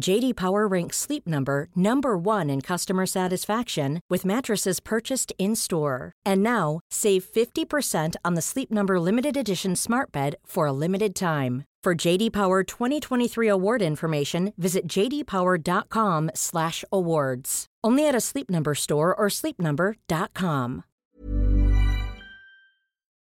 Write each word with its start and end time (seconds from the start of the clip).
JD 0.00 0.34
Power 0.34 0.66
ranks 0.66 0.96
Sleep 0.98 1.24
Number 1.26 1.68
number 1.76 2.16
1 2.18 2.50
in 2.50 2.60
customer 2.60 3.06
satisfaction 3.06 4.00
with 4.10 4.24
mattresses 4.24 4.80
purchased 4.80 5.32
in-store. 5.38 6.10
And 6.26 6.42
now, 6.42 6.80
save 6.90 7.24
50% 7.24 8.16
on 8.24 8.34
the 8.34 8.42
Sleep 8.42 8.72
Number 8.72 8.98
limited 9.00 9.36
edition 9.36 9.76
Smart 9.76 10.10
Bed 10.12 10.34
for 10.44 10.66
a 10.66 10.72
limited 10.72 11.14
time. 11.14 11.62
For 11.84 11.94
JD 11.94 12.32
Power 12.32 12.64
2023 12.64 13.48
award 13.48 13.82
information, 13.82 14.52
visit 14.56 14.88
jdpower.com/awards. 14.88 17.66
Only 17.86 18.08
at 18.08 18.14
a 18.14 18.20
Sleep 18.20 18.50
Number 18.50 18.74
store 18.74 19.14
or 19.14 19.28
sleepnumber.com. 19.28 20.82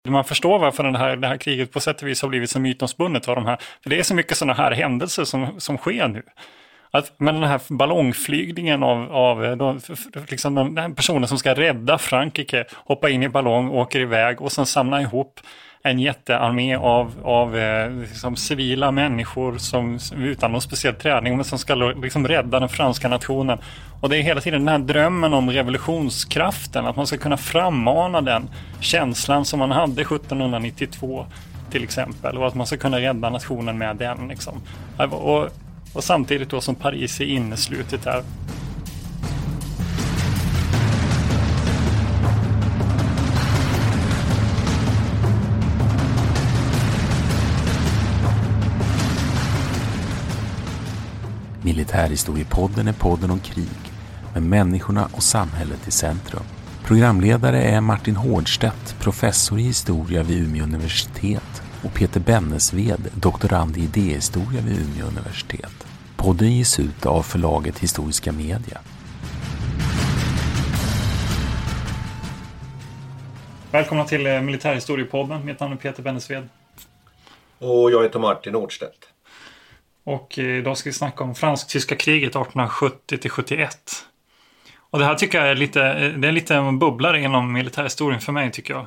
Man 0.08 0.24
förstår 0.24 0.60
varför 0.60 0.84
det 0.84 0.98
här, 0.98 1.16
det 1.16 1.28
här 1.28 1.38
kriget 1.38 1.72
på 1.72 1.80
sätt 1.80 2.02
och 2.02 2.08
vis 2.08 2.22
har 2.22 2.30
blivit 2.30 2.50
så 2.50 2.60
mytomspunnet 2.60 3.28
av 3.28 3.36
de 3.36 3.46
här. 3.46 3.58
För 3.84 3.90
det 3.90 4.00
är 4.00 4.04
så 4.04 4.16
mycket 4.16 4.38
sådana 4.38 4.54
här 4.54 4.72
händelser 4.72 5.24
som, 5.24 5.60
som 5.60 5.78
sker 5.78 6.08
nu. 6.08 6.24
Att, 6.92 7.14
men 7.18 7.36
den 7.36 7.50
här 7.50 7.62
ballongflygningen 7.70 8.84
av, 8.84 9.12
av 9.12 9.46
eh, 9.46 9.56
de, 9.56 9.80
liksom 10.28 10.56
den, 10.56 10.76
den 10.76 10.96
personen 10.96 11.28
som 11.28 11.38
ska 11.38 11.54
rädda 11.54 11.98
Frankrike, 11.98 12.66
hoppa 12.74 13.10
in 13.10 13.24
i 13.24 13.30
ballong, 13.30 13.70
åker 13.70 14.00
iväg 14.00 14.42
och 14.42 14.52
sen 14.52 14.66
samla 14.66 15.02
ihop 15.02 15.40
en 15.84 16.00
jättearmé 16.00 16.76
av, 16.76 17.14
av 17.24 17.58
eh, 17.58 17.92
liksom 17.92 18.36
civila 18.36 18.92
människor 18.92 19.58
som, 19.58 20.00
utan 20.18 20.52
någon 20.52 20.62
speciell 20.62 20.96
träning 20.96 21.36
men 21.36 21.46
som 21.46 21.60
ska 21.60 21.76
liksom 21.76 22.28
rädda 22.28 22.60
den 22.60 22.70
franska 22.70 23.08
nationen. 23.08 23.58
Och 24.02 24.10
det 24.10 24.18
är 24.18 24.22
hela 24.22 24.42
tiden 24.42 24.66
den 24.66 24.82
här 24.82 24.88
drömmen 24.88 25.34
om 25.34 25.52
revolutionskraften, 25.52 26.86
att 26.86 26.96
man 26.96 27.08
ska 27.08 27.18
kunna 27.18 27.38
frammana 27.38 28.22
den 28.22 28.50
känslan 28.80 29.46
som 29.46 29.60
man 29.60 29.72
hade 29.72 30.02
1792 30.02 31.26
till 31.72 31.84
exempel 31.84 32.38
och 32.38 32.48
att 32.48 32.56
man 32.56 32.68
ska 32.68 32.78
kunna 32.78 33.00
rädda 33.00 33.30
nationen 33.30 33.78
med 33.78 33.96
den. 33.96 34.28
Liksom. 34.28 34.62
Och, 35.12 35.50
och 35.94 36.04
samtidigt 36.04 36.50
då 36.50 36.62
som 36.62 36.76
Paris 36.76 37.22
är 37.22 37.26
inneslutet 37.26 38.06
här. 38.06 38.24
Militärhistoriepodden 51.64 52.88
är 52.88 52.94
podden 52.94 53.32
om 53.32 53.40
krig 53.40 53.68
med 54.34 54.44
människorna 54.44 55.10
och 55.12 55.24
samhället 55.24 55.88
i 55.88 55.92
centrum. 55.92 56.44
Programledare 56.84 57.62
är 57.62 57.82
Martin 57.82 58.16
Hårdstedt, 58.16 58.96
professor 59.00 59.60
i 59.60 59.64
historia 59.64 60.24
vid 60.24 60.44
Umeå 60.44 60.64
universitet 60.64 61.62
och 61.84 61.94
Peter 61.94 62.20
Bennesved, 62.20 63.12
doktorand 63.16 63.78
i 63.78 63.82
idéhistoria 63.82 64.62
vid 64.62 64.80
Umeå 64.80 65.08
universitet. 65.08 65.88
Podden 66.18 66.52
ges 66.52 66.80
ut 66.80 67.06
av 67.06 67.24
förlaget 67.24 67.80
Historiska 67.80 68.32
Media. 68.32 68.82
Välkomna 73.72 74.06
till 74.06 74.28
eh, 74.28 74.42
Militärhistoriepodden. 74.42 75.46
Mitt 75.46 75.60
namn 75.60 75.74
är 75.74 75.78
Peter 75.78 76.04
Bennesved. 76.04 76.50
Och 77.60 77.92
jag 77.92 78.04
heter 78.04 78.20
Martin 78.20 78.54
Nordstedt. 78.54 79.08
Och 80.04 80.40
eh, 80.40 80.46
idag 80.46 80.78
ska 80.78 80.90
vi 80.90 80.94
snacka 80.94 81.24
om 81.24 81.36
fransk-tyska 81.36 81.96
kriget 81.96 82.30
1870 82.30 83.30
71. 83.30 83.78
Och 84.78 85.00
det 85.00 85.06
här 85.06 85.16
tycker 85.16 85.38
jag 85.38 85.48
är 85.48 85.56
lite, 85.56 85.84
eh, 85.84 86.14
det 86.14 86.28
är 86.28 86.32
lite 86.32 86.56
en 86.56 86.80
bubblare 86.80 87.22
inom 87.22 87.54
militärhistorien 87.54 88.22
för 88.22 88.32
mig 88.32 88.52
tycker 88.52 88.74
jag. 88.74 88.86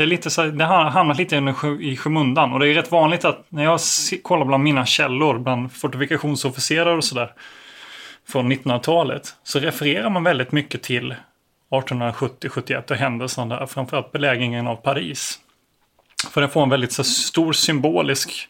Det, 0.00 0.04
är 0.04 0.06
lite 0.06 0.30
så, 0.30 0.46
det 0.46 0.64
har 0.64 0.84
hamnat 0.84 1.18
lite 1.18 1.54
i 1.80 1.96
skymundan 1.96 2.52
och 2.52 2.58
det 2.58 2.68
är 2.68 2.74
rätt 2.74 2.90
vanligt 2.90 3.24
att 3.24 3.44
när 3.48 3.64
jag 3.64 3.80
kollar 4.22 4.44
bland 4.44 4.64
mina 4.64 4.86
källor, 4.86 5.38
bland 5.38 5.72
fortifikationsofficerare 5.72 6.96
och 6.96 7.04
sådär 7.04 7.32
från 8.28 8.52
1900-talet 8.52 9.36
så 9.42 9.58
refererar 9.58 10.10
man 10.10 10.24
väldigt 10.24 10.52
mycket 10.52 10.82
till 10.82 11.14
1870-71 11.70 12.90
och 12.90 12.96
händelserna 12.96 13.56
där, 13.56 13.66
framförallt 13.66 14.12
belägringen 14.12 14.66
av 14.66 14.76
Paris. 14.76 15.38
För 16.30 16.40
den 16.40 16.50
får 16.50 16.62
en 16.62 16.70
väldigt 16.70 16.92
så 16.92 17.04
stor 17.04 17.52
symbolisk 17.52 18.48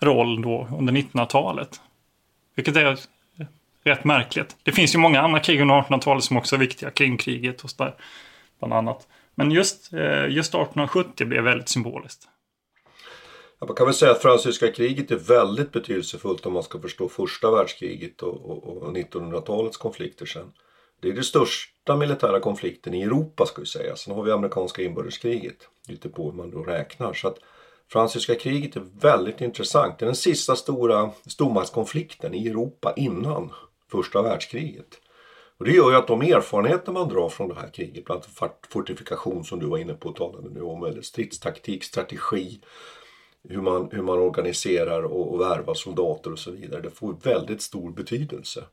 roll 0.00 0.42
då 0.42 0.68
under 0.78 0.92
1900-talet. 0.92 1.80
Vilket 2.54 2.76
är 2.76 2.98
rätt 3.84 4.04
märkligt. 4.04 4.56
Det 4.62 4.72
finns 4.72 4.94
ju 4.94 4.98
många 4.98 5.20
andra 5.20 5.40
krig 5.40 5.60
under 5.60 5.74
1800-talet 5.74 6.24
som 6.24 6.36
också 6.36 6.56
är 6.56 6.60
viktiga. 6.60 6.90
Krimkriget 6.90 7.64
och 7.64 7.70
sådär. 7.70 7.94
Bland 8.58 8.74
annat. 8.74 9.06
Men 9.38 9.50
just, 9.50 9.92
eh, 9.92 10.28
just 10.28 10.54
1870 10.54 11.26
blev 11.26 11.44
väldigt 11.44 11.68
symboliskt. 11.68 12.28
Ja, 13.58 13.66
man 13.66 13.76
kan 13.76 13.86
väl 13.86 13.94
säga 13.94 14.10
att 14.10 14.22
fransyska 14.22 14.72
kriget 14.72 15.10
är 15.10 15.16
väldigt 15.16 15.72
betydelsefullt 15.72 16.46
om 16.46 16.52
man 16.52 16.62
ska 16.62 16.80
förstå 16.80 17.08
första 17.08 17.50
världskriget 17.50 18.22
och, 18.22 18.50
och, 18.50 18.66
och 18.66 18.92
1900-talets 18.92 19.76
konflikter 19.76 20.26
sen. 20.26 20.52
Det 21.00 21.08
är 21.08 21.12
den 21.12 21.24
största 21.24 21.96
militära 21.96 22.40
konflikten 22.40 22.94
i 22.94 23.02
Europa 23.02 23.46
ska 23.46 23.60
vi 23.60 23.66
säga. 23.66 23.96
Sen 23.96 24.14
har 24.14 24.22
vi 24.22 24.32
amerikanska 24.32 24.82
inbördeskriget. 24.82 25.68
Lite 25.88 26.08
på 26.08 26.24
hur 26.24 26.32
man 26.32 26.50
då 26.50 26.62
räknar. 26.62 27.12
Så 27.12 27.28
att 27.28 27.38
Fransyska 27.92 28.34
kriget 28.34 28.76
är 28.76 28.84
väldigt 29.00 29.40
intressant. 29.40 29.98
Det 29.98 30.04
är 30.04 30.06
den 30.06 30.16
sista 30.16 30.56
stora 30.56 31.10
stormaktskonflikten 31.26 32.34
i 32.34 32.48
Europa 32.48 32.94
innan 32.96 33.52
första 33.90 34.22
världskriget. 34.22 35.00
Och 35.58 35.64
det 35.64 35.72
gör 35.72 35.90
ju 35.90 35.96
att 35.96 36.06
de 36.06 36.22
erfarenheter 36.22 36.92
man 36.92 37.08
drar 37.08 37.28
från 37.28 37.48
det 37.48 37.54
här 37.54 37.68
kriget, 37.68 38.04
bland 38.04 38.22
annat 38.40 38.66
fortifikation 38.70 39.44
som 39.44 39.58
du 39.58 39.66
var 39.66 39.78
inne 39.78 39.94
på 39.94 40.08
och 40.08 40.16
talade 40.16 40.50
nu 40.50 40.62
om, 40.62 40.84
eller 40.84 41.02
stridstaktik, 41.02 41.84
strategi, 41.84 42.60
hur 43.48 43.62
man, 43.62 43.88
hur 43.92 44.02
man 44.02 44.18
organiserar 44.18 45.02
och, 45.02 45.34
och 45.34 45.40
värvar 45.40 45.74
soldater 45.74 46.32
och 46.32 46.38
så 46.38 46.50
vidare. 46.50 46.80
Det 46.80 46.90
får 46.90 47.16
väldigt 47.22 47.62
stor 47.62 47.90
betydelse. 47.90 48.64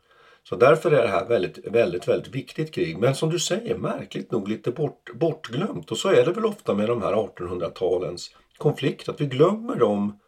Så 0.44 0.56
därför 0.56 0.92
är 0.92 1.02
det 1.02 1.08
här 1.08 1.26
väldigt, 1.26 1.68
väldigt, 1.68 2.08
väldigt 2.08 2.36
viktigt 2.36 2.74
krig. 2.74 2.98
Men 2.98 3.16
som 3.16 3.30
du 3.30 3.40
säger, 3.40 3.78
märkligt 3.78 4.32
nog 4.32 4.48
lite 4.48 4.72
bort, 4.72 5.14
bortglömt. 5.14 5.92
Och 5.92 5.98
så 5.98 6.10
är 6.10 6.26
det 6.26 6.32
väl 6.32 6.46
ofta 6.46 6.74
med 6.74 6.88
de 6.88 7.02
här 7.02 7.14
1800-talens 7.14 8.36
konflikt, 8.58 9.10
att 9.10 9.22
vi 9.22 9.26
glömmer 9.26 9.76
dem 9.76 10.20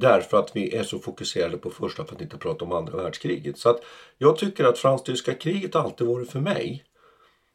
därför 0.00 0.38
att 0.38 0.56
vi 0.56 0.74
är 0.74 0.82
så 0.82 0.98
fokuserade 0.98 1.56
på 1.56 1.70
första 1.70 2.04
för 2.04 2.14
att 2.14 2.20
inte 2.20 2.38
prata 2.38 2.64
om 2.64 2.72
andra 2.72 2.96
världskriget. 2.96 3.58
Så 3.58 3.70
att 3.70 3.80
jag 4.18 4.36
tycker 4.36 4.64
att 4.64 4.78
fransk-tyska 4.78 5.34
kriget 5.34 5.76
alltid 5.76 6.06
varit 6.06 6.30
för 6.30 6.40
mig 6.40 6.84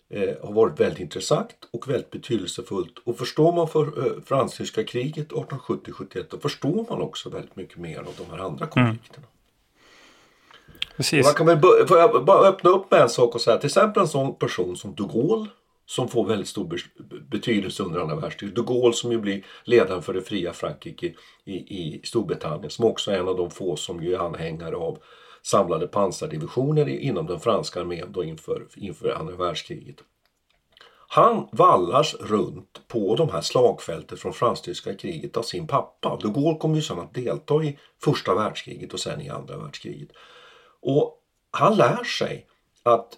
eh, 0.09 0.29
har 0.43 0.53
varit 0.53 0.79
väldigt 0.79 0.99
intressant 0.99 1.55
och 1.71 1.89
väldigt 1.89 2.11
betydelsefullt. 2.11 2.99
Och 3.03 3.17
förstår 3.17 3.51
man 3.51 3.67
för 3.67 3.81
eh, 3.81 4.21
fransk-tyska 4.25 4.83
kriget 4.83 5.29
1870-71 5.29 6.25
då 6.29 6.37
förstår 6.37 6.85
man 6.89 7.01
också 7.01 7.29
väldigt 7.29 7.55
mycket 7.55 7.77
mer 7.77 7.99
av 7.99 8.13
de 8.17 8.31
här 8.31 8.45
andra 8.45 8.67
konflikterna. 8.67 9.27
Precis. 10.97 11.25
Man 11.25 11.33
kan 11.33 11.45
väl 11.45 11.87
får 11.87 11.97
jag 11.97 12.25
bara 12.25 12.47
öppna 12.47 12.69
upp 12.69 12.91
med 12.91 13.01
en 13.01 13.09
sak 13.09 13.35
och 13.35 13.41
säga 13.41 13.57
till 13.57 13.67
exempel 13.67 14.01
en 14.01 14.07
sån 14.07 14.35
person 14.35 14.77
som 14.77 14.95
de 14.95 15.07
Gaulle 15.07 15.47
som 15.85 16.07
får 16.07 16.25
väldigt 16.25 16.47
stor 16.47 16.81
betydelse 17.31 17.83
under 17.83 17.99
andra 17.99 18.15
världskriget. 18.15 18.55
De 18.55 18.65
Gaulle 18.65 18.93
som 18.93 19.11
ju 19.11 19.17
blir 19.17 19.45
ledaren 19.63 20.01
för 20.01 20.13
det 20.13 20.21
fria 20.21 20.53
Frankrike 20.53 21.13
i, 21.45 21.53
i 21.53 22.01
Storbritannien 22.03 22.69
som 22.69 22.85
också 22.85 23.11
är 23.11 23.19
en 23.19 23.27
av 23.27 23.37
de 23.37 23.51
få 23.51 23.75
som 23.75 24.03
ju 24.03 24.13
är 24.13 24.19
anhängare 24.19 24.75
av 24.75 24.97
samlade 25.41 25.87
pansardivisioner 25.87 26.87
inom 26.87 27.25
den 27.25 27.39
franska 27.39 27.81
armén 27.81 28.11
då 28.11 28.23
inför, 28.23 28.67
inför 28.75 29.09
andra 29.09 29.35
världskriget. 29.35 29.95
Han 31.07 31.47
vallas 31.51 32.15
runt 32.15 32.87
på 32.87 33.15
de 33.15 33.29
här 33.29 33.41
slagfälten 33.41 34.17
från 34.17 34.33
fransk-tyska 34.33 34.95
kriget 34.95 35.37
av 35.37 35.41
sin 35.41 35.67
pappa. 35.67 36.19
De 36.21 36.33
Gaulle 36.33 36.57
kommer 36.57 36.75
ju 36.75 36.81
sen 36.81 36.99
att 36.99 37.13
delta 37.13 37.63
i 37.63 37.79
första 38.03 38.35
världskriget 38.35 38.93
och 38.93 38.99
sen 38.99 39.21
i 39.21 39.29
andra 39.29 39.57
världskriget. 39.57 40.09
Och 40.81 41.21
han 41.51 41.77
lär 41.77 42.03
sig 42.03 42.47
att 42.83 43.17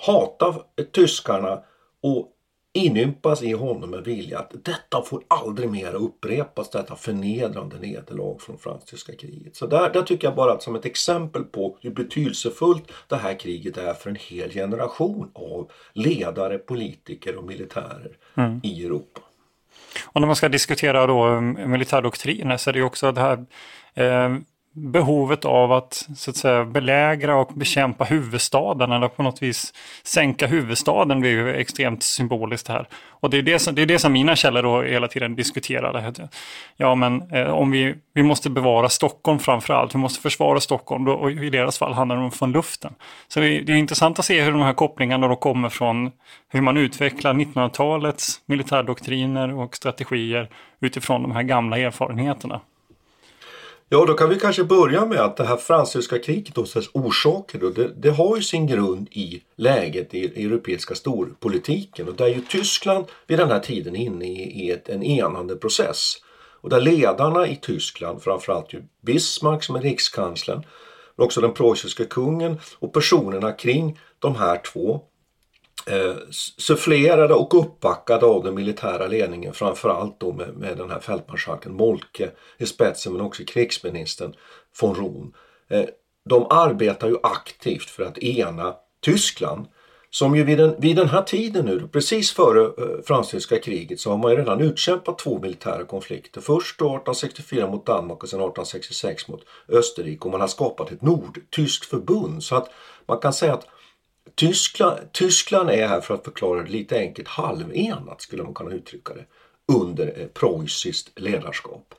hata 0.00 0.54
tyskarna 0.92 1.62
och 2.02 2.32
inympas 2.72 3.42
i 3.42 3.52
honom 3.52 3.94
en 3.94 4.02
vilja 4.02 4.38
att 4.38 4.52
detta 4.64 5.02
får 5.02 5.22
aldrig 5.28 5.70
mer 5.70 5.94
upprepas, 5.94 6.70
detta 6.70 6.96
förnedrande 6.96 7.78
nederlag 7.78 8.38
från 8.40 8.58
fransk-tyska 8.58 9.12
kriget. 9.16 9.56
Så 9.56 9.66
där, 9.66 9.90
där 9.92 10.02
tycker 10.02 10.26
jag 10.28 10.34
bara 10.36 10.52
att 10.52 10.62
som 10.62 10.74
ett 10.74 10.84
exempel 10.84 11.44
på 11.44 11.78
hur 11.80 11.90
betydelsefullt 11.90 12.92
det 13.08 13.16
här 13.16 13.34
kriget 13.38 13.76
är 13.76 13.94
för 13.94 14.10
en 14.10 14.16
hel 14.20 14.50
generation 14.50 15.30
av 15.34 15.70
ledare, 15.92 16.58
politiker 16.58 17.36
och 17.36 17.44
militärer 17.44 18.16
Mm. 18.34 18.60
i 18.62 18.84
Europa. 18.84 19.20
Och 20.04 20.20
när 20.20 20.26
man 20.26 20.36
ska 20.36 20.48
diskutera 20.48 21.06
då 21.06 21.26
eh, 21.26 21.40
militärdoktriner 21.40 22.56
så 22.56 22.70
är 22.70 22.72
det 22.72 22.78
ju 22.78 22.84
också 22.84 23.12
det 23.12 23.20
här 23.20 23.46
eh, 23.94 24.36
behovet 24.76 25.44
av 25.44 25.72
att, 25.72 26.06
så 26.16 26.30
att 26.30 26.36
säga, 26.36 26.64
belägra 26.64 27.36
och 27.36 27.52
bekämpa 27.54 28.04
huvudstaden 28.04 28.92
eller 28.92 29.08
på 29.08 29.22
något 29.22 29.42
vis 29.42 29.74
sänka 30.02 30.46
huvudstaden 30.46 31.20
blir 31.20 31.30
ju 31.30 31.54
extremt 31.54 32.02
symboliskt 32.02 32.68
här. 32.68 32.88
Och 33.08 33.30
det 33.30 33.38
är 33.38 33.42
det 33.42 33.58
som, 33.58 33.74
det 33.74 33.82
är 33.82 33.86
det 33.86 33.98
som 33.98 34.12
mina 34.12 34.36
källor 34.36 34.62
då 34.62 34.82
hela 34.82 35.08
tiden 35.08 35.36
diskuterar. 35.36 36.14
Ja, 36.76 36.94
men 36.94 37.30
eh, 37.32 37.46
om 37.46 37.70
vi, 37.70 37.94
vi 38.14 38.22
måste 38.22 38.50
bevara 38.50 38.88
Stockholm 38.88 39.38
framför 39.38 39.74
allt, 39.74 39.94
vi 39.94 39.98
måste 39.98 40.20
försvara 40.20 40.60
Stockholm 40.60 41.04
då, 41.04 41.12
och 41.12 41.30
i 41.30 41.50
deras 41.50 41.78
fall 41.78 41.92
handlar 41.92 42.16
det 42.16 42.22
om 42.22 42.30
från 42.30 42.52
luften. 42.52 42.94
Så 43.28 43.40
det 43.40 43.46
är, 43.48 43.62
det 43.62 43.72
är 43.72 43.76
intressant 43.76 44.18
att 44.18 44.24
se 44.24 44.42
hur 44.42 44.52
de 44.52 44.60
här 44.60 44.72
kopplingarna 44.72 45.28
då 45.28 45.36
kommer 45.36 45.68
från 45.68 46.10
hur 46.48 46.60
man 46.60 46.76
utvecklar 46.76 47.34
1900-talets 47.34 48.40
militärdoktriner 48.46 49.54
och 49.54 49.76
strategier 49.76 50.50
utifrån 50.80 51.22
de 51.22 51.32
här 51.32 51.42
gamla 51.42 51.78
erfarenheterna. 51.78 52.60
Ja, 53.88 54.04
då 54.06 54.14
kan 54.14 54.28
vi 54.28 54.38
kanske 54.38 54.64
börja 54.64 55.06
med 55.06 55.20
att 55.20 55.36
det 55.36 55.44
här 55.44 55.56
fransk-tyska 55.56 56.18
kriget 56.18 56.58
och 56.58 56.68
dess 56.74 56.88
orsaker 56.92 57.58
då, 57.58 57.70
det, 57.70 57.92
det 57.96 58.10
har 58.10 58.36
ju 58.36 58.42
sin 58.42 58.66
grund 58.66 59.08
i 59.10 59.42
läget 59.56 60.14
i 60.14 60.44
europeiska 60.44 60.94
storpolitiken 60.94 62.08
och 62.08 62.14
där 62.14 62.26
ju 62.26 62.40
Tyskland 62.40 63.04
vid 63.26 63.38
den 63.38 63.50
här 63.50 63.60
tiden 63.60 63.96
inne 63.96 64.24
i, 64.24 64.64
i 64.64 64.70
ett, 64.70 64.88
en 64.88 65.02
enande 65.02 65.56
process. 65.56 66.14
Och 66.60 66.70
där 66.70 66.80
ledarna 66.80 67.48
i 67.48 67.56
Tyskland, 67.56 68.22
framförallt 68.22 68.74
ju 68.74 68.82
Bismarck 69.00 69.64
som 69.64 69.76
är 69.76 69.80
rikskanslern, 69.80 70.62
men 71.16 71.24
också 71.24 71.40
den 71.40 71.54
preussiska 71.54 72.04
kungen 72.04 72.60
och 72.78 72.92
personerna 72.92 73.52
kring 73.52 73.98
de 74.18 74.36
här 74.36 74.60
två 74.72 75.00
eh, 75.90 76.16
sufflerade 76.58 77.34
och 77.34 77.60
uppbackade 77.60 78.26
av 78.26 78.44
den 78.44 78.54
militära 78.54 79.06
ledningen 79.06 79.52
framförallt 79.52 80.20
då 80.20 80.32
med, 80.32 80.56
med 80.56 80.76
den 80.76 80.90
här 80.90 81.00
fältmarskalken 81.00 81.72
Molke 81.72 82.30
i 82.58 82.66
spetsen 82.66 83.12
men 83.12 83.22
också 83.22 83.42
krigsministern 83.46 84.34
von 84.80 84.94
Rohn. 84.94 85.34
Eh, 85.68 85.84
de 86.28 86.46
arbetar 86.50 87.08
ju 87.08 87.16
aktivt 87.22 87.90
för 87.90 88.02
att 88.02 88.18
ena 88.18 88.74
Tyskland 89.00 89.66
som 90.10 90.36
ju 90.36 90.44
vid 90.44 90.58
den, 90.58 90.74
vid 90.78 90.96
den 90.96 91.08
här 91.08 91.22
tiden 91.22 91.64
nu, 91.64 91.88
precis 91.92 92.32
före 92.32 92.64
eh, 92.64 93.02
fransk-tyska 93.04 93.58
kriget, 93.58 94.00
så 94.00 94.10
har 94.10 94.18
man 94.18 94.30
ju 94.30 94.36
redan 94.36 94.60
utkämpat 94.60 95.18
två 95.18 95.38
militära 95.38 95.84
konflikter. 95.84 96.40
Först 96.40 96.78
då 96.78 96.84
1864 96.84 97.70
mot 97.70 97.86
Danmark 97.86 98.22
och 98.22 98.28
sen 98.28 98.40
1866 98.40 99.28
mot 99.28 99.44
Österrike 99.68 100.24
och 100.24 100.30
man 100.30 100.40
har 100.40 100.48
skapat 100.48 100.92
ett 100.92 101.02
nordtyskt 101.02 101.86
förbund. 101.86 102.42
Så 102.42 102.56
att 102.56 102.70
man 103.06 103.18
kan 103.18 103.32
säga 103.32 103.54
att 103.54 103.66
Tyskland, 104.36 105.12
Tyskland 105.12 105.70
är 105.70 105.88
här 105.88 106.00
för 106.00 106.14
att 106.14 106.24
förklara 106.24 106.62
det 106.62 106.70
lite 106.70 106.98
enkelt 106.98 107.28
halvenat 107.28 108.20
skulle 108.20 108.42
man 108.42 108.54
kunna 108.54 108.74
uttrycka 108.74 109.14
det 109.14 109.24
under 109.72 110.20
eh, 110.20 110.26
preussiskt 110.26 111.20
ledarskap. 111.20 111.94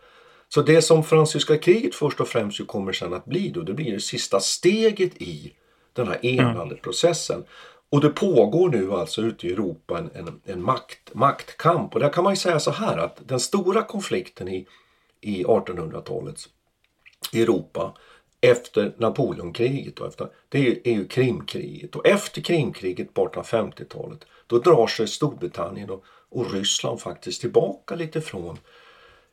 Så 0.49 0.61
det 0.61 0.81
som 0.81 1.03
franska 1.03 1.57
kriget 1.57 1.95
först 1.95 2.19
och 2.19 2.27
främst 2.27 2.59
ju 2.59 2.65
kommer 2.65 2.93
sen 2.93 3.13
att 3.13 3.25
bli 3.25 3.49
då, 3.49 3.61
det 3.61 3.73
blir 3.73 3.91
det 3.91 3.99
sista 3.99 4.39
steget 4.39 5.21
i 5.21 5.53
den 5.93 6.07
här 6.07 6.25
enande 6.25 6.75
processen. 6.75 7.43
Och 7.89 8.01
det 8.01 8.09
pågår 8.09 8.69
nu 8.69 8.91
alltså 8.91 9.21
ute 9.21 9.47
i 9.47 9.51
Europa 9.51 9.97
en, 9.97 10.11
en, 10.13 10.41
en 10.45 10.63
makt, 10.63 11.13
maktkamp 11.13 11.93
och 11.93 11.99
där 11.99 12.13
kan 12.13 12.23
man 12.23 12.33
ju 12.33 12.37
säga 12.37 12.59
så 12.59 12.71
här 12.71 12.97
att 12.97 13.27
den 13.27 13.39
stora 13.39 13.83
konflikten 13.83 14.47
i, 14.47 14.67
i 15.21 15.43
1800-talets 15.43 16.49
Europa 17.33 17.93
efter 18.41 18.93
Napoleonkriget 18.97 19.99
och 19.99 20.07
efter, 20.07 20.27
det 20.49 20.57
är 20.57 20.63
ju, 20.63 20.81
är 20.83 20.91
ju 20.91 21.07
Krimkriget. 21.07 21.95
Och 21.95 22.07
efter 22.07 22.41
Krimkriget 22.41 23.13
på 23.13 23.27
1850-talet 23.27 24.25
då 24.47 24.59
drar 24.59 24.87
sig 24.87 25.07
Storbritannien 25.07 25.89
och, 25.89 26.03
och 26.29 26.53
Ryssland 26.53 27.01
faktiskt 27.01 27.41
tillbaka 27.41 27.95
lite 27.95 28.21
från 28.21 28.57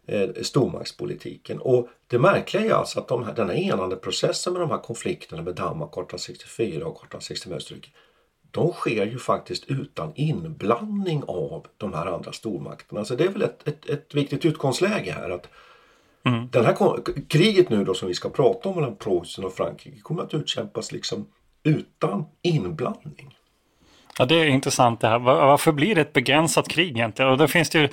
eh, 0.07 0.29
stormaktspolitiken. 0.43 1.59
Och 1.59 1.89
det 2.07 2.19
märkliga 2.19 2.65
är 2.65 2.71
alltså 2.71 3.01
att 3.01 3.09
de 3.09 3.25
här, 3.25 3.35
den 3.35 3.49
här 3.49 3.57
enande 3.57 3.97
processen 3.97 4.53
med 4.53 4.63
de 4.63 4.71
här 4.71 4.79
konflikterna 4.79 5.43
med 5.43 5.55
Danmark 5.55 5.91
1864 5.91 6.87
och 6.87 6.97
1865 6.97 7.51
med 7.51 7.57
Österrike 7.57 7.91
de 8.55 8.73
sker 8.73 9.07
ju 9.07 9.19
faktiskt 9.19 9.65
utan 9.65 10.13
inblandning 10.15 11.23
av 11.27 11.67
de 11.77 11.93
här 11.93 12.07
andra 12.07 12.33
stormakterna. 12.33 13.05
Så 13.05 13.15
det 13.15 13.25
är 13.25 13.29
väl 13.29 13.43
ett, 13.43 13.69
ett, 13.69 13.89
ett 13.89 14.15
viktigt 14.15 14.45
utgångsläge 14.45 15.13
här 15.13 15.31
att 15.31 15.49
Mm. 16.27 16.49
den 16.51 16.65
här 16.65 16.77
kriget 17.29 17.69
nu 17.71 17.85
då 17.85 17.95
som 17.95 18.09
vi 18.09 18.15
ska 18.15 18.29
prata 18.31 18.69
om 18.69 18.75
mellan 18.75 18.97
Preussen 18.97 19.45
och 19.45 19.53
Frankrike 19.55 20.01
kommer 20.01 20.23
att 20.23 20.35
utkämpas 20.35 20.93
liksom 20.93 21.27
utan 21.63 22.25
inblandning. 22.43 23.35
Ja, 24.19 24.25
det 24.25 24.35
är 24.35 24.45
intressant 24.47 25.01
det 25.01 25.09
här. 25.09 25.19
Var- 25.19 25.47
Varför 25.47 25.73
blir 25.73 25.95
det 25.95 26.01
ett 26.01 26.13
begränsat 26.13 26.69
krig 26.69 26.91
egentligen? 26.91 27.31
Och 27.31 27.39
då 27.39 27.49
finns 27.49 27.71
det 27.71 27.79
ju, 27.79 27.89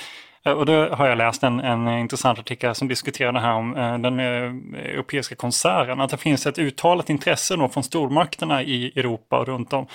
och 0.53 0.65
då 0.65 0.87
har 0.89 1.07
jag 1.07 1.17
läst 1.17 1.43
en, 1.43 1.59
en 1.59 1.87
intressant 1.87 2.39
artikel 2.39 2.75
som 2.75 2.87
diskuterar 2.87 3.31
det 3.31 3.39
här 3.39 3.53
om 3.53 3.75
eh, 3.77 3.97
den 3.97 4.19
eh, 4.19 4.85
europeiska 4.91 5.35
konserten. 5.35 6.01
Att 6.01 6.09
det 6.11 6.17
finns 6.17 6.45
ett 6.45 6.59
uttalat 6.59 7.09
intresse 7.09 7.55
då 7.55 7.67
från 7.69 7.83
stormakterna 7.83 8.63
i 8.63 8.99
Europa 8.99 9.39
och 9.39 9.47
runt 9.47 9.73
om. 9.73 9.87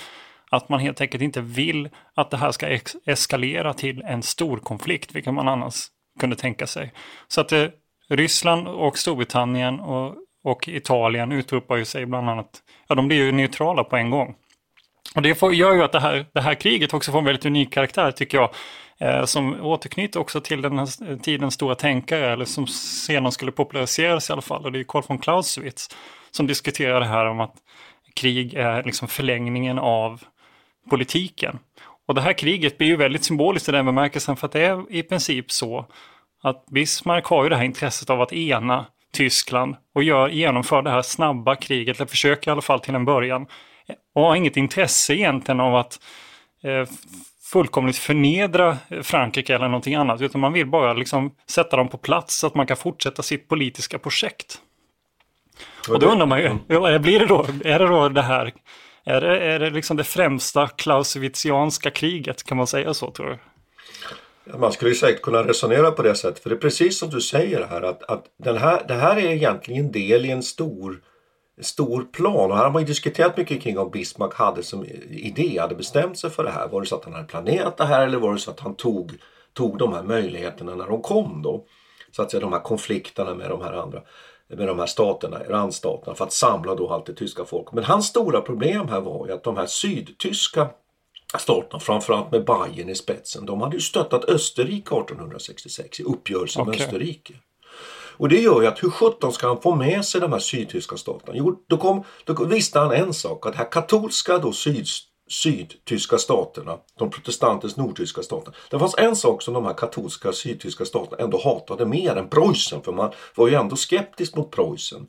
Att 0.51 0.69
man 0.69 0.79
helt 0.79 1.01
enkelt 1.01 1.23
inte 1.23 1.41
vill 1.41 1.89
att 2.13 2.31
det 2.31 2.37
här 2.37 2.51
ska 2.51 2.79
eskalera 3.05 3.73
till 3.73 4.01
en 4.01 4.23
stor 4.23 4.57
konflikt, 4.57 5.15
vilket 5.15 5.33
man 5.33 5.47
annars 5.47 5.75
kunde 6.19 6.35
tänka 6.35 6.67
sig. 6.67 6.93
Så 7.27 7.41
att 7.41 7.51
eh, 7.51 7.65
Ryssland 8.09 8.67
och 8.67 8.97
Storbritannien 8.97 9.79
och, 9.79 10.15
och 10.43 10.67
Italien 10.67 11.31
utropar 11.31 11.75
ju 11.75 11.85
sig 11.85 12.05
bland 12.05 12.29
annat, 12.29 12.49
ja 12.87 12.95
de 12.95 13.07
blir 13.07 13.17
ju 13.17 13.31
neutrala 13.31 13.83
på 13.83 13.95
en 13.95 14.09
gång. 14.09 14.35
Och 15.15 15.21
det 15.21 15.35
får, 15.35 15.53
gör 15.53 15.73
ju 15.73 15.83
att 15.83 15.91
det 15.91 15.99
här, 15.99 16.25
det 16.33 16.41
här 16.41 16.53
kriget 16.53 16.93
också 16.93 17.11
får 17.11 17.19
en 17.19 17.25
väldigt 17.25 17.45
unik 17.45 17.73
karaktär 17.73 18.11
tycker 18.11 18.37
jag. 18.37 18.49
Eh, 18.99 19.25
som 19.25 19.61
återknyter 19.61 20.19
också 20.19 20.41
till 20.41 20.61
den 20.61 20.79
här 20.79 21.17
tidens 21.17 21.53
stora 21.53 21.75
tänkare, 21.75 22.33
eller 22.33 22.45
som 22.45 22.67
senare 22.67 23.31
skulle 23.31 23.51
populariseras 23.51 24.29
i 24.29 24.33
alla 24.33 24.41
fall. 24.41 24.65
Och 24.65 24.71
det 24.71 24.79
är 24.79 24.83
Carl 24.83 25.03
von 25.07 25.17
Clausewitz 25.17 25.89
som 26.31 26.47
diskuterar 26.47 26.99
det 26.99 27.05
här 27.05 27.25
om 27.25 27.39
att 27.39 27.55
krig 28.15 28.53
är 28.53 28.83
liksom 28.83 29.07
förlängningen 29.07 29.79
av 29.79 30.23
politiken. 30.89 31.59
Och 32.07 32.15
det 32.15 32.21
här 32.21 32.33
kriget 32.33 32.77
blir 32.77 32.87
ju 32.87 32.95
väldigt 32.95 33.23
symboliskt 33.23 33.69
i 33.69 33.71
den 33.71 33.85
bemärkelsen 33.85 34.35
för 34.35 34.47
att 34.47 34.51
det 34.51 34.61
är 34.61 34.91
i 34.91 35.03
princip 35.03 35.51
så 35.51 35.85
att 36.49 36.65
Bismarck 36.65 37.25
har 37.25 37.43
ju 37.43 37.49
det 37.49 37.55
här 37.55 37.63
intresset 37.63 38.09
av 38.09 38.21
att 38.21 38.33
ena 38.33 38.85
Tyskland 39.13 39.75
och 39.95 40.03
gör, 40.03 40.29
genomför 40.29 40.81
det 40.81 40.89
här 40.89 41.01
snabba 41.01 41.55
kriget, 41.55 41.97
eller 41.97 42.07
försöker 42.07 42.51
i 42.51 42.51
alla 42.51 42.61
fall 42.61 42.79
till 42.79 42.95
en 42.95 43.05
början. 43.05 43.47
Och 44.15 44.21
har 44.21 44.35
inget 44.35 44.57
intresse 44.57 45.13
egentligen 45.13 45.59
av 45.59 45.75
att 45.75 45.99
eh, 46.63 46.89
fullkomligt 47.51 47.97
förnedra 47.97 48.77
Frankrike 49.01 49.55
eller 49.55 49.67
någonting 49.67 49.95
annat, 49.95 50.21
utan 50.21 50.41
man 50.41 50.53
vill 50.53 50.67
bara 50.67 50.93
liksom 50.93 51.31
sätta 51.49 51.77
dem 51.77 51.87
på 51.87 51.97
plats 51.97 52.39
så 52.39 52.47
att 52.47 52.55
man 52.55 52.67
kan 52.67 52.77
fortsätta 52.77 53.23
sitt 53.23 53.47
politiska 53.47 53.99
projekt. 53.99 54.61
Och 55.89 55.99
då 55.99 56.07
undrar 56.07 56.25
man 56.25 56.39
ju, 56.39 56.57
ja, 56.67 56.99
blir 56.99 57.19
det 57.19 57.25
då, 57.25 57.45
är 57.65 57.79
det 57.79 57.87
då 57.87 58.09
det 58.09 58.21
här, 58.21 58.53
är 59.05 59.21
det, 59.21 59.39
är 59.39 59.59
det 59.59 59.69
liksom 59.69 59.97
det 59.97 60.03
främsta 60.03 60.67
Clausewitzianska 60.67 61.91
kriget, 61.91 62.43
kan 62.43 62.57
man 62.57 62.67
säga 62.67 62.93
så 62.93 63.11
tror 63.11 63.29
du? 63.29 63.37
Man 64.57 64.71
skulle 64.71 64.91
ju 64.91 64.95
säkert 64.95 65.21
kunna 65.21 65.43
resonera 65.43 65.91
på 65.91 66.01
det 66.01 66.15
sättet. 66.15 66.43
För 66.43 66.49
det 66.49 66.55
är 66.55 66.59
precis 66.59 66.99
som 66.99 67.09
du 67.09 67.21
säger 67.21 67.67
här 67.67 67.81
att, 67.81 68.03
att 68.03 68.25
den 68.37 68.57
här, 68.57 68.83
det 68.87 68.93
här 68.93 69.17
är 69.17 69.31
egentligen 69.31 69.91
del 69.91 70.25
i 70.25 70.31
en 70.31 70.43
stor, 70.43 71.01
stor 71.61 72.03
plan. 72.03 72.51
Och 72.51 72.57
här 72.57 72.63
har 72.63 72.71
man 72.71 72.81
ju 72.81 72.85
diskuterat 72.85 73.37
mycket 73.37 73.61
kring 73.61 73.77
om 73.77 73.91
Bismarck 73.91 74.33
hade 74.33 74.63
som 74.63 74.85
idé, 75.09 75.57
hade 75.59 75.75
bestämt 75.75 76.19
sig 76.19 76.29
för 76.29 76.43
det 76.43 76.51
här. 76.51 76.67
Var 76.67 76.81
det 76.81 76.87
så 76.87 76.95
att 76.95 77.05
han 77.05 77.13
hade 77.13 77.27
planerat 77.27 77.77
det 77.77 77.85
här 77.85 78.07
eller 78.07 78.17
var 78.17 78.33
det 78.33 78.39
så 78.39 78.51
att 78.51 78.59
han 78.59 78.75
tog, 78.75 79.11
tog 79.53 79.77
de 79.77 79.93
här 79.93 80.03
möjligheterna 80.03 80.75
när 80.75 80.87
de 80.87 81.01
kom 81.01 81.41
då? 81.41 81.65
Så 82.11 82.21
att 82.21 82.31
säga 82.31 82.41
de 82.41 82.53
här 82.53 82.59
konflikterna 82.59 83.35
med 83.35 83.49
de 83.49 83.61
här 83.61 83.73
andra 83.73 84.01
med 84.47 84.67
de 84.67 84.79
här 84.79 84.85
staterna, 84.85 85.39
randstaterna 85.49 86.15
för 86.15 86.25
att 86.25 86.33
samla 86.33 86.75
då 86.75 86.89
allt 86.89 87.05
det 87.05 87.13
tyska 87.13 87.45
folket. 87.45 87.73
Men 87.73 87.83
hans 87.83 88.07
stora 88.07 88.41
problem 88.41 88.87
här 88.87 89.01
var 89.01 89.27
ju 89.27 89.33
att 89.33 89.43
de 89.43 89.57
här 89.57 89.65
sydtyska 89.65 90.69
staterna, 91.39 91.79
framförallt 91.79 92.31
med 92.31 92.45
Bayern 92.45 92.89
i 92.89 92.95
spetsen, 92.95 93.45
de 93.45 93.61
hade 93.61 93.75
ju 93.75 93.81
stöttat 93.81 94.25
Österrike 94.25 94.95
1866 94.95 95.99
i 95.99 96.03
uppgörelsen 96.03 96.61
okay. 96.61 96.71
med 96.71 96.81
Österrike. 96.81 97.33
Och 98.17 98.29
det 98.29 98.39
gör 98.39 98.61
ju 98.61 98.67
att 98.67 98.83
hur 98.83 98.89
sjutton 98.89 99.33
ska 99.33 99.47
han 99.47 99.61
få 99.61 99.75
med 99.75 100.05
sig 100.05 100.21
de 100.21 100.31
här 100.31 100.39
sydtyska 100.39 100.97
staterna? 100.97 101.33
Jo, 101.37 101.63
då, 101.67 101.77
kom, 101.77 102.03
då 102.23 102.45
visste 102.45 102.79
han 102.79 102.91
en 102.91 103.13
sak, 103.13 103.45
att 103.45 103.51
det 103.51 103.57
här 103.57 103.71
katolska 103.71 104.37
då 104.37 104.51
syd, 104.51 104.87
sydtyska 105.29 106.17
staterna, 106.17 106.77
de 106.99 107.09
protestantiska 107.09 107.81
nordtyska 107.81 108.23
staterna. 108.23 108.55
Det 108.69 108.79
fanns 108.79 108.95
en 108.97 109.15
sak 109.15 109.41
som 109.41 109.53
de 109.53 109.65
här 109.65 109.73
katolska 109.73 110.33
sydtyska 110.33 110.85
staterna 110.85 111.23
ändå 111.23 111.41
hatade 111.43 111.85
mer 111.85 112.15
än 112.15 112.29
Preussen, 112.29 112.81
för 112.81 112.91
man 112.91 113.11
var 113.35 113.47
ju 113.47 113.53
ändå 113.53 113.75
skeptisk 113.75 114.35
mot 114.35 114.51
Preussen 114.51 115.07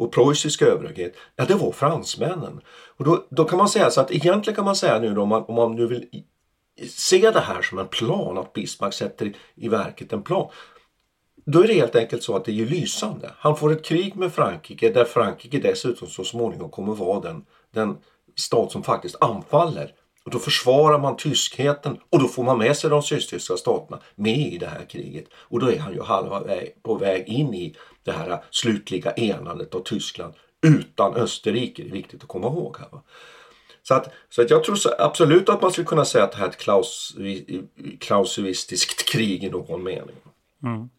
och 0.00 0.12
preussisk 0.12 0.62
överhöghet, 0.62 1.14
ja 1.36 1.44
det 1.44 1.54
var 1.54 1.72
fransmännen. 1.72 2.60
Och 2.96 3.04
då, 3.04 3.26
då 3.30 3.44
kan 3.44 3.58
man 3.58 3.68
säga 3.68 3.90
så 3.90 4.00
att 4.00 4.10
egentligen 4.10 4.56
kan 4.56 4.64
man 4.64 4.76
säga 4.76 4.98
nu 4.98 5.14
då, 5.14 5.22
om 5.22 5.28
man, 5.28 5.44
om 5.44 5.54
man 5.54 5.74
nu 5.74 5.86
vill 5.86 6.08
se 6.88 7.30
det 7.30 7.40
här 7.40 7.62
som 7.62 7.78
en 7.78 7.88
plan, 7.88 8.38
att 8.38 8.52
Bismarck 8.52 8.94
sätter 8.94 9.26
i, 9.26 9.34
i 9.54 9.68
verket 9.68 10.12
en 10.12 10.22
plan. 10.22 10.50
Då 11.44 11.62
är 11.62 11.66
det 11.66 11.74
helt 11.74 11.96
enkelt 11.96 12.22
så 12.22 12.36
att 12.36 12.44
det 12.44 12.60
är 12.60 12.66
lysande. 12.66 13.30
Han 13.36 13.56
får 13.56 13.72
ett 13.72 13.84
krig 13.84 14.16
med 14.16 14.32
Frankrike 14.32 14.90
där 14.90 15.04
Frankrike 15.04 15.58
dessutom 15.58 16.08
så 16.08 16.24
småningom 16.24 16.70
kommer 16.70 16.94
vara 16.94 17.20
den, 17.20 17.44
den 17.70 17.96
stat 18.36 18.72
som 18.72 18.82
faktiskt 18.82 19.16
anfaller. 19.20 19.94
Och 20.24 20.30
då 20.30 20.38
försvarar 20.38 20.98
man 20.98 21.16
tyskheten 21.16 21.98
och 22.10 22.18
då 22.18 22.28
får 22.28 22.44
man 22.44 22.58
med 22.58 22.76
sig 22.76 22.90
de 22.90 23.02
sydtyska 23.02 23.56
staterna 23.56 24.00
med 24.14 24.38
i 24.38 24.58
det 24.58 24.66
här 24.66 24.84
kriget. 24.84 25.24
Och 25.34 25.60
då 25.60 25.72
är 25.72 25.78
han 25.78 25.92
ju 25.92 26.02
halva 26.02 26.40
väg, 26.40 26.82
på 26.82 26.94
väg 26.94 27.28
in 27.28 27.54
i 27.54 27.76
det 28.04 28.12
här 28.12 28.44
slutliga 28.50 29.12
enandet 29.12 29.74
av 29.74 29.80
Tyskland 29.80 30.34
utan 30.66 31.14
Österrike. 31.14 31.82
Det 31.82 31.88
är 31.88 31.92
viktigt 31.92 32.22
att 32.22 32.28
komma 32.28 32.46
ihåg. 32.46 32.76
här. 32.78 33.00
Så, 33.82 33.94
att, 33.94 34.12
så 34.28 34.42
att 34.42 34.50
jag 34.50 34.64
tror 34.64 34.76
absolut 34.98 35.48
att 35.48 35.62
man 35.62 35.72
skulle 35.72 35.86
kunna 35.86 36.04
säga 36.04 36.24
att 36.24 36.32
det 36.32 36.38
här 36.38 36.44
är 36.44 36.50
ett 36.50 36.56
klaus, 36.56 37.16
klausuistiskt 38.00 39.08
krig 39.12 39.44
i 39.44 39.50
någon 39.50 39.82
mening. 39.82 40.16
Mm. 40.62 40.90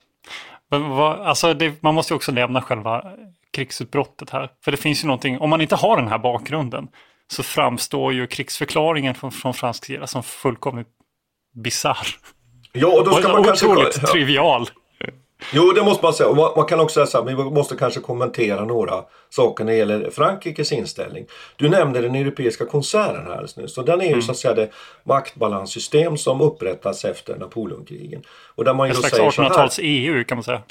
Men 0.69 0.89
vad, 0.89 1.19
alltså 1.19 1.53
det, 1.53 1.83
man 1.83 1.95
måste 1.95 2.13
ju 2.13 2.15
också 2.15 2.31
nämna 2.31 2.61
själva 2.61 3.13
krigsutbrottet 3.51 4.29
här. 4.29 4.51
För 4.61 4.71
det 4.71 4.77
finns 4.77 5.03
ju 5.03 5.07
någonting, 5.07 5.39
om 5.39 5.49
man 5.49 5.61
inte 5.61 5.75
har 5.75 5.97
den 5.97 6.07
här 6.07 6.19
bakgrunden 6.19 6.87
så 7.31 7.43
framstår 7.43 8.13
ju 8.13 8.27
krigsförklaringen 8.27 9.15
från, 9.15 9.31
från 9.31 9.53
fransk 9.53 9.85
sida 9.85 10.07
som 10.07 10.23
fullkomligt 10.23 10.87
bisarr. 11.55 12.07
Ja, 12.71 12.87
och 12.87 13.05
då 13.05 13.11
ska 13.13 13.31
man 13.31 13.43
kanske... 13.43 13.67
Otroligt 13.67 14.07
trivial. 14.07 14.69
Jo, 15.53 15.71
det 15.71 15.83
måste 15.83 16.05
man 16.05 16.13
säga. 16.13 16.29
Och 16.29 16.57
man, 16.57 16.65
kan 16.65 16.79
också 16.79 17.05
säga 17.05 17.21
att 17.21 17.29
vi 17.29 17.35
måste 17.35 17.75
kanske 17.75 17.99
kommentera 17.99 18.65
några 18.65 19.03
saker 19.29 19.63
när 19.63 19.71
det 19.71 19.77
gäller 19.77 20.09
Frankrikes 20.09 20.71
inställning. 20.71 21.25
Du 21.55 21.69
nämnde 21.69 22.01
den 22.01 22.15
europeiska 22.15 22.65
koncernen 22.65 23.25
här 23.25 23.31
alldeles 23.31 23.57
nyss. 23.57 23.77
Och 23.77 23.85
den 23.85 24.01
är 24.01 24.05
ju 24.05 24.11
mm. 24.11 24.21
så 24.21 24.31
att 24.31 24.37
säga 24.37 24.53
det 24.53 24.69
maktbalanssystem 25.03 26.17
som 26.17 26.41
upprättas 26.41 27.05
efter 27.05 27.35
Napoleonkrigen. 27.35 28.23
Och 28.55 28.63
där 28.63 28.73
man 28.73 28.87
ju 28.87 28.91
Ett 28.91 28.97
slags 28.97 29.37
1800-tals-EU 29.37 30.23
kan 30.23 30.37
man 30.37 30.43
säga. 30.43 30.61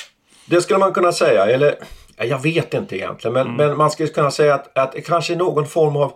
Det 0.47 0.61
skulle 0.61 0.79
man 0.79 0.93
kunna 0.93 1.13
säga. 1.13 1.47
Eller, 1.47 1.75
jag 2.17 2.43
vet 2.43 2.75
inte 2.75 2.97
egentligen. 2.97 3.33
Men, 3.33 3.47
mm. 3.47 3.57
men 3.57 3.77
man 3.77 3.91
skulle 3.91 4.09
kunna 4.09 4.31
säga 4.31 4.55
att, 4.55 4.79
att 4.79 5.05
kanske 5.05 5.37
någon 5.37 5.67
form 5.67 5.97
av 5.97 6.13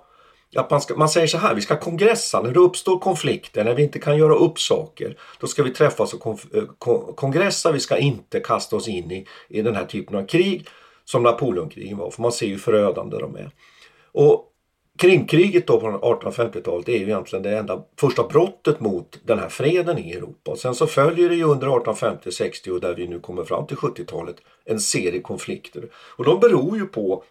att 0.56 0.70
man, 0.70 0.80
ska, 0.80 0.94
man 0.96 1.08
säger 1.08 1.26
så 1.26 1.38
här, 1.38 1.54
vi 1.54 1.60
ska 1.60 1.76
kongressa 1.76 2.42
när 2.42 2.50
det 2.50 2.60
uppstår 2.60 2.98
konflikter, 2.98 3.64
när 3.64 3.74
vi 3.74 3.82
inte 3.82 3.98
kan 3.98 4.18
göra 4.18 4.34
upp 4.34 4.60
saker. 4.60 5.16
Då 5.40 5.46
ska 5.46 5.62
vi 5.62 5.70
träffas 5.70 6.14
och 6.14 6.20
konf, 6.20 6.46
eh, 6.54 6.64
kongressa, 7.14 7.72
vi 7.72 7.80
ska 7.80 7.98
inte 7.98 8.40
kasta 8.40 8.76
oss 8.76 8.88
in 8.88 9.10
i, 9.10 9.26
i 9.48 9.62
den 9.62 9.74
här 9.74 9.84
typen 9.84 10.16
av 10.16 10.26
krig 10.26 10.66
som 11.04 11.22
Napoleonkrigen 11.22 11.98
var, 11.98 12.10
för 12.10 12.22
man 12.22 12.32
ser 12.32 12.46
ju 12.46 12.58
förödande 12.58 13.18
de 13.18 13.36
är. 13.36 13.50
Och 14.12 14.50
Krimkriget 14.98 15.66
då 15.66 15.80
på 15.80 15.86
1850-talet 15.86 16.88
är 16.88 16.98
ju 16.98 17.04
egentligen 17.04 17.42
det 17.42 17.58
enda 17.58 17.84
första 18.00 18.22
brottet 18.22 18.80
mot 18.80 19.20
den 19.24 19.38
här 19.38 19.48
freden 19.48 19.98
i 19.98 20.12
Europa. 20.12 20.50
Och 20.50 20.58
sen 20.58 20.74
så 20.74 20.86
följer 20.86 21.28
det 21.28 21.34
ju 21.34 21.44
under 21.44 21.66
1850-60 21.66 22.70
och 22.70 22.80
där 22.80 22.94
vi 22.94 23.08
nu 23.08 23.20
kommer 23.20 23.44
fram 23.44 23.66
till 23.66 23.76
70-talet 23.76 24.36
en 24.64 24.80
serie 24.80 25.20
konflikter. 25.20 25.88
Och 25.94 26.24
de 26.24 26.40
beror 26.40 26.76
ju 26.76 26.86
på 26.86 27.24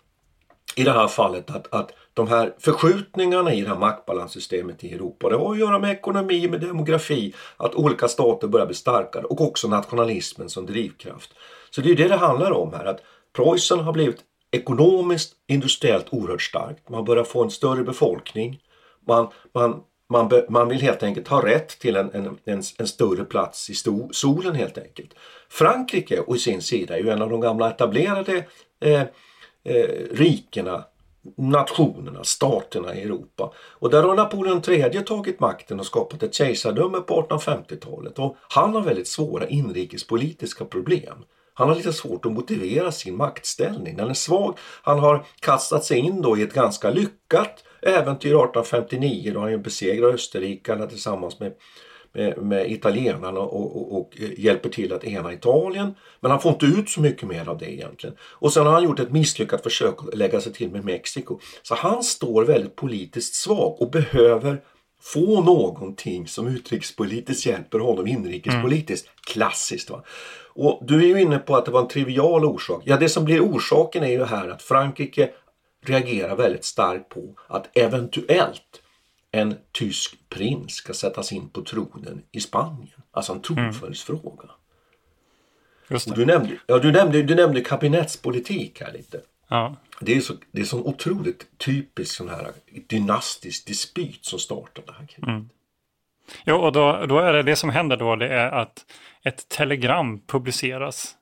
i 0.75 0.83
det 0.83 0.91
här 0.91 1.07
fallet 1.07 1.49
att, 1.49 1.73
att 1.73 1.91
de 2.13 2.27
här 2.27 2.53
förskjutningarna 2.59 3.53
i 3.53 3.61
det 3.61 3.67
här 3.67 3.75
maktbalanssystemet 3.75 4.83
i 4.83 4.93
Europa, 4.93 5.29
det 5.29 5.35
har 5.35 5.51
att 5.51 5.59
göra 5.59 5.79
med 5.79 5.91
ekonomi, 5.91 6.47
med 6.47 6.61
demografi, 6.61 7.33
att 7.57 7.75
olika 7.75 8.07
stater 8.07 8.47
börjar 8.47 8.65
bli 8.65 8.75
starkare 8.75 9.23
och 9.23 9.41
också 9.41 9.67
nationalismen 9.67 10.49
som 10.49 10.65
drivkraft. 10.65 11.33
Så 11.69 11.81
det 11.81 11.91
är 11.91 11.95
det 11.95 12.07
det 12.07 12.15
handlar 12.15 12.51
om 12.51 12.73
här, 12.73 12.85
att 12.85 12.99
Preussen 13.35 13.79
har 13.79 13.93
blivit 13.93 14.19
ekonomiskt, 14.51 15.33
industriellt 15.47 16.05
oerhört 16.11 16.41
starkt. 16.41 16.89
Man 16.89 17.05
börjar 17.05 17.23
få 17.23 17.43
en 17.43 17.51
större 17.51 17.83
befolkning. 17.83 18.59
Man, 19.07 19.27
man, 19.53 19.81
man, 20.09 20.27
be, 20.27 20.45
man 20.49 20.69
vill 20.69 20.81
helt 20.81 21.03
enkelt 21.03 21.27
ha 21.27 21.45
rätt 21.45 21.79
till 21.79 21.95
en, 21.95 22.11
en, 22.13 22.37
en, 22.45 22.63
en 22.77 22.87
större 22.87 23.23
plats 23.23 23.69
i 23.69 23.73
sto, 23.73 24.09
solen 24.11 24.55
helt 24.55 24.77
enkelt. 24.77 25.13
Frankrike 25.49 26.21
å 26.27 26.35
sin 26.35 26.61
sida 26.61 26.97
är 26.97 27.03
ju 27.03 27.09
en 27.09 27.21
av 27.21 27.29
de 27.29 27.41
gamla 27.41 27.69
etablerade 27.69 28.45
eh, 28.81 29.03
eh, 29.63 29.89
rikena, 30.11 30.85
nationerna, 31.37 32.23
staterna 32.23 32.95
i 32.95 33.03
Europa. 33.03 33.53
Och 33.57 33.89
där 33.89 34.03
har 34.03 34.15
Napoleon 34.15 34.61
III 34.67 35.03
tagit 35.03 35.39
makten 35.39 35.79
och 35.79 35.85
skapat 35.85 36.23
ett 36.23 36.33
kejsardöme 36.33 36.99
på 36.99 37.21
1850-talet. 37.21 38.19
Och 38.19 38.37
han 38.49 38.75
har 38.75 38.81
väldigt 38.81 39.07
svåra 39.07 39.47
inrikespolitiska 39.47 40.65
problem. 40.65 41.25
Han 41.53 41.69
har 41.69 41.75
lite 41.75 41.93
svårt 41.93 42.25
att 42.25 42.31
motivera 42.31 42.91
sin 42.91 43.17
maktställning. 43.17 43.97
Den 43.97 44.09
är 44.09 44.13
svag. 44.13 44.57
Han 44.83 44.99
har 44.99 45.25
kastat 45.39 45.85
sig 45.85 45.97
in 45.97 46.21
då 46.21 46.37
i 46.37 46.41
ett 46.41 46.53
ganska 46.53 46.89
lyckat 46.89 47.63
äventyr 47.81 48.29
1859 48.29 49.31
då 49.33 49.39
han 49.39 49.61
besegrar 49.61 50.13
österrikarna 50.13 50.87
tillsammans 50.87 51.39
med 51.39 51.53
med, 52.13 52.37
med 52.37 52.71
italienarna 52.71 53.39
och, 53.39 53.75
och, 53.75 53.99
och, 53.99 54.09
hjälper 54.37 54.69
till 54.69 54.93
att 54.93 55.03
ena 55.03 55.33
Italien. 55.33 55.95
Men 56.19 56.31
han 56.31 56.41
får 56.41 56.51
inte 56.51 56.65
ut 56.65 56.89
så 56.89 57.01
mycket 57.01 57.27
mer 57.27 57.49
av 57.49 57.57
det 57.57 57.73
egentligen. 57.73 58.15
Och 58.21 58.53
sen 58.53 58.65
har 58.65 58.73
han 58.73 58.83
gjort 58.83 58.99
ett 58.99 59.11
misslyckat 59.11 59.63
försök 59.63 59.95
att 59.99 60.17
lägga 60.17 60.41
sig 60.41 60.53
till 60.53 60.71
med 60.71 60.85
Mexiko. 60.85 61.39
Så 61.63 61.75
han 61.75 62.03
står 62.03 62.43
väldigt 62.43 62.75
politiskt 62.75 63.35
svag 63.35 63.81
och 63.81 63.91
behöver 63.91 64.61
få 65.01 65.41
någonting 65.41 66.27
som 66.27 66.47
utrikespolitiskt 66.47 67.45
hjälper 67.45 67.79
honom 67.79 68.07
inrikespolitiskt. 68.07 69.07
Mm. 69.07 69.17
Klassiskt. 69.25 69.89
Va? 69.89 70.03
Och 70.55 70.79
du 70.81 71.03
är 71.03 71.07
ju 71.07 71.21
inne 71.21 71.37
på 71.37 71.55
att 71.55 71.65
det 71.65 71.71
var 71.71 71.81
en 71.81 71.87
trivial 71.87 72.45
orsak. 72.45 72.81
Ja, 72.85 72.97
det 72.97 73.09
som 73.09 73.25
blir 73.25 73.41
orsaken 73.41 74.03
är 74.03 74.07
ju 74.07 74.23
här 74.23 74.49
att 74.49 74.61
Frankrike 74.61 75.29
reagerar 75.85 76.35
väldigt 76.35 76.65
starkt 76.65 77.09
på 77.09 77.35
att 77.47 77.77
eventuellt 77.77 78.82
en 79.35 79.55
tysk 79.71 80.15
prins 80.29 80.73
ska 80.73 80.93
sättas 80.93 81.31
in 81.31 81.49
på 81.49 81.61
tronen 81.61 82.21
i 82.31 82.39
Spanien. 82.39 83.01
Alltså 83.11 83.33
en 83.33 83.41
tronföljdsfråga. 83.41 84.49
Mm. 85.89 86.01
Du, 86.15 86.25
nämnde, 86.25 86.57
ja, 86.67 86.79
du, 86.79 86.91
nämnde, 86.91 87.23
du 87.23 87.35
nämnde 87.35 87.61
kabinettspolitik 87.61 88.81
här 88.81 88.93
lite. 88.93 89.21
Ja. 89.47 89.75
Det 89.99 90.15
är 90.15 90.21
så 90.21 90.33
det 90.51 90.61
är 90.61 90.65
så 90.65 90.79
otroligt 90.79 91.57
typisk 91.57 92.15
sån 92.15 92.29
här 92.29 92.51
dynastisk 92.87 93.67
dispyt 93.67 94.25
som 94.25 94.39
startar 94.39 94.83
det 94.85 94.93
här 94.99 95.05
kriget. 95.05 95.27
Mm. 95.27 95.49
Jo, 96.45 96.55
och 96.55 96.71
då, 96.71 97.05
då 97.05 97.19
är 97.19 97.33
det 97.33 97.43
det 97.43 97.55
som 97.55 97.69
händer 97.69 97.97
då, 97.97 98.15
det 98.15 98.27
är 98.27 98.51
att 98.51 98.85
ett 99.23 99.49
telegram 99.49 100.21
publiceras. 100.27 101.15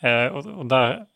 Eh, 0.00 0.26
och, 0.26 0.46
och, 0.46 0.66
där 0.66 1.06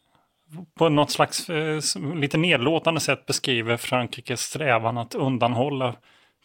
på 0.79 0.89
något 0.89 1.11
slags 1.11 1.51
eh, 1.51 1.81
lite 2.15 2.37
nedlåtande 2.39 3.01
sätt 3.01 3.27
beskriver 3.27 3.77
Frankrikes 3.77 4.41
strävan 4.41 4.99
att 4.99 5.15
undanhålla 5.15 5.95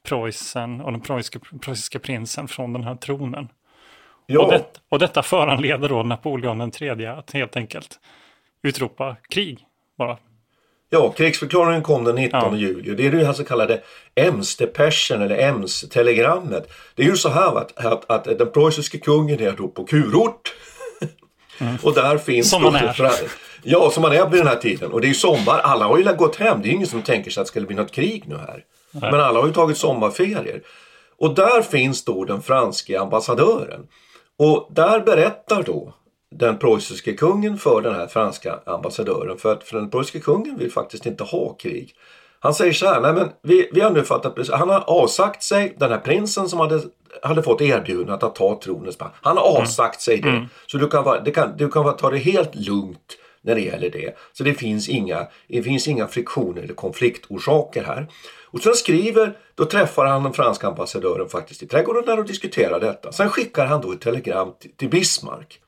Preussen 0.04 0.82
och 0.82 0.92
den 0.92 1.02
preussiska, 1.02 1.40
preussiska 1.62 2.00
prinsen 2.00 2.48
från 2.48 2.74
den 2.74 2.84
här 2.84 2.96
tronen. 2.96 3.48
Och, 4.40 4.52
det, 4.52 4.66
och, 4.90 5.00
detta 5.00 5.24
föranleder 5.24 5.90
då 5.90 6.04
Napoleon 6.04 6.58
den 6.58 6.72
tredje 6.72 7.14
att 7.14 7.32
helt 7.32 7.56
enkelt 7.56 8.00
utropa 8.64 9.16
krig 9.30 9.60
bara. 9.98 10.18
Ja, 10.90 11.12
krigsförklaringen 11.12 11.84
kom 11.84 12.04
den 12.04 12.16
19 12.16 12.40
ja. 12.42 12.56
juli. 12.56 12.96
Det 12.96 13.08
är 13.08 13.12
det 13.12 13.26
här 13.26 13.34
så 13.34 13.44
kallade 13.44 13.82
Ems-depeschen 14.16 15.22
eller 15.22 15.38
Ems-telegrammet. 15.38 16.72
Det 16.96 17.04
är 17.04 17.08
ju 17.08 17.16
så 17.16 17.30
här 17.30 17.58
att, 17.58 17.86
att, 17.86 18.12
att 18.12 18.24
den 18.24 18.52
preussiske 18.52 18.98
kungen 18.98 19.40
är 19.40 19.52
då 19.52 19.68
på 19.68 19.84
kurort. 19.84 20.54
Mm. 21.60 21.78
och 21.84 21.94
där 21.94 22.18
finns... 22.18 22.50
Som 22.50 22.64
man 22.64 22.76
är. 22.76 23.12
Ja, 23.64 23.90
som 23.92 24.02
man 24.02 24.12
är 24.12 24.30
vid 24.30 24.40
den 24.40 24.48
här 24.48 24.56
tiden. 24.56 24.92
Och 24.92 25.02
det 25.02 25.06
är 25.08 25.10
ju 25.10 25.14
sommar. 25.14 25.60
Alla 25.60 25.86
har 25.86 25.98
ju 25.98 26.14
gått 26.16 26.36
hem. 26.36 26.62
Det 26.62 26.70
är 26.70 26.72
ingen 26.72 26.88
som 26.88 27.02
tänker 27.02 27.32
sig 27.32 27.42
att 27.42 27.46
det 27.48 27.50
skulle 27.50 27.68
bli 27.68 27.76
något 27.76 27.92
krig 27.92 28.24
nu 28.28 28.36
här. 28.38 28.64
Nej. 28.92 29.12
Men 29.12 29.20
alla 29.22 29.40
har 29.40 29.48
ju 29.48 29.54
tagit 29.54 29.78
sommarferier. 29.78 30.62
Och 31.18 31.36
där 31.36 31.62
finns 31.62 32.06
då 32.06 32.26
den 32.26 32.42
franske 32.42 33.00
ambassadören. 33.00 33.88
Och 34.40 34.68
där 34.72 35.00
berättar 35.00 35.64
då 35.64 35.94
den 36.36 36.58
preussiske 36.58 37.14
kungen 37.14 37.58
för 37.58 37.82
den 37.82 37.96
här 37.96 38.08
franska 38.08 38.60
ambassadören. 38.66 39.38
För 39.38 39.52
att 39.52 39.64
för 39.64 39.78
den 39.78 39.90
preussiske 39.90 40.20
kungen 40.20 40.58
vill 40.58 40.72
faktiskt 40.72 41.06
inte 41.06 41.24
ha 41.24 41.54
krig. 41.54 41.94
Han 42.40 42.54
säger 42.54 42.74
så 42.74 42.86
här, 42.86 43.02
nej 43.02 43.14
men 43.14 43.30
vi, 43.44 43.70
vi 43.74 43.82
har 43.82 43.92
nu 43.92 44.04
fattat 44.04 44.50
Han 44.52 44.70
har 44.70 44.80
avsagt 44.88 45.44
sig, 45.44 45.76
den 45.80 45.92
här 45.92 45.98
prinsen 45.98 46.50
som 46.50 46.60
hade, 46.60 46.82
hade 47.24 47.44
fått 47.44 47.62
erbjudandet 47.62 48.24
att 48.24 48.36
ta 48.36 48.60
tronens 48.64 49.00
man. 49.00 49.10
Han 49.22 49.38
har 49.38 49.50
Mm. 49.50 49.62
avsagt 49.62 50.02
sig 50.02 50.18
det. 50.22 50.48
Så 50.68 50.78
du 50.78 50.88
kan, 50.88 51.04
vara, 51.04 51.20
det 51.20 51.32
kan, 51.32 51.58
du 51.58 51.70
kan 51.70 51.84
vara- 51.84 51.94
ta 51.94 52.10
det 52.10 52.18
helt 52.18 52.56
lugnt 52.56 53.18
när 53.42 53.56
det 53.56 53.62
gäller 53.62 53.90
det. 53.90 54.18
Så 54.34 54.44
det 54.44 54.54
finns 54.54 54.90
inga, 54.90 55.28
det 55.48 55.64
finns 55.64 55.88
inga 55.88 56.08
friktioner 56.08 56.62
eller 56.62 56.74
konfliktorsaker 56.74 57.84
här. 57.84 58.08
Och 58.46 58.62
sen 58.62 58.74
skriver, 58.74 59.38
då 59.56 59.66
träffar 59.66 60.06
han 60.06 60.24
den 60.24 60.34
franska 60.34 60.68
ambassadören 60.68 61.30
faktiskt 61.30 61.64
i 61.64 61.68
trädgården 61.68 62.06
där 62.06 62.20
och 62.20 62.26
diskuterar 62.26 62.80
detta. 62.80 63.12
Sen 63.12 63.30
skickar 63.30 63.66
han 63.66 63.82
då 63.82 63.92
ett 63.92 64.02
telegram 64.02 64.54
till, 64.60 64.72
till 64.76 64.90
Bismarck. 64.90 65.60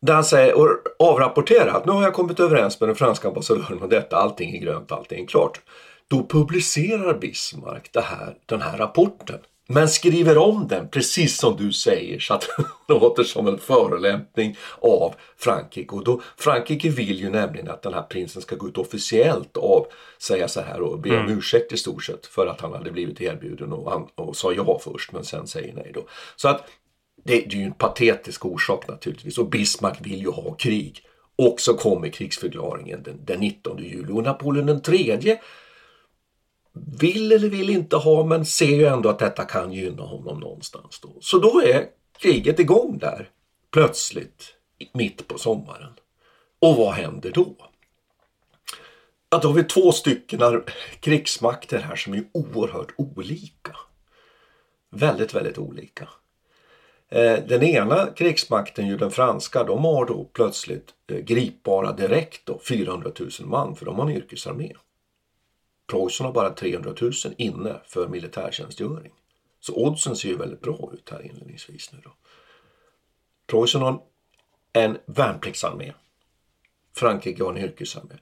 Där 0.00 0.14
han 0.14 0.24
säger 0.24 0.54
och 0.54 0.68
avrapporterar 0.98 1.74
att 1.74 1.86
nu 1.86 1.92
har 1.92 2.02
jag 2.02 2.14
kommit 2.14 2.40
överens 2.40 2.80
med 2.80 2.88
den 2.88 2.96
franska 2.96 3.28
ambassadören 3.28 3.82
om 3.82 3.88
detta, 3.88 4.16
allting 4.16 4.56
är 4.56 4.60
grönt, 4.60 4.92
allting 4.92 5.22
är 5.22 5.26
klart. 5.26 5.60
Då 6.08 6.26
publicerar 6.26 7.18
Bismarck 7.18 7.90
det 7.92 8.00
här, 8.00 8.36
den 8.46 8.62
här 8.62 8.78
rapporten. 8.78 9.38
Men 9.70 9.88
skriver 9.88 10.38
om 10.38 10.68
den 10.68 10.88
precis 10.88 11.38
som 11.38 11.56
du 11.56 11.72
säger 11.72 12.18
så 12.18 12.34
att 12.34 12.48
det 12.86 12.94
låter 12.94 13.24
som 13.24 13.46
en 13.46 13.58
förolämpning 13.58 14.56
av 14.80 15.14
Frankrike. 15.36 15.94
Och 15.94 16.04
då, 16.04 16.22
Frankrike 16.36 16.88
vill 16.88 17.20
ju 17.20 17.30
nämligen 17.30 17.70
att 17.70 17.82
den 17.82 17.94
här 17.94 18.02
prinsen 18.02 18.42
ska 18.42 18.56
gå 18.56 18.68
ut 18.68 18.78
officiellt 18.78 19.56
och 19.56 19.92
säga 20.18 20.48
så 20.48 20.60
här 20.60 20.80
och 20.80 20.98
be 20.98 21.10
om 21.10 21.16
Mm. 21.16 21.38
ursäkt 21.38 21.72
i 21.72 21.76
stort 21.76 22.04
sett 22.04 22.26
för 22.26 22.46
att 22.46 22.60
han 22.60 22.72
hade 22.72 22.90
blivit 22.90 23.20
erbjuden 23.20 23.72
och, 23.72 23.90
han, 23.90 24.08
och 24.14 24.36
sa 24.36 24.52
ja 24.52 24.80
först 24.84 25.12
men 25.12 25.24
sen 25.24 25.46
säger 25.46 25.74
nej 25.74 25.90
då. 25.94 26.06
Så 26.36 26.48
att 26.48 26.68
det, 27.24 27.40
det 27.40 27.56
är 27.56 27.60
ju 27.60 27.64
en 27.64 27.72
patetisk 27.72 28.46
orsak 28.46 28.88
naturligtvis 28.88 29.38
och 29.38 29.48
Bismarck 29.48 29.98
vill 30.00 30.20
ju 30.20 30.30
ha 30.30 30.54
krig. 30.54 31.02
Och 31.36 31.60
så 31.60 31.74
kommer 31.74 32.08
krigsförklaringen 32.08 33.02
den, 33.02 33.24
den 33.24 33.40
19 33.40 33.78
juli 33.78 34.12
och 34.12 34.22
Napoleon 34.22 34.66
den 34.66 34.82
tredje 34.82 35.40
vill 37.00 37.32
eller 37.32 37.48
vill 37.48 37.70
inte 37.70 37.96
ha 37.96 38.24
men 38.24 38.46
ser 38.46 38.76
ju 38.76 38.86
ändå 38.86 39.08
att 39.08 39.18
detta 39.18 39.44
kan 39.44 39.72
gynna 39.72 40.02
honom 40.02 40.40
någonstans 40.40 41.00
då. 41.00 41.08
Så 41.20 41.38
då 41.38 41.62
är 41.62 41.84
kriget 42.18 42.60
igång 42.60 42.98
där 42.98 43.30
plötsligt 43.72 44.54
mitt 44.92 45.28
på 45.28 45.38
sommaren. 45.38 45.92
Och 46.60 46.76
vad 46.76 46.94
händer 46.94 47.30
då? 47.30 47.54
Ja, 49.30 49.38
då 49.38 49.48
har 49.48 49.54
vi 49.54 49.64
två 49.64 49.92
stycken 49.92 50.62
krigsmakter 51.00 51.78
här 51.78 51.96
som 51.96 52.14
är 52.14 52.24
oerhört 52.32 52.94
olika. 52.96 53.76
Väldigt, 54.90 55.34
väldigt 55.34 55.58
olika. 55.58 56.08
Eh, 57.08 57.38
den 57.48 57.62
ena 57.62 58.06
krigsmakten, 58.06 58.86
ju 58.86 58.96
den 58.96 59.10
franska, 59.10 59.64
de 59.64 59.84
har 59.84 60.06
då 60.06 60.24
plötsligt 60.24 60.94
eh, 61.10 61.18
gripbara 61.18 61.92
direkt 61.92 62.46
då 62.46 62.60
400 62.68 63.10
000 63.18 63.30
man 63.40 63.76
för 63.76 63.86
de 63.86 63.98
har 63.98 64.06
en 64.06 64.16
yrkesarmé. 64.16 64.72
Preussen 65.90 66.26
har 66.26 66.32
bara 66.32 66.50
300 66.50 66.94
000 67.00 67.12
inne 67.38 67.80
för 67.86 68.08
militärtjänstgöring. 68.08 69.12
Så 69.60 69.74
oddsen 69.74 70.16
ser 70.16 70.28
ju 70.28 70.36
väldigt 70.36 70.60
bra 70.60 70.90
ut 70.94 71.10
här 71.10 71.22
inledningsvis 71.22 71.92
nu 71.92 72.00
då. 72.04 72.10
Preussen 73.46 73.82
har 73.82 74.02
en 74.72 74.98
värnpliktsarmé. 75.06 75.92
Frankrike 76.96 77.44
har 77.44 77.50
en 77.50 77.64
yrkesarmé. 77.64 78.14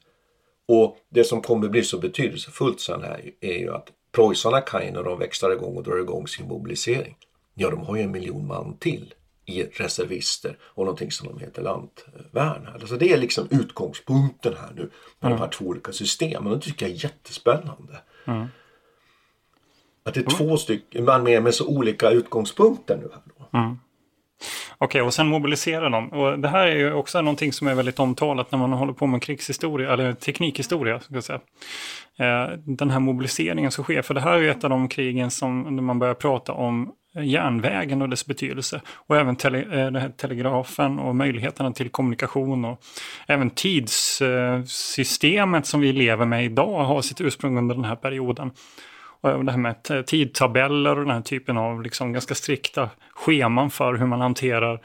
Och 0.68 0.98
det 1.08 1.24
som 1.24 1.42
kommer 1.42 1.68
bli 1.68 1.82
så 1.82 1.98
betydelsefullt 1.98 2.80
sen 2.80 3.02
här 3.02 3.30
är 3.40 3.58
ju 3.58 3.74
att 3.74 3.92
preussarna 4.12 4.60
kan 4.60 4.86
ju 4.86 4.92
när 4.92 5.02
de 5.02 5.18
växlar 5.18 5.52
igång 5.52 5.76
och 5.76 5.82
drar 5.82 5.98
igång 5.98 6.28
sin 6.28 6.48
mobilisering. 6.48 7.16
Ja, 7.54 7.70
de 7.70 7.80
har 7.80 7.96
ju 7.96 8.02
en 8.02 8.10
miljon 8.10 8.46
man 8.46 8.76
till 8.78 9.14
i 9.46 9.62
reservister 9.62 10.56
och 10.62 10.84
någonting 10.84 11.10
som 11.10 11.28
de 11.28 11.38
heter 11.38 11.62
lantvärn. 11.62 12.68
Alltså 12.74 12.96
det 12.96 13.12
är 13.12 13.18
liksom 13.18 13.48
utgångspunkten 13.50 14.54
här 14.60 14.72
nu 14.74 14.90
med 15.20 15.30
de 15.30 15.38
här 15.38 15.48
två 15.48 15.64
olika 15.64 15.92
systemen. 15.92 16.52
Det 16.52 16.60
tycker 16.60 16.86
jag 16.86 16.94
är 16.94 17.04
jättespännande. 17.04 17.98
Mm. 18.24 18.46
Att 20.02 20.14
det 20.14 20.20
är 20.20 20.30
två 20.30 20.56
stycken 20.56 21.04
man 21.04 21.22
med, 21.22 21.42
med 21.42 21.54
så 21.54 21.66
olika 21.66 22.10
utgångspunkter 22.10 22.96
nu 22.96 23.08
här. 23.12 23.22
Då. 23.38 23.58
Mm. 23.58 23.78
Okej, 24.78 25.02
och 25.02 25.14
sen 25.14 25.26
mobiliserar 25.26 25.90
de. 25.90 26.08
Och 26.08 26.38
det 26.38 26.48
här 26.48 26.66
är 26.66 26.76
ju 26.76 26.92
också 26.92 27.20
någonting 27.20 27.52
som 27.52 27.66
är 27.66 27.74
väldigt 27.74 27.98
omtalat 27.98 28.52
när 28.52 28.58
man 28.58 28.72
håller 28.72 28.92
på 28.92 29.06
med 29.06 29.22
krigshistoria, 29.22 29.92
eller 29.92 30.12
teknikhistoria. 30.12 31.00
Ska 31.00 31.14
jag 31.14 31.24
säga. 31.24 31.40
Eh, 32.18 32.50
den 32.64 32.90
här 32.90 33.00
mobiliseringen 33.00 33.70
som 33.70 33.84
sker, 33.84 34.02
för 34.02 34.14
det 34.14 34.20
här 34.20 34.32
är 34.32 34.38
ju 34.38 34.50
ett 34.50 34.64
av 34.64 34.70
de 34.70 34.88
krigen 34.88 35.30
som 35.30 35.76
när 35.76 35.82
man 35.82 35.98
börjar 35.98 36.14
prata 36.14 36.52
om 36.52 36.92
järnvägen 37.22 38.02
och 38.02 38.08
dess 38.08 38.26
betydelse. 38.26 38.80
Och 38.88 39.16
även 39.16 39.36
tele, 39.36 39.58
eh, 39.58 39.68
den 39.68 39.96
här 39.96 40.08
telegrafen 40.08 40.98
och 40.98 41.16
möjligheterna 41.16 41.72
till 41.72 41.88
kommunikation. 41.88 42.64
Och 42.64 42.80
även 43.26 43.50
tidssystemet 43.50 45.66
som 45.66 45.80
vi 45.80 45.92
lever 45.92 46.26
med 46.26 46.44
idag 46.44 46.84
har 46.84 47.02
sitt 47.02 47.20
ursprung 47.20 47.58
under 47.58 47.74
den 47.74 47.84
här 47.84 47.96
perioden. 47.96 48.50
Och 49.34 49.44
det 49.44 49.52
här 49.52 49.58
med 49.58 50.06
tidtabeller 50.06 50.98
och 50.98 51.04
den 51.04 51.14
här 51.14 51.20
typen 51.20 51.56
av 51.56 51.82
liksom 51.82 52.12
ganska 52.12 52.34
strikta 52.34 52.90
scheman 53.14 53.70
för 53.70 53.94
hur 53.94 54.06
man 54.06 54.20
hanterar 54.20 54.80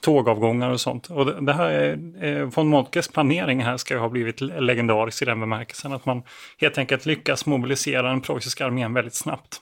tågavgångar 0.00 0.70
och 0.70 0.80
sånt. 0.80 1.10
Och 1.10 1.26
det, 1.26 1.40
det 1.40 1.52
här 1.52 1.70
är, 1.70 1.98
eh, 2.24 2.44
von 2.44 2.68
Moltkes 2.68 3.08
planering 3.08 3.62
här 3.62 3.76
ska 3.76 3.94
ju 3.94 4.00
ha 4.00 4.08
blivit 4.08 4.40
le- 4.40 4.60
legendarisk 4.60 5.22
i 5.22 5.24
den 5.24 5.40
bemärkelsen 5.40 5.92
att 5.92 6.06
man 6.06 6.22
helt 6.58 6.78
enkelt 6.78 7.06
lyckas 7.06 7.46
mobilisera 7.46 8.08
den 8.08 8.20
preussiska 8.20 8.66
armén 8.66 8.94
väldigt 8.94 9.14
snabbt. 9.14 9.60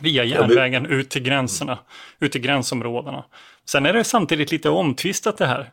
Via 0.00 0.24
järnvägen 0.24 0.86
ut 0.86 1.10
till 1.10 1.22
gränserna, 1.22 1.78
ut 2.18 2.32
till 2.32 2.40
gränsområdena. 2.40 3.24
Sen 3.64 3.86
är 3.86 3.92
det 3.92 4.04
samtidigt 4.04 4.52
lite 4.52 4.70
omtvistat 4.70 5.38
det 5.38 5.46
här. 5.46 5.70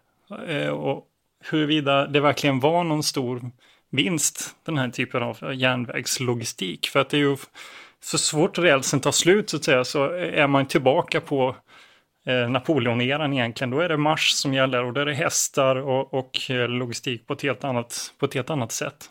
Eh, 0.47 0.69
och 0.69 1.03
huruvida 1.49 2.07
det 2.07 2.19
verkligen 2.19 2.59
var 2.59 2.83
någon 2.83 3.03
stor 3.03 3.41
vinst, 3.93 4.55
den 4.65 4.77
här 4.77 4.89
typen 4.89 5.23
av 5.23 5.53
järnvägslogistik. 5.55 6.87
För 6.87 6.99
att 6.99 7.09
det 7.09 7.17
är 7.17 7.21
ju 7.21 7.37
så 8.01 8.17
svårt 8.17 8.57
rälsen 8.57 8.99
tar 8.99 9.11
slut 9.11 9.49
så 9.49 9.57
att 9.57 9.63
säga, 9.63 9.83
så 9.83 10.05
är 10.13 10.47
man 10.47 10.65
tillbaka 10.65 11.21
på 11.21 11.55
eh, 12.25 12.49
Napoleoneran 12.49 13.33
egentligen. 13.33 13.71
Då 13.71 13.79
är 13.79 13.89
det 13.89 13.97
marsch 13.97 14.31
som 14.33 14.53
gäller 14.53 14.83
och 14.83 14.93
då 14.93 15.01
är 15.01 15.05
det 15.05 15.13
hästar 15.13 15.75
och, 15.75 16.13
och 16.13 16.51
eh, 16.51 16.67
logistik 16.67 17.27
på 17.27 17.33
ett 17.33 17.41
helt 17.41 17.63
annat, 17.63 18.13
på 18.19 18.25
ett 18.25 18.33
helt 18.33 18.49
annat 18.49 18.71
sätt. 18.71 19.09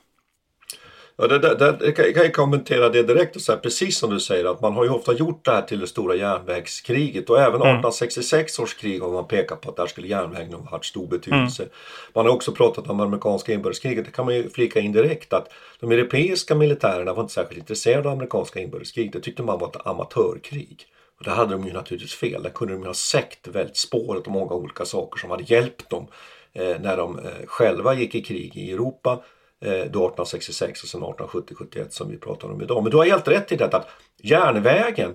Ja, 1.16 1.26
det, 1.26 1.38
det, 1.38 1.54
det, 1.54 1.76
jag 1.80 1.96
kan- 1.96 2.04
jag 2.04 2.14
kan 2.14 2.30
kommentera 2.32 2.88
det 2.88 3.02
direkt 3.02 3.36
och 3.36 3.42
säga 3.42 3.58
precis 3.58 3.98
som 3.98 4.10
du 4.10 4.20
säger 4.20 4.44
att 4.44 4.60
man 4.60 4.72
har 4.72 4.84
ju 4.84 4.90
ofta 4.90 5.12
gjort 5.12 5.44
det 5.44 5.50
här 5.50 5.62
till 5.62 5.80
det 5.80 5.86
stora 5.86 6.14
järnvägskriget 6.14 7.30
och 7.30 7.38
även 7.38 7.54
1866 7.54 8.58
års 8.58 8.74
krig 8.74 9.00
har 9.02 9.10
man 9.10 9.26
pekat 9.28 9.60
på 9.60 9.70
att 9.70 9.76
där 9.76 9.86
skulle 9.86 10.06
järnvägen 10.06 10.52
ha 10.54 10.70
haft 10.70 10.84
stor 10.84 11.06
betydelse. 11.06 11.66
Man 12.14 12.26
har 12.26 12.32
också 12.32 12.52
pratat 12.52 12.88
om 12.90 13.00
amerikanska 13.00 13.52
inbördeskriget, 13.52 14.04
det 14.04 14.10
kan 14.10 14.24
man 14.24 14.34
ju 14.34 14.50
flika 14.50 14.80
in 14.80 14.92
direkt 14.92 15.32
att 15.32 15.48
de 15.80 15.92
europeiska 15.92 16.54
militärerna 16.54 17.14
var 17.14 17.22
inte 17.22 17.34
särskilt 17.34 17.58
intresserade 17.60 18.08
av 18.08 18.14
amerikanska 18.14 18.60
inbördeskrig, 18.60 19.12
det 19.12 19.20
tyckte 19.20 19.42
man 19.42 19.58
var 19.58 19.68
ett 19.68 19.86
amatörkrig. 19.86 20.86
Och 21.18 21.24
där 21.24 21.32
hade 21.32 21.52
de 21.52 21.66
ju 21.66 21.72
naturligtvis 21.72 22.14
fel, 22.14 22.42
där 22.42 22.50
kunde 22.50 22.74
de 22.74 22.80
ju 22.80 22.86
ha 22.86 22.94
sett 22.94 23.48
väldigt 23.48 23.76
spåret 23.76 24.26
och 24.26 24.32
många 24.32 24.52
olika 24.54 24.84
saker 24.84 25.18
som 25.20 25.30
hade 25.30 25.44
hjälpt 25.46 25.90
dem 25.90 26.06
eh, 26.52 26.76
när 26.80 26.96
de 26.96 27.18
eh, 27.18 27.24
själva 27.46 27.94
gick 27.94 28.14
i 28.14 28.22
krig 28.22 28.56
i 28.56 28.72
Europa 28.72 29.22
då 29.62 29.68
1866 29.68 30.82
och 30.82 30.88
sen 30.88 31.00
1870-71 31.00 31.88
som 31.88 32.10
vi 32.10 32.16
pratar 32.16 32.48
om 32.48 32.62
idag. 32.62 32.82
Men 32.82 32.90
du 32.90 32.96
har 32.96 33.04
helt 33.04 33.28
rätt 33.28 33.52
i 33.52 33.56
detta 33.56 33.76
att 33.76 33.88
järnvägen 34.22 35.14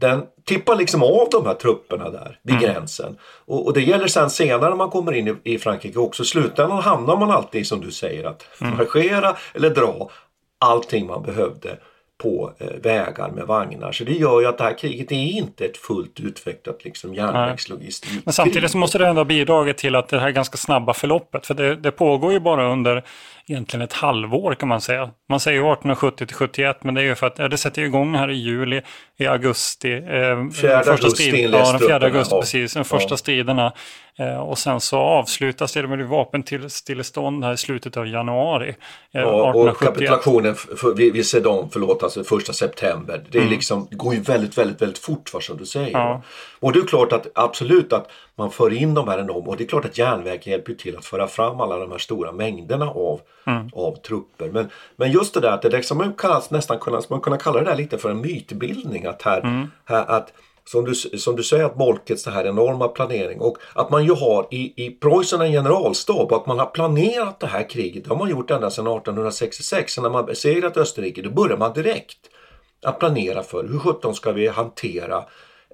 den 0.00 0.22
tippar 0.44 0.76
liksom 0.76 1.02
av 1.02 1.28
de 1.30 1.46
här 1.46 1.54
trupperna 1.54 2.10
där 2.10 2.38
vid 2.42 2.60
gränsen. 2.60 3.18
Och, 3.44 3.66
och 3.66 3.72
det 3.72 3.82
gäller 3.82 4.06
sen 4.06 4.30
senare 4.30 4.70
när 4.70 4.76
man 4.76 4.90
kommer 4.90 5.12
in 5.12 5.28
i, 5.28 5.54
i 5.54 5.58
Frankrike 5.58 5.98
också. 5.98 6.22
I 6.22 6.26
slutändan 6.26 6.82
hamnar 6.82 7.16
man 7.16 7.30
alltid 7.30 7.66
som 7.66 7.80
du 7.80 7.90
säger 7.90 8.24
att 8.24 8.46
marschera 8.58 9.36
eller 9.54 9.70
dra 9.70 10.10
allting 10.58 11.06
man 11.06 11.22
behövde 11.22 11.78
på 12.18 12.52
eh, 12.58 12.66
vägar 12.82 13.30
med 13.30 13.46
vagnar. 13.46 13.92
Så 13.92 14.04
det 14.04 14.12
gör 14.12 14.40
ju 14.40 14.46
att 14.46 14.58
det 14.58 14.64
här 14.64 14.78
kriget 14.78 15.12
är 15.12 15.16
inte 15.16 15.64
ett 15.64 15.76
fullt 15.76 16.20
utvecklat 16.20 16.84
liksom, 16.84 17.14
järnvägslogistik. 17.14 18.24
Men 18.24 18.32
samtidigt 18.32 18.70
så 18.70 18.78
måste 18.78 18.98
det 18.98 19.06
ändå 19.06 19.20
ha 19.20 19.24
bidragit 19.24 19.78
till 19.78 19.94
att 19.94 20.08
det 20.08 20.20
här 20.20 20.30
ganska 20.30 20.56
snabba 20.56 20.94
förloppet, 20.94 21.46
för 21.46 21.54
det, 21.54 21.76
det 21.76 21.90
pågår 21.90 22.32
ju 22.32 22.40
bara 22.40 22.72
under 22.72 23.04
egentligen 23.50 23.82
ett 23.84 23.92
halvår 23.92 24.54
kan 24.54 24.68
man 24.68 24.80
säga. 24.80 25.10
Man 25.28 25.40
säger 25.40 25.56
ju 25.56 25.62
1870 25.62 26.26
till 26.26 26.36
71, 26.36 26.84
men 26.84 26.94
det 26.94 27.00
är 27.00 27.04
ju 27.04 27.14
för 27.14 27.26
att 27.26 27.38
ja, 27.38 27.48
det 27.48 27.56
sätter 27.56 27.82
igång 27.82 28.14
här 28.14 28.30
i 28.30 28.34
juli, 28.34 28.82
i 29.18 29.26
augusti. 29.26 29.92
Eh, 29.92 30.00
Fjärde 30.00 30.50
första 30.50 30.90
augusti 30.90 31.22
strid- 31.22 31.34
inleds 31.34 31.68
Ja, 31.68 31.78
den 31.78 31.88
fjärde 31.88 32.06
augusti, 32.06 32.34
ja. 32.34 32.40
precis. 32.40 32.74
De 32.74 32.84
första 32.84 33.12
Ja. 33.12 33.16
striderna 33.16 33.72
Eh, 34.20 34.38
och 34.38 34.58
sen 34.58 34.80
så 34.80 34.98
avslutas 34.98 35.72
det 35.72 35.86
med 35.86 36.08
vapenstillestånd 36.08 37.44
här 37.44 37.52
i 37.52 37.56
slutet 37.56 37.96
av 37.96 38.06
januari. 38.06 38.68
Eh, 39.14 39.20
ja, 39.20 39.54
och 39.54 39.78
kapitulationen 39.78 40.54
för, 40.54 40.94
vid, 40.94 41.12
vid 41.12 41.26
Sedan, 41.26 41.68
förlåt, 41.72 42.02
alltså 42.02 42.24
första 42.24 42.52
september. 42.52 43.24
Det 43.30 43.38
är 43.38 43.42
mm. 43.42 43.52
liksom, 43.52 43.86
det 43.90 43.96
går 43.96 44.14
ju 44.14 44.20
väldigt, 44.20 44.58
väldigt, 44.58 44.82
väldigt 44.82 44.98
fort 44.98 45.30
vad 45.32 45.42
som 45.42 45.56
du 45.56 45.66
säger. 45.66 45.90
Ja. 45.90 46.22
Och 46.60 46.72
det 46.72 46.78
är 46.78 46.86
klart 46.86 47.12
att 47.12 47.26
absolut 47.34 47.92
att 47.92 48.10
man 48.34 48.50
för 48.50 48.72
in 48.72 48.94
de 48.94 49.08
här 49.08 49.18
enorma 49.18 49.46
och 49.46 49.56
det 49.56 49.64
är 49.64 49.68
klart 49.68 49.84
att 49.84 49.98
järnvägen 49.98 50.52
hjälper 50.52 50.74
till 50.74 50.96
att 50.96 51.04
föra 51.04 51.26
fram 51.26 51.60
alla 51.60 51.78
de 51.78 51.90
här 51.90 51.98
stora 51.98 52.32
mängderna 52.32 52.90
av, 52.90 53.20
mm. 53.46 53.70
av 53.72 53.96
trupper. 53.96 54.48
Men, 54.48 54.68
men 54.96 55.12
just 55.12 55.34
det 55.34 55.40
där 55.40 55.52
att 55.52 55.62
det 55.62 55.68
liksom 55.68 56.12
kallas, 56.18 56.50
nästan 56.50 56.78
kunna, 56.78 57.02
man 57.08 57.20
kunna 57.20 57.36
kalla 57.36 57.58
det 57.58 57.64
där 57.64 57.76
lite 57.76 57.98
för 57.98 58.10
en 58.10 58.20
mytbildning. 58.20 59.06
Att 59.06 59.22
här, 59.22 59.40
mm. 59.40 59.66
här 59.84 60.04
att 60.06 60.32
som 60.64 60.84
du, 60.84 60.94
som 60.94 61.36
du 61.36 61.42
säger 61.42 61.64
att 61.64 61.76
Moltkes 61.76 62.24
det 62.24 62.30
här 62.30 62.46
enorma 62.46 62.88
planering 62.88 63.40
och 63.40 63.58
att 63.72 63.90
man 63.90 64.04
ju 64.04 64.12
har 64.12 64.46
i, 64.50 64.86
i 64.86 64.90
Preussen 64.90 65.40
en 65.40 65.52
generalstab 65.52 66.32
och 66.32 66.36
att 66.36 66.46
man 66.46 66.58
har 66.58 66.66
planerat 66.66 67.40
det 67.40 67.46
här 67.46 67.68
kriget. 67.70 68.04
Det 68.04 68.10
har 68.10 68.16
man 68.16 68.30
gjort 68.30 68.50
ända 68.50 68.70
sedan 68.70 68.86
1866 68.86 69.98
när 69.98 70.10
man 70.10 70.26
besegrat 70.26 70.76
Österrike. 70.76 71.22
Då 71.22 71.30
börjar 71.30 71.56
man 71.56 71.72
direkt 71.72 72.18
att 72.82 72.98
planera 72.98 73.42
för 73.42 73.68
hur 73.68 73.78
sjutton 73.78 74.14
ska 74.14 74.32
vi 74.32 74.48
hantera 74.48 75.24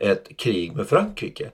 ett 0.00 0.36
krig 0.36 0.76
med 0.76 0.86
Frankrike. 0.86 1.50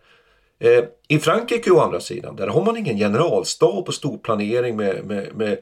Eh, 0.59 0.85
I 1.09 1.19
Frankrike 1.19 1.71
å 1.71 1.81
andra 1.81 2.01
sidan, 2.01 2.37
där 2.37 2.47
har 2.47 2.65
man 2.65 2.77
ingen 2.77 2.99
generalstab 2.99 3.89
och 3.89 3.95
stor 3.95 4.19
planering 4.19 4.77
med, 4.77 5.05
med, 5.05 5.35
med 5.35 5.59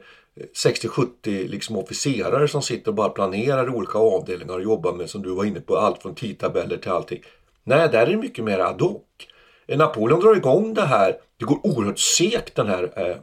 60-70 0.65 1.47
liksom 1.47 1.77
officerare 1.77 2.47
som 2.47 2.61
sitter 2.61 2.91
och 2.91 2.95
bara 2.95 3.09
planerar 3.09 3.75
olika 3.75 3.97
avdelningar 3.97 4.53
och 4.53 4.63
jobbar 4.63 4.93
med, 4.93 5.09
som 5.09 5.21
du 5.21 5.29
var 5.29 5.45
inne 5.45 5.59
på, 5.59 5.77
allt 5.77 6.01
från 6.01 6.15
tidtabeller 6.15 6.77
till 6.77 6.91
allting. 6.91 7.21
Nej, 7.63 7.89
där 7.91 8.07
är 8.07 8.11
det 8.11 8.17
mycket 8.17 8.43
mer 8.43 8.59
ad 8.59 8.83
hoc. 8.83 9.01
Napoleon 9.67 10.19
drar 10.19 10.35
igång 10.35 10.73
det 10.73 10.85
här, 10.85 11.15
det 11.37 11.45
går 11.45 11.59
oerhört 11.63 11.99
segt 11.99 12.55
den 12.55 12.67
här 12.67 12.91
eh, 12.95 13.17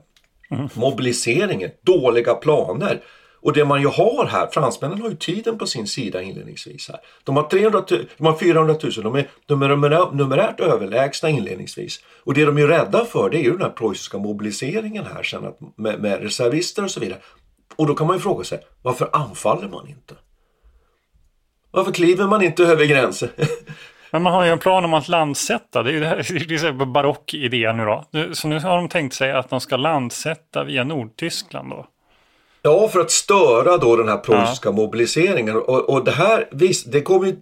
mm. 0.59 0.68
mobiliseringen, 0.74 1.70
dåliga 1.83 2.35
planer. 2.35 3.02
Och 3.46 3.52
det 3.52 3.64
man 3.64 3.80
ju 3.80 3.88
har 3.88 4.26
här, 4.26 4.46
fransmännen 4.46 5.00
har 5.00 5.11
ju 5.11 5.16
tiden 5.16 5.59
på 5.59 5.66
sin 5.66 5.87
sida 5.87 6.22
inledningsvis 6.22 6.88
här. 6.88 7.00
De 7.24 7.37
har, 7.37 7.42
300 7.42 7.82
de 8.16 8.26
har 8.26 8.37
400 8.37 8.74
000, 8.82 8.92
de 8.92 9.14
är, 9.14 9.28
de 9.46 9.62
är 9.62 9.68
numerärt 10.14 10.61
överlägsna 10.61 11.28
inledningsvis. 11.28 12.00
Och 12.24 12.35
det 12.35 12.44
de 12.44 12.59
är 12.59 12.66
rädda 12.66 13.04
för 13.04 13.30
det 13.30 13.38
är 13.38 13.42
ju 13.42 13.52
den 13.52 13.62
här 13.62 13.70
preussiska 13.70 14.18
mobiliseringen 14.18 15.04
här 15.14 15.22
sen 15.22 15.46
att, 15.46 15.59
med, 15.76 16.00
med 16.00 16.22
reservister 16.22 16.85
och 16.85 16.90
så 16.90 17.00
vidare. 17.00 17.18
Och 17.76 17.87
då 17.87 17.94
kan 17.94 18.06
man 18.06 18.16
ju 18.16 18.20
fråga 18.20 18.44
sig, 18.44 18.61
varför 18.82 19.09
anfaller 19.12 19.68
man 19.68 19.88
inte? 19.88 20.14
Varför 21.70 21.92
kliver 21.92 22.26
man 22.26 22.42
inte 22.42 22.62
över 22.62 22.85
gränsen? 22.85 23.28
Men 24.11 24.22
man 24.22 24.32
har 24.32 24.44
ju 24.44 24.50
en 24.50 24.59
plan 24.59 24.85
om 24.85 24.94
att 24.94 25.09
landsätta. 25.09 25.82
Det 25.82 25.90
är 25.90 25.94
ju 25.94 26.00
det 26.00 26.06
här, 26.06 26.16
det 26.48 26.68
är 26.68 26.87
barock 26.87 27.35
idé 27.35 27.72
nu 27.72 27.85
då. 27.85 28.04
Så 28.32 28.48
nu 28.48 28.61
har 28.61 28.76
de 28.76 28.88
tänkt 28.88 29.14
sig 29.14 29.32
att 29.32 29.50
de 29.50 29.61
ska 29.61 29.76
landsätta 29.76 30.64
via 30.64 30.85
Nordtyskland 30.85 31.70
då. 31.70 31.87
Ja, 32.66 32.88
för 32.88 33.00
att 33.00 33.11
störa 33.11 33.79
då 33.79 33.96
den 33.96 34.09
här 34.09 34.16
preussiska 34.16 34.68
ja. 34.68 34.72
mobiliseringen. 34.72 35.57
Och, 35.57 35.90
och 35.90 36.05
det 36.05 36.11
här, 36.11 36.48
visst, 36.50 36.92
det 36.92 37.02
kommer 37.02 37.26
ju 37.26 37.37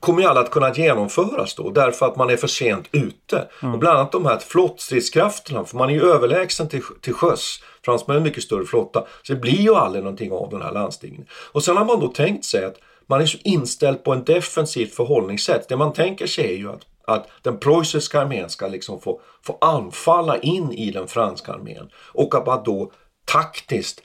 kommer 0.00 0.22
ju 0.22 0.28
alla 0.28 0.40
att 0.40 0.50
kunna 0.50 0.74
genomföras 0.74 1.54
då 1.54 1.70
därför 1.70 2.06
att 2.06 2.16
man 2.16 2.30
är 2.30 2.36
för 2.36 2.46
sent 2.46 2.88
ute. 2.92 3.48
Mm. 3.62 3.74
Och 3.74 3.80
bland 3.80 3.98
annat 3.98 4.12
de 4.12 4.26
här 4.26 4.38
flottstridskrafterna, 4.38 5.64
för 5.64 5.76
man 5.76 5.90
är 5.90 5.94
ju 5.94 6.02
överlägsen 6.02 6.68
till, 6.68 6.82
till 7.00 7.14
sjöss. 7.14 7.60
Fransmännen 7.84 8.16
har 8.16 8.26
en 8.26 8.28
mycket 8.28 8.42
större 8.42 8.64
flotta. 8.64 9.04
Så 9.22 9.32
det 9.32 9.40
blir 9.40 9.60
ju 9.60 9.74
aldrig 9.74 10.04
någonting 10.04 10.32
av 10.32 10.50
den 10.50 10.62
här 10.62 10.72
landstigningen. 10.72 11.26
Och 11.52 11.64
sen 11.64 11.76
har 11.76 11.84
man 11.84 12.00
då 12.00 12.08
tänkt 12.08 12.44
sig 12.44 12.64
att 12.64 12.76
man 13.06 13.20
är 13.20 13.26
så 13.26 13.38
inställd 13.44 14.04
på 14.04 14.12
en 14.12 14.24
defensivt 14.24 14.94
förhållningssätt. 14.94 15.68
Det 15.68 15.76
man 15.76 15.92
tänker 15.92 16.26
sig 16.26 16.44
är 16.44 16.56
ju 16.56 16.70
att, 16.70 16.82
att 17.06 17.28
den 17.42 17.58
preussiska 17.58 18.20
armén 18.20 18.50
ska 18.50 18.66
liksom 18.66 19.00
få, 19.00 19.20
få 19.42 19.58
anfalla 19.60 20.38
in 20.38 20.72
i 20.72 20.90
den 20.90 21.06
franska 21.06 21.52
armén 21.52 21.88
och 22.12 22.34
att 22.34 22.46
man 22.46 22.62
då 22.64 22.92
taktiskt 23.24 24.02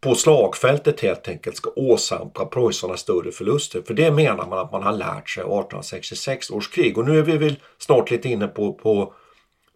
på 0.00 0.14
slagfältet 0.14 1.00
helt 1.00 1.28
enkelt 1.28 1.56
ska 1.56 1.70
åsamka 1.76 2.44
preussarna 2.44 2.96
större 2.96 3.32
förluster. 3.32 3.82
För 3.82 3.94
det 3.94 4.10
menar 4.10 4.46
man 4.46 4.58
att 4.58 4.72
man 4.72 4.82
har 4.82 4.92
lärt 4.92 5.30
sig 5.30 5.42
av 5.42 5.48
1866 5.48 6.50
års 6.50 6.70
krig. 6.70 6.98
Och 6.98 7.04
nu 7.04 7.18
är 7.18 7.22
vi 7.22 7.36
väl 7.36 7.56
snart 7.78 8.10
lite 8.10 8.28
inne 8.28 8.48
på, 8.48 8.72
på, 8.72 9.14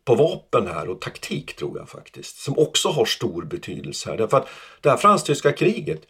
på 0.04 0.14
vapen 0.14 0.66
här 0.66 0.88
och 0.88 1.00
taktik 1.00 1.56
tror 1.56 1.78
jag 1.78 1.88
faktiskt. 1.88 2.36
Som 2.36 2.58
också 2.58 2.88
har 2.88 3.04
stor 3.04 3.42
betydelse 3.42 4.10
här. 4.10 4.16
Därför 4.16 4.36
att 4.36 4.48
det 4.80 4.90
här 4.90 4.96
fransk-tyska 4.96 5.52
kriget 5.52 6.02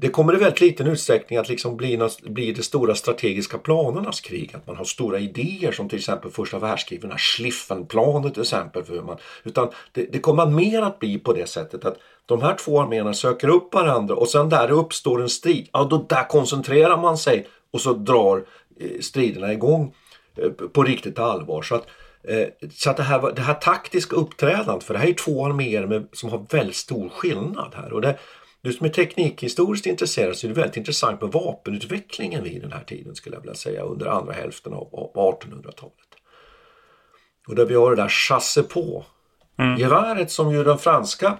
det 0.00 0.08
kommer 0.08 0.34
i 0.34 0.36
väldigt 0.36 0.60
liten 0.60 0.86
utsträckning 0.86 1.38
att 1.38 1.48
liksom 1.48 1.76
bli, 1.76 2.08
bli 2.22 2.52
de 2.52 2.62
stora 2.62 2.94
strategiska 2.94 3.58
planernas 3.58 4.20
krig. 4.20 4.50
Att 4.54 4.66
man 4.66 4.76
har 4.76 4.84
stora 4.84 5.18
idéer 5.18 5.72
som 5.72 5.88
till 5.88 5.98
exempel 5.98 6.30
första 6.30 6.58
världskriget, 6.58 7.02
den 7.02 7.10
här 7.10 8.30
till 8.30 8.42
exempel. 8.42 8.84
För 8.84 8.94
hur 8.94 9.02
man, 9.02 9.16
utan 9.44 9.68
det, 9.92 10.12
det 10.12 10.18
kommer 10.18 10.46
mer 10.46 10.82
att 10.82 10.98
bli 10.98 11.18
på 11.18 11.32
det 11.32 11.46
sättet 11.46 11.84
att 11.84 11.98
de 12.26 12.42
här 12.42 12.54
två 12.54 12.80
arméerna 12.80 13.14
söker 13.14 13.48
upp 13.48 13.74
varandra 13.74 14.14
och 14.14 14.28
sen 14.28 14.48
där 14.48 14.70
uppstår 14.70 15.22
en 15.22 15.28
strid, 15.28 15.68
ja 15.72 15.84
då 15.84 16.06
där 16.08 16.28
koncentrerar 16.28 16.96
man 16.96 17.18
sig 17.18 17.46
och 17.70 17.80
så 17.80 17.92
drar 17.92 18.44
eh, 18.80 19.00
striderna 19.00 19.52
igång 19.52 19.94
eh, 20.36 20.50
på 20.50 20.82
riktigt 20.82 21.18
allvar. 21.18 21.62
Så 21.62 21.74
att, 21.74 21.86
eh, 22.22 22.46
så 22.70 22.90
att 22.90 22.96
det, 22.96 23.02
här, 23.02 23.32
det 23.32 23.42
här 23.42 23.54
taktiska 23.54 24.16
uppträdandet, 24.16 24.84
för 24.84 24.94
det 24.94 25.00
här 25.00 25.08
är 25.08 25.12
två 25.12 25.46
arméer 25.46 25.86
med, 25.86 26.06
som 26.12 26.30
har 26.30 26.46
väldigt 26.50 26.76
stor 26.76 27.08
skillnad 27.08 27.74
här. 27.76 27.92
Och 27.92 28.00
det, 28.00 28.18
du 28.62 28.72
som 28.72 28.86
är 28.86 28.90
teknikhistoriskt 28.90 29.86
intresserad 29.86 30.36
så 30.36 30.46
är 30.46 30.48
det 30.48 30.60
väldigt 30.60 30.76
intressant 30.76 31.20
med 31.20 31.32
vapenutvecklingen 31.32 32.44
vid 32.44 32.62
den 32.62 32.72
här 32.72 32.84
tiden 32.84 33.14
skulle 33.14 33.36
jag 33.36 33.40
vilja 33.40 33.54
säga 33.54 33.82
under 33.82 34.06
andra 34.06 34.32
hälften 34.32 34.72
av 34.72 34.90
1800-talet. 35.14 35.94
Och 37.48 37.54
där 37.54 37.64
vi 37.66 37.74
har 37.74 37.90
det 37.90 38.02
där 38.02 38.08
chasse 38.08 38.62
på 38.62 39.04
mm. 39.58 39.78
geväret 39.78 40.30
som 40.30 40.52
ju 40.52 40.64
den 40.64 40.78
franska 40.78 41.38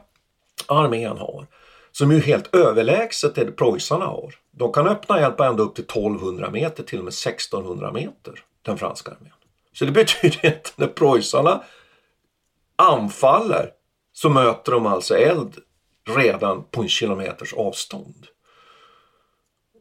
armén 0.67 1.19
har. 1.19 1.47
Som 1.93 2.13
ju 2.13 2.21
helt 2.21 2.55
överlägset 2.55 3.35
det 3.35 3.53
preussarna 3.53 4.05
har. 4.05 4.35
De 4.51 4.73
kan 4.73 4.89
öppna 4.89 5.19
eld 5.19 5.37
på 5.37 5.45
ända 5.45 5.63
upp 5.63 5.75
till 5.75 5.85
1200 5.85 6.51
meter, 6.51 6.83
till 6.83 6.99
och 6.99 7.05
med 7.05 7.13
1600 7.13 7.93
meter, 7.93 8.45
den 8.63 8.79
franska 8.79 9.11
armén. 9.11 9.33
Så 9.73 9.85
det 9.85 9.93
betyder 9.93 10.49
att 10.49 10.73
när 10.77 10.87
preussarna 10.87 11.63
anfaller 12.77 13.71
så 14.13 14.29
möter 14.29 14.73
de 14.73 14.87
alltså 14.87 15.17
eld 15.17 15.57
redan 16.09 16.65
på 16.71 16.83
en 16.83 16.89
kilometers 16.89 17.53
avstånd. 17.53 18.27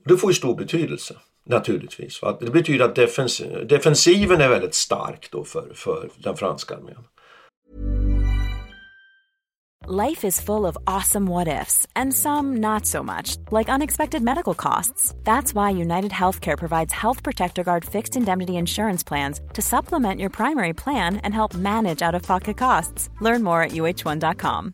Det 0.06 0.18
får 0.18 0.32
ju 0.32 0.36
stor 0.36 0.56
betydelse 0.56 1.16
naturligtvis. 1.44 2.22
Det 2.40 2.52
betyder 2.52 2.86
att 2.86 2.96
defens 2.96 3.42
defensiven 3.66 4.42
är 4.42 4.50
väldigt 4.50 4.76
stark 4.76 5.32
då 5.32 5.44
för, 5.44 5.74
för 5.74 6.10
den 6.18 6.38
franska 6.38 6.76
armén. 6.76 7.04
Life 9.90 10.28
is 10.28 10.42
full 10.42 10.66
of 10.66 10.78
awesome 10.86 11.28
what 11.28 11.48
ifs 11.48 11.88
and 11.96 12.14
some 12.14 12.58
not 12.58 12.86
so 12.86 13.04
much, 13.04 13.38
like 13.52 13.70
unexpected 13.70 14.22
medical 14.22 14.54
costs. 14.54 15.16
That's 15.24 15.54
why 15.54 15.70
United 15.70 16.12
Healthcare 16.12 16.58
provides 16.58 16.92
Health 16.92 17.24
Protector 17.24 17.64
Guard 17.64 17.86
fixed 17.86 18.18
indemnity 18.18 18.58
insurance 18.58 19.02
plans 19.08 19.40
to 19.54 19.62
supplement 19.62 20.20
your 20.20 20.30
primary 20.30 20.74
plan 20.74 21.22
and 21.24 21.34
help 21.34 21.56
manage 21.56 22.02
out 22.02 22.16
of 22.16 22.24
pocket 22.24 22.58
costs. 22.58 23.10
Learn 23.22 23.44
more 23.44 23.62
at 23.62 23.72
uh1.com. 23.72 24.74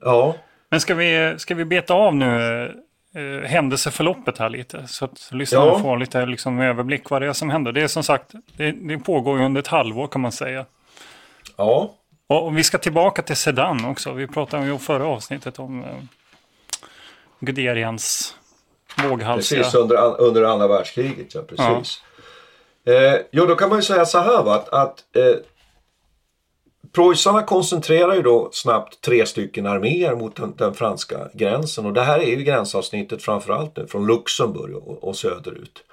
Ja. 0.00 0.34
Men 0.68 0.80
ska 0.80 0.94
vi, 0.94 1.34
ska 1.38 1.54
vi 1.54 1.64
beta 1.64 1.94
av 1.94 2.16
nu 2.16 2.64
eh, 3.14 3.48
händelseförloppet 3.48 4.38
här 4.38 4.48
lite. 4.48 4.86
Så 4.88 5.04
att 5.04 5.28
lyssnarna 5.32 5.66
Ja. 5.66 5.78
får 5.78 5.96
lite 5.96 6.26
liksom, 6.26 6.60
överblick 6.60 7.10
vad 7.10 7.22
det 7.22 7.28
är 7.28 7.32
som 7.32 7.50
händer. 7.50 7.72
Det 7.72 7.82
är 7.82 7.88
som 7.88 8.02
sagt, 8.02 8.32
det, 8.56 8.72
det 8.72 8.98
pågår 8.98 9.40
under 9.40 9.60
ett 9.60 9.66
halvår 9.66 10.06
kan 10.06 10.20
man 10.20 10.32
säga. 10.32 10.64
Ja. 11.56 11.94
Och, 12.26 12.46
och 12.46 12.58
vi 12.58 12.62
ska 12.64 12.78
tillbaka 12.78 13.22
till 13.22 13.36
Sedan 13.36 13.84
också. 13.84 14.12
Vi 14.12 14.26
pratade 14.26 14.66
ju 14.66 14.78
förra 14.78 15.06
avsnittet 15.06 15.58
om 15.58 15.84
eh, 15.84 15.90
Guderians 17.40 18.34
våghalsiga. 19.04 19.62
Precis, 19.62 19.74
under, 19.74 20.20
under 20.20 20.42
andra 20.42 20.66
världskriget. 20.68 21.34
Ja, 21.34 21.42
precis. 21.42 22.02
Eh, 22.86 23.20
jo, 23.32 23.46
då 23.46 23.54
kan 23.54 23.68
man 23.68 23.78
ju 23.78 23.82
säga 23.82 24.04
så 24.06 24.18
här 24.18 24.42
va, 24.42 24.54
att, 24.54 24.68
att 24.68 25.04
eh, 25.16 25.36
preussarna 26.96 27.42
koncentrerar 27.42 28.14
ju 28.14 28.22
då 28.22 28.48
snabbt 28.52 29.00
tre 29.00 29.26
stycken 29.26 29.66
arméer 29.66 30.16
mot 30.16 30.36
den, 30.36 30.54
den 30.56 30.74
franska 30.74 31.28
gränsen. 31.34 31.86
Och 31.86 31.92
det 31.92 32.02
här 32.02 32.18
är 32.18 32.26
ju 32.26 32.36
gränsavsnittet 32.36 33.22
framförallt 33.22 33.76
nu 33.76 33.86
från 33.86 34.06
Luxemburg 34.06 34.76
och, 34.76 35.04
och 35.04 35.16
söderut. 35.16 35.84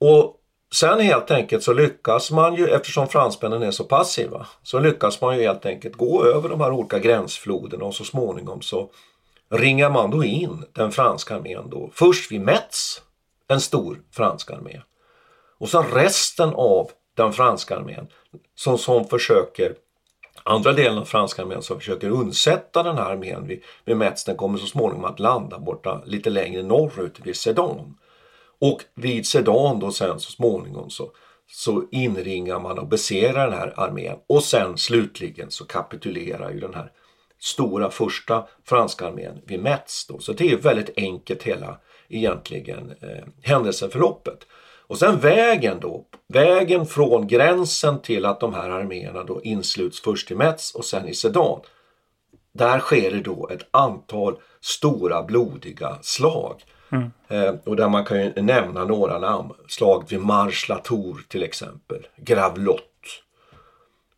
Och 0.00 0.36
sen 0.74 1.00
helt 1.00 1.30
enkelt 1.30 1.62
så 1.62 1.72
lyckas 1.72 2.30
man 2.30 2.54
ju, 2.54 2.68
eftersom 2.68 3.08
fransmännen 3.08 3.62
är 3.62 3.70
så 3.70 3.84
passiva, 3.84 4.46
så 4.62 4.78
lyckas 4.78 5.20
man 5.20 5.36
ju 5.36 5.42
helt 5.42 5.66
enkelt 5.66 5.96
gå 5.96 6.24
över 6.24 6.48
de 6.48 6.60
här 6.60 6.72
olika 6.72 6.98
gränsfloderna 6.98 7.84
och 7.84 7.94
så 7.94 8.04
småningom 8.04 8.62
så 8.62 8.90
ringar 9.50 9.90
man 9.90 10.10
då 10.10 10.24
in 10.24 10.64
den 10.72 10.92
franska 10.92 11.36
armén 11.36 11.70
då. 11.70 11.90
Först 11.94 12.32
vid 12.32 12.40
Metz, 12.40 13.02
en 13.48 13.60
stor 13.60 14.00
fransk 14.12 14.50
armé. 14.50 14.80
Och 15.58 15.68
sen 15.68 15.84
resten 15.92 16.48
av 16.54 16.90
den 17.16 17.32
franska 17.32 17.76
armén 17.76 18.06
som, 18.54 18.78
som 18.78 19.04
försöker 19.04 19.74
Andra 20.42 20.72
delen 20.72 20.98
av 20.98 21.04
franska 21.04 21.42
armén 21.42 21.62
som 21.62 21.78
försöker 21.78 22.10
undsätta 22.10 22.82
den 22.82 22.96
här 22.96 23.10
armén 23.10 23.46
vid, 23.46 23.62
vid 23.84 23.96
Metz, 23.96 24.24
den 24.24 24.36
kommer 24.36 24.58
så 24.58 24.66
småningom 24.66 25.04
att 25.04 25.20
landa 25.20 25.58
borta 25.58 26.02
lite 26.06 26.30
längre 26.30 26.62
norrut 26.62 27.20
vid 27.22 27.36
Sedan. 27.36 27.94
Och 28.60 28.84
vid 28.94 29.26
Sedan 29.26 29.78
då 29.80 29.92
sen 29.92 30.20
så 30.20 30.30
småningom 30.30 30.90
så, 30.90 31.10
så 31.50 31.84
inringar 31.90 32.60
man 32.60 32.78
och 32.78 32.88
beserar 32.88 33.50
den 33.50 33.58
här 33.58 33.74
armén 33.76 34.16
och 34.26 34.42
sen 34.42 34.78
slutligen 34.78 35.50
så 35.50 35.64
kapitulerar 35.64 36.50
ju 36.50 36.60
den 36.60 36.74
här 36.74 36.92
stora 37.40 37.90
första 37.90 38.46
franska 38.64 39.06
armén 39.06 39.40
vid 39.46 39.60
Metz. 39.60 40.06
Då. 40.06 40.18
Så 40.18 40.32
det 40.32 40.44
är 40.44 40.48
ju 40.48 40.60
väldigt 40.60 40.98
enkelt 40.98 41.42
hela 41.42 41.78
egentligen 42.08 42.94
eh, 43.00 43.24
händelseförloppet. 43.42 44.46
Och 44.88 44.98
sen 44.98 45.18
vägen 45.18 45.80
då, 45.80 46.04
vägen 46.28 46.86
från 46.86 47.26
gränsen 47.26 48.00
till 48.00 48.26
att 48.26 48.40
de 48.40 48.54
här 48.54 48.70
arméerna 48.70 49.24
då 49.24 49.42
insluts 49.42 50.00
först 50.00 50.30
i 50.30 50.34
Metz 50.34 50.74
och 50.74 50.84
sen 50.84 51.08
i 51.08 51.14
Sedan. 51.14 51.60
Där 52.52 52.78
sker 52.78 53.10
det 53.10 53.20
då 53.20 53.48
ett 53.48 53.66
antal 53.70 54.38
stora 54.60 55.22
blodiga 55.22 55.98
slag. 56.02 56.62
Mm. 56.92 57.10
Eh, 57.28 57.54
och 57.64 57.76
där 57.76 57.88
man 57.88 58.04
kan 58.04 58.20
ju 58.20 58.32
nämna 58.42 58.84
några 58.84 59.18
namn. 59.18 59.52
Slag 59.68 60.04
vid 60.08 60.20
Marche-la-Tour 60.20 61.26
till 61.28 61.42
exempel. 61.42 62.06
Gravelotte. 62.16 62.82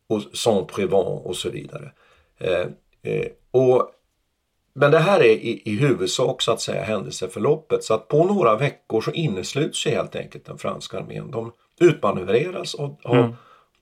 Och 0.06 0.22
Saint-Prévent 0.32 1.26
och 1.26 1.36
så 1.36 1.50
vidare. 1.50 1.92
Eh, 2.38 2.66
eh, 3.02 3.26
och, 3.50 3.90
men 4.74 4.90
det 4.90 4.98
här 4.98 5.20
är 5.20 5.24
i, 5.24 5.62
i 5.64 5.76
huvudsak 5.76 6.42
så 6.42 6.52
att 6.52 6.60
säga 6.60 6.82
händelseförloppet. 6.82 7.84
Så 7.84 7.94
att 7.94 8.08
på 8.08 8.24
några 8.24 8.56
veckor 8.56 9.00
så 9.00 9.10
innesluts 9.12 9.86
ju 9.86 9.90
helt 9.90 10.16
enkelt 10.16 10.44
den 10.44 10.58
franska 10.58 10.98
armén. 10.98 11.30
De 11.30 11.52
utmanövreras 11.80 12.74
av, 12.74 12.96
av, 13.04 13.16
Mm. 13.16 13.32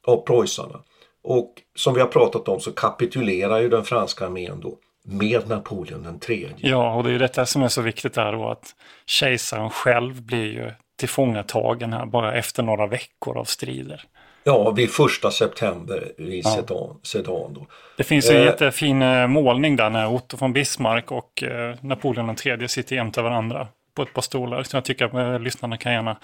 av 0.06 0.16
preussarna. 0.26 0.80
Och 1.22 1.54
som 1.74 1.94
vi 1.94 2.00
har 2.00 2.08
pratat 2.08 2.48
om 2.48 2.60
så 2.60 2.72
kapitulerar 2.72 3.60
ju 3.60 3.68
den 3.68 3.84
franska 3.84 4.26
armén 4.26 4.60
då 4.60 4.78
med 5.04 5.48
Napoleon 5.48 6.02
den 6.02 6.18
tredje. 6.18 6.68
Ja, 6.70 6.94
och 6.94 7.04
det 7.04 7.12
är 7.12 7.18
detta 7.18 7.46
som 7.46 7.62
är 7.62 7.68
så 7.68 7.82
viktigt 7.82 8.14
där 8.14 8.32
då 8.32 8.48
att 8.48 8.74
kejsaren 9.06 9.70
själv 9.70 10.22
blir 10.22 10.52
ju 10.52 10.70
tillfångatagen 10.98 11.92
här 11.92 12.06
bara 12.06 12.34
efter 12.34 12.62
några 12.62 12.86
veckor 12.86 13.38
av 13.38 13.44
strider. 13.44 14.04
Ja, 14.44 14.70
vid 14.70 14.90
första 14.90 15.30
september 15.30 16.12
vid 16.18 16.44
Ja. 16.44 16.50
Sedan, 16.50 17.00
Sedan 17.02 17.54
då. 17.54 17.66
Det 17.96 18.04
finns 18.04 18.30
en 18.30 18.36
Eh, 18.36 18.44
jättefin 18.44 19.02
eh, 19.02 19.26
målning 19.26 19.76
där 19.76 19.90
när 19.90 20.06
Otto 20.12 20.36
von 20.36 20.52
Bismarck 20.52 21.12
och 21.12 21.42
eh, 21.42 21.76
Napoleon 21.80 22.36
III 22.44 22.68
sitter 22.68 22.96
jämte 22.96 23.22
varandra 23.22 23.68
på 23.96 24.02
ett 24.02 24.14
par 24.14 24.22
stolar. 24.22 24.62
Så 24.62 24.76
jag 24.76 24.84
tycker 24.84 25.04
att 25.04 25.14
eh, 25.14 25.40
lyssnarna 25.40 25.76
kan 25.76 25.92
gärna 25.92 26.16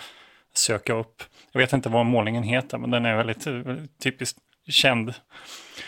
söka 0.55 0.95
upp. 0.95 1.23
Jag 1.53 1.61
vet 1.61 1.73
inte 1.73 1.89
vad 1.89 2.07
målningen 2.07 2.43
heter, 2.43 2.79
men 2.79 2.91
den 2.91 3.07
är 3.07 3.17
väldigt, 3.17 3.47
eh, 3.47 3.53
väldigt 3.53 4.03
typiskt 4.03 4.39
känd. 4.69 5.15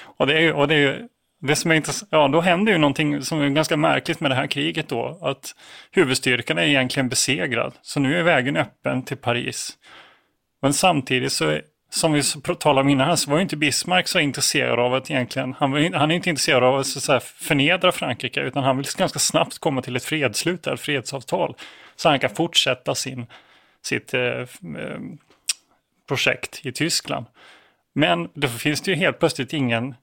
Och 0.02 0.26
det 0.26 0.38
är 0.42 0.52
och 0.52 0.68
det 0.68 0.74
är 0.74 1.08
det 1.40 1.56
som 1.56 1.70
är 1.70 1.74
intressant, 1.74 2.08
ja 2.12 2.28
då 2.28 2.40
händer 2.40 2.72
ju 2.72 2.78
någonting 2.78 3.22
som 3.22 3.40
är 3.40 3.48
ganska 3.48 3.76
märkligt 3.76 4.20
med 4.20 4.30
det 4.30 4.34
här 4.34 4.46
kriget 4.46 4.88
då. 4.88 5.18
Att 5.22 5.54
huvudstyrkan 5.90 6.58
är 6.58 6.62
egentligen 6.62 7.08
besegrad. 7.08 7.72
Så 7.82 8.00
nu 8.00 8.18
är 8.18 8.22
vägen 8.22 8.56
öppen 8.56 9.02
till 9.02 9.16
Paris. 9.16 9.78
Men 10.62 10.72
samtidigt 10.74 11.32
så, 11.32 11.58
som 11.96 12.12
vi 12.12 12.22
talade 12.58 12.80
om 12.80 12.88
innan, 12.88 13.08
här, 13.08 13.16
så 13.16 13.30
var 13.30 13.38
ju 13.38 13.42
inte 13.42 13.56
Bismarck 13.56 14.08
så 14.08 14.18
intresserad 14.18 14.78
av 14.78 14.94
att 14.94 15.10
egentligen, 15.10 15.54
han, 15.58 15.70
var, 15.70 15.94
han 15.94 16.10
är 16.10 16.14
inte 16.14 16.30
intresserad 16.30 16.64
av 16.64 16.78
att 16.78 16.86
så, 16.86 17.12
här, 17.12 17.20
förnedra 17.20 17.92
Frankrike, 17.92 18.40
utan 18.40 18.64
han 18.64 18.76
vill 18.76 18.86
ganska 18.96 19.18
snabbt 19.18 19.58
komma 19.58 19.82
till 19.82 19.96
ett 19.96 20.04
fredsslut, 20.04 20.66
ett 20.66 20.80
fredsavtal. 20.80 21.54
Så 21.96 22.08
han 22.08 22.18
kan 22.18 22.30
fortsätta 22.30 22.94
sin, 22.94 23.26
sitt 23.82 24.14
eh, 24.14 24.20
eh, 24.22 24.46
projekt 26.08 26.60
i 26.66 26.72
Tyskland. 26.72 27.26
Men 27.94 28.28
då 28.34 28.48
finns 28.48 28.80
det 28.80 28.90
ju 28.90 28.96
helt 28.96 29.18
plötsligt 29.18 29.52
ingen 29.52 29.94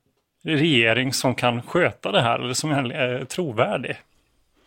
regering 0.44 1.14
som 1.14 1.36
kan 1.36 1.62
sköta 1.62 2.12
det 2.12 2.22
här, 2.22 2.40
eller 2.40 2.54
som 2.54 2.72
är 2.72 3.20
eh, 3.20 3.26
trovärdig. 3.26 3.96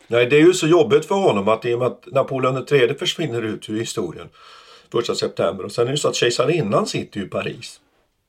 Nej, 0.07 0.27
det 0.27 0.37
är 0.37 0.41
ju 0.41 0.53
så 0.53 0.67
jobbigt 0.67 1.07
för 1.07 1.15
honom 1.15 1.49
att 1.49 1.65
i 1.65 1.75
och 1.75 1.79
med 1.79 1.87
att 1.87 2.07
Napoleon 2.07 2.67
III 2.71 2.95
försvinner 2.95 3.43
ut 3.43 3.69
ur 3.69 3.79
historien 3.79 4.29
första 4.93 5.15
september. 5.15 5.65
Och 5.65 5.73
sen 5.73 5.83
är 5.83 5.87
det 5.87 5.93
ju 5.93 5.97
så 5.97 6.09
att 6.09 6.15
kejsarinnan 6.15 6.87
sitter 6.87 7.21
ju 7.21 7.27
i 7.27 7.29
Paris. 7.29 7.81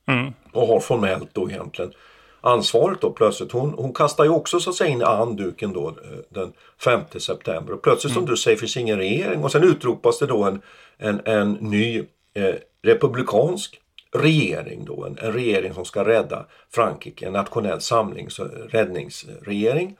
Mm. 0.08 0.32
och 0.52 0.66
har 0.66 0.80
formellt 0.80 1.28
då 1.32 1.50
egentligen 1.50 1.92
ansvaret 2.40 3.00
då 3.00 3.10
plötsligt. 3.10 3.52
Hon, 3.52 3.74
hon 3.76 3.92
kastar 3.92 4.24
ju 4.24 4.30
också 4.30 4.60
så 4.60 4.70
att 4.70 4.76
säga 4.76 4.90
in 4.90 5.02
handduken 5.02 5.72
då 5.72 5.88
eh, 5.88 5.94
den 6.28 6.52
5 6.84 7.00
september. 7.18 7.72
Och 7.72 7.82
plötsligt 7.82 8.12
som 8.12 8.26
du 8.26 8.36
säger 8.36 8.56
finns 8.56 8.76
ingen 8.76 8.98
regering. 8.98 9.44
Och 9.44 9.52
sen 9.52 9.64
utropas 9.64 10.18
det 10.18 10.26
då 10.26 10.44
en, 10.44 10.60
en, 10.98 11.20
en 11.24 11.52
ny 11.52 11.98
eh, 12.34 12.54
republikansk 12.82 13.80
regering 14.12 14.84
då, 14.84 15.04
en, 15.04 15.18
en 15.18 15.32
regering 15.32 15.74
som 15.74 15.84
ska 15.84 16.04
rädda 16.04 16.46
Frankrike, 16.70 17.26
en 17.26 17.32
nationell 17.32 17.80
samlings 17.80 18.40
räddningsregering. 18.68 19.96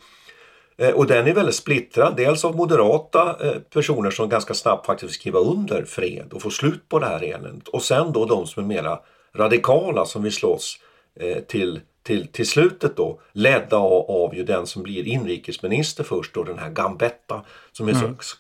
Eh, 0.79 0.91
Och 0.95 1.07
den 1.07 1.27
är 1.27 1.35
väldigt 1.35 1.55
splittrad. 1.55 2.17
Dels 2.17 2.45
av 2.45 2.57
moderata 2.57 3.37
eh, 3.47 3.59
personer 3.61 4.11
som 4.11 4.29
ganska 4.29 4.55
snabbt 4.55 4.87
faktiskt 4.87 5.15
skriva 5.15 5.39
under 5.39 5.85
fred 5.85 6.33
och 6.33 6.43
få 6.43 6.51
slut 6.51 6.89
på 6.89 6.99
det 6.99 7.07
här 7.07 7.23
eländet. 7.25 7.69
Och 7.69 7.83
sen 7.83 8.13
då 8.13 8.25
de 8.25 8.47
som 8.47 8.63
är 8.65 8.67
mera 8.67 9.01
radikala 9.37 10.05
som 10.05 10.23
vill 10.23 10.33
slåss 10.33 10.79
eh, 11.21 11.39
till, 11.43 11.81
till, 12.03 12.27
till 12.33 12.47
slutet 12.49 12.97
då. 12.97 13.21
Ledda 13.33 13.77
av, 13.77 14.11
av 14.11 14.35
ju 14.37 14.45
den 14.45 14.67
som 14.67 14.83
blir 14.83 15.07
inrikesminister 15.07 16.05
först 16.05 16.35
då, 16.35 16.45
den 16.45 16.59
här 16.59 16.71
Gambetta. 16.71 17.45
Som 17.73 17.89
är, 17.89 17.93
Mm. 17.93 18.17
så, 18.21 18.37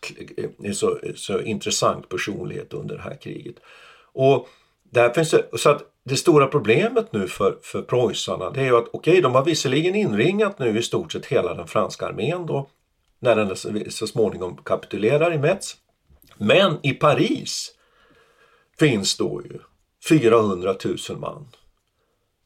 är 0.65 0.73
så, 0.73 0.99
så 1.15 1.41
intressant 1.41 2.09
personlighet 2.09 2.75
under 2.75 2.97
det 2.97 3.03
här 3.03 3.17
kriget. 3.21 3.55
Och 4.13 4.49
där 4.91 5.11
finns 5.11 5.31
det, 5.31 5.45
så 5.59 5.71
att 5.71 5.83
det 6.09 6.17
stora 6.17 6.47
problemet 6.47 7.13
nu 7.13 7.29
för, 7.29 7.59
för 7.63 7.83
preussarna 7.83 8.51
det 8.51 8.61
är 8.61 8.65
ju 8.65 8.77
att 8.77 8.89
okej, 8.93 9.21
de 9.21 9.35
har 9.35 9.45
visserligen 9.45 9.95
inringat 9.95 10.59
nu 10.59 10.79
i 10.79 10.83
stort 10.83 11.13
sett 11.13 11.27
hela 11.27 11.55
den 11.55 11.67
franska 11.67 12.07
armén 12.07 12.47
då 12.47 12.69
när 13.19 13.37
den 13.37 13.57
så, 13.57 13.73
så 13.89 14.07
småningom 14.07 14.57
kapitulerar 14.57 15.35
i 15.35 15.39
Metz. 15.39 15.77
Men 16.37 16.79
i 16.83 16.93
Paris 16.93 17.75
finns 18.79 19.17
då 19.17 19.43
ju 19.45 19.59
400 20.09 20.75
000 20.85 21.19
man 21.19 21.49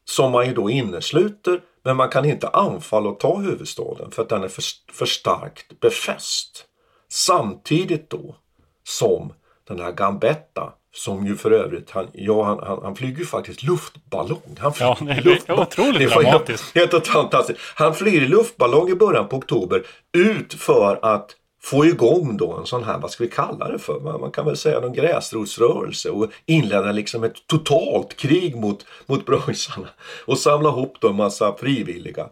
som 0.05 0.31
man 0.31 0.47
ju 0.47 0.53
då 0.53 0.69
innesluter 0.69 1.61
men 1.83 1.97
man 1.97 2.09
kan 2.09 2.25
inte 2.25 2.47
anfalla 2.47 3.09
och 3.09 3.19
ta 3.19 3.37
huvudstaden 3.37 4.11
för 4.11 4.21
att 4.21 4.29
den 4.29 4.43
är 4.43 4.47
för, 4.47 4.63
för 4.91 5.05
starkt 5.05 5.79
befäst. 5.79 6.65
Samtidigt 7.07 8.09
då 8.09 8.35
som 8.83 9.33
den 9.67 9.79
här 9.79 9.91
Gambetta 9.91 10.73
som 10.95 11.27
ju 11.27 11.35
för 11.35 11.51
övrigt, 11.51 11.91
han, 11.91 12.07
ja, 12.13 12.43
han, 12.43 12.59
han, 12.67 12.79
han 12.83 12.95
flyger 12.95 13.17
ju 13.19 13.25
faktiskt 13.25 13.63
luftballong. 13.63 14.57
Han 14.59 14.73
flyger 14.73 14.97
Ja, 14.99 15.05
det 15.05 15.11
är 15.11 15.21
luftballong. 15.21 15.63
otroligt 15.67 16.09
Det 16.13 16.21
dramatiskt. 16.21 16.75
Helt 16.75 17.07
fantastiskt. 17.07 17.59
Han 17.75 17.95
flyger 17.95 18.21
i 18.21 18.27
luftballong 18.27 18.89
i 18.89 18.95
början 18.95 19.27
på 19.27 19.37
oktober 19.37 19.83
ut 20.17 20.53
för 20.53 20.99
att 21.01 21.35
få 21.61 21.85
igång 21.85 22.37
då 22.37 22.57
en 22.57 22.65
sån 22.65 22.83
här, 22.83 22.97
vad 22.99 23.11
ska 23.11 23.23
vi 23.23 23.29
kalla 23.29 23.67
det 23.71 23.79
för? 23.79 23.99
Man 23.99 24.21
man 24.21 24.31
kan 24.31 24.45
väl 24.45 24.57
säga 24.57 24.79
någon 24.79 24.93
gräsrotsrörelse 24.93 26.09
och 26.09 26.31
inleda 26.45 26.91
liksom 26.91 27.23
ett 27.23 27.47
totalt 27.47 28.17
krig 28.17 28.55
mot, 28.55 28.85
mot 29.05 29.25
preussarna. 29.25 29.87
Och 30.25 30.37
samla 30.37 30.69
ihop 30.69 30.97
då 31.01 31.09
en 31.09 31.15
massa 31.15 31.55
frivilliga. 31.55 32.29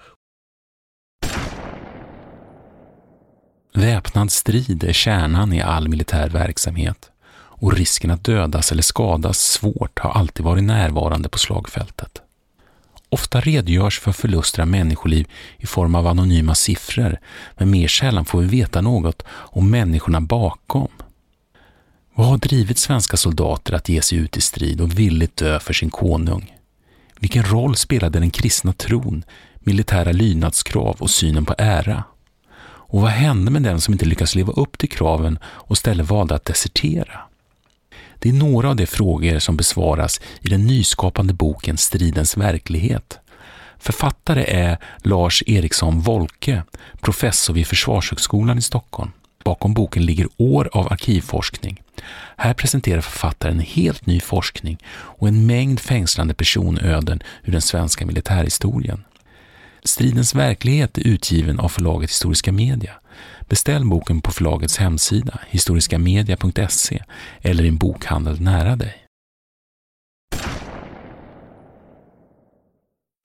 Väpnad 3.74 4.32
strid 4.32 4.84
är 4.84 4.94
kärnan 4.94 5.54
i 5.54 5.62
all 5.62 5.88
militär 5.88 6.30
verksamhet 6.30 7.11
och 7.62 7.74
risken 7.74 8.12
att 8.12 8.24
dödas 8.24 8.72
eller 8.72 8.84
skadas 8.84 9.40
svårt 9.40 10.00
har 10.00 10.12
alltid 10.12 10.46
varit 10.46 10.64
närvarande 10.64 11.30
på 11.30 11.38
slagfältet. 11.38 12.22
Ofta 13.10 13.42
redogörs 13.42 14.00
för 14.00 14.12
förluster 14.12 14.62
av 14.62 14.68
människoliv 14.68 15.28
i 15.58 15.66
form 15.66 15.96
av 15.96 16.08
anonyma 16.08 16.56
siffror, 16.56 17.20
men 17.58 17.70
mer 17.70 17.88
sällan 17.88 18.26
får 18.26 18.42
vi 18.42 18.48
veta 18.48 18.82
något 18.82 19.24
om 19.30 19.70
människorna 19.70 20.22
bakom. 20.22 20.88
Vad 22.14 22.28
har 22.28 22.38
drivit 22.38 22.78
svenska 22.78 23.18
soldater 23.18 23.74
att 23.74 23.90
ge 23.90 24.02
sig 24.02 24.18
ut 24.18 24.38
i 24.38 24.42
strid 24.42 24.82
och 24.82 25.00
villigt 25.00 25.38
dö 25.38 25.60
för 25.60 25.74
sin 25.74 25.90
konung? 25.90 26.56
Vilken 27.20 27.44
roll 27.44 27.76
spelade 27.76 28.20
den 28.20 28.32
kristna 28.32 28.74
tron, 28.74 29.24
militära 29.60 30.12
lydnadskrav 30.12 30.96
och 31.00 31.10
synen 31.10 31.46
på 31.46 31.56
ära? 31.58 32.04
Och 32.64 33.02
vad 33.02 33.12
hände 33.12 33.52
med 33.52 33.64
den 33.64 33.82
som 33.82 33.94
inte 33.94 34.06
lyckas 34.06 34.36
leva 34.36 34.54
upp 34.54 34.78
till 34.78 34.90
kraven 34.90 35.40
och 35.44 35.76
istället 35.76 36.10
valde 36.10 36.36
att 36.36 36.46
desertera? 36.46 37.31
Det 38.24 38.30
är 38.30 38.34
några 38.34 38.70
av 38.70 38.76
de 38.76 38.86
frågor 38.86 39.40
som 39.40 39.58
besvaras 39.58 40.22
i 40.42 40.50
den 40.50 40.68
nyskapande 40.68 41.34
boken 41.34 41.78
Stridens 41.78 42.38
verklighet. 42.38 43.20
Författare 43.80 44.44
är 44.44 44.78
Lars 44.98 45.44
Eriksson 45.48 46.02
Wolke, 46.02 46.64
professor 47.00 47.54
vid 47.54 47.68
Försvarshögskolan 47.68 48.58
i 48.58 48.62
Stockholm. 48.62 49.12
Bakom 49.44 49.74
boken 49.74 50.06
ligger 50.06 50.28
år 50.38 50.70
av 50.74 50.94
arkivforskning. 50.94 51.82
Här 52.38 52.54
presenterar 52.54 53.02
författaren 53.02 53.56
en 53.56 53.66
helt 53.66 54.06
ny 54.06 54.20
forskning 54.20 54.78
och 54.92 55.28
en 55.28 55.46
mängd 55.46 55.80
fängslande 55.80 56.34
personöden 56.34 57.24
ur 57.44 57.52
den 57.52 57.62
svenska 57.62 58.06
militärhistorien. 58.06 59.04
Stridens 59.84 60.36
verklighet 60.36 60.98
är 60.98 61.08
utgiven 61.08 61.60
av 61.60 61.70
förlaget 61.70 62.10
Historiska 62.10 62.52
Media. 62.52 63.01
Beställ 63.52 63.86
boken 63.86 64.22
på 64.22 64.32
förlagets 64.32 64.78
hemsida, 64.78 65.40
historiskamedia.se 65.50 67.04
eller 67.42 67.64
i 67.64 67.68
en 67.68 67.78
bokhandel 67.78 68.42
nära 68.42 68.76
dig. 68.76 68.96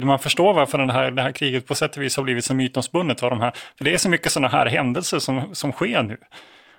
Man 0.02 0.18
förstår 0.18 0.54
varför 0.54 0.78
det 0.78 0.92
här, 0.92 1.10
det 1.10 1.22
här 1.22 1.32
kriget 1.32 1.66
på 1.66 1.74
sätt 1.74 1.96
och 1.96 2.02
vis 2.02 2.16
har 2.16 2.24
blivit 2.24 2.44
så 2.44 2.54
mytomspunnet 2.54 3.22
av 3.22 3.30
de 3.30 3.40
här. 3.40 3.52
För 3.78 3.84
det 3.84 3.94
är 3.94 3.98
så 3.98 4.08
mycket 4.08 4.32
sådana 4.32 4.48
här 4.48 4.66
händelser 4.66 5.18
som, 5.18 5.54
som 5.54 5.72
sker 5.72 6.02
nu. 6.02 6.18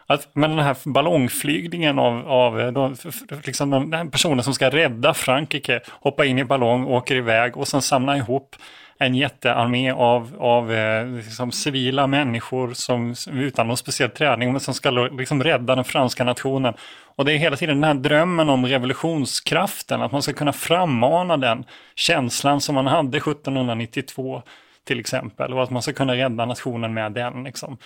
Att, 0.08 0.30
men 0.34 0.50
den 0.50 0.60
här 0.60 0.76
ballongflygningen 0.86 2.00
av, 2.00 2.28
av 2.28 2.74
de, 2.74 2.96
liksom 3.44 3.90
den 3.92 4.12
personen 4.12 4.44
som 4.44 4.54
ska 4.54 4.70
rädda 4.70 5.14
Frankrike, 5.14 5.82
hoppa 5.88 6.26
in 6.26 6.40
i 6.40 6.46
ballong, 6.46 6.86
åker 6.86 7.16
iväg 7.16 7.58
och 7.58 7.68
sen 7.68 7.82
samla 7.82 8.18
ihop 8.18 8.56
en 9.00 9.16
jättearmé 9.16 9.92
av, 9.92 10.36
av 10.40 10.74
eh, 10.74 11.08
liksom 11.08 11.52
civila 11.52 12.08
människor 12.08 12.74
som, 12.74 13.16
utan 13.32 13.68
någon 13.68 13.78
speciell 13.78 14.10
träning 14.10 14.52
men 14.52 14.60
som 14.60 14.74
ska 14.74 14.92
liksom 14.92 15.44
rädda 15.44 15.76
den 15.76 15.84
franska 15.84 16.24
nationen. 16.24 16.74
Och 17.16 17.26
det 17.26 17.34
är 17.34 17.38
hela 17.38 17.56
tiden 17.56 17.82
den 17.82 17.84
här 17.84 18.04
drömmen 18.04 18.50
om 18.50 18.66
revolutionskraften, 18.66 20.02
att 20.02 20.12
man 20.12 20.22
ska 20.22 20.34
kunna 20.34 20.54
frammana 20.54 21.38
den 21.38 21.66
känslan 21.96 22.62
som 22.62 22.76
man 22.76 22.88
hade 22.88 23.18
1792 23.18 24.42
till 24.84 25.00
exempel 25.00 25.54
och 25.54 25.64
att 25.64 25.70
man 25.70 25.82
ska 25.82 25.94
kunna 25.94 26.16
rädda 26.16 26.46
nationen 26.46 26.94
med 26.94 27.12
den. 27.12 27.44
Liksom. 27.44 27.78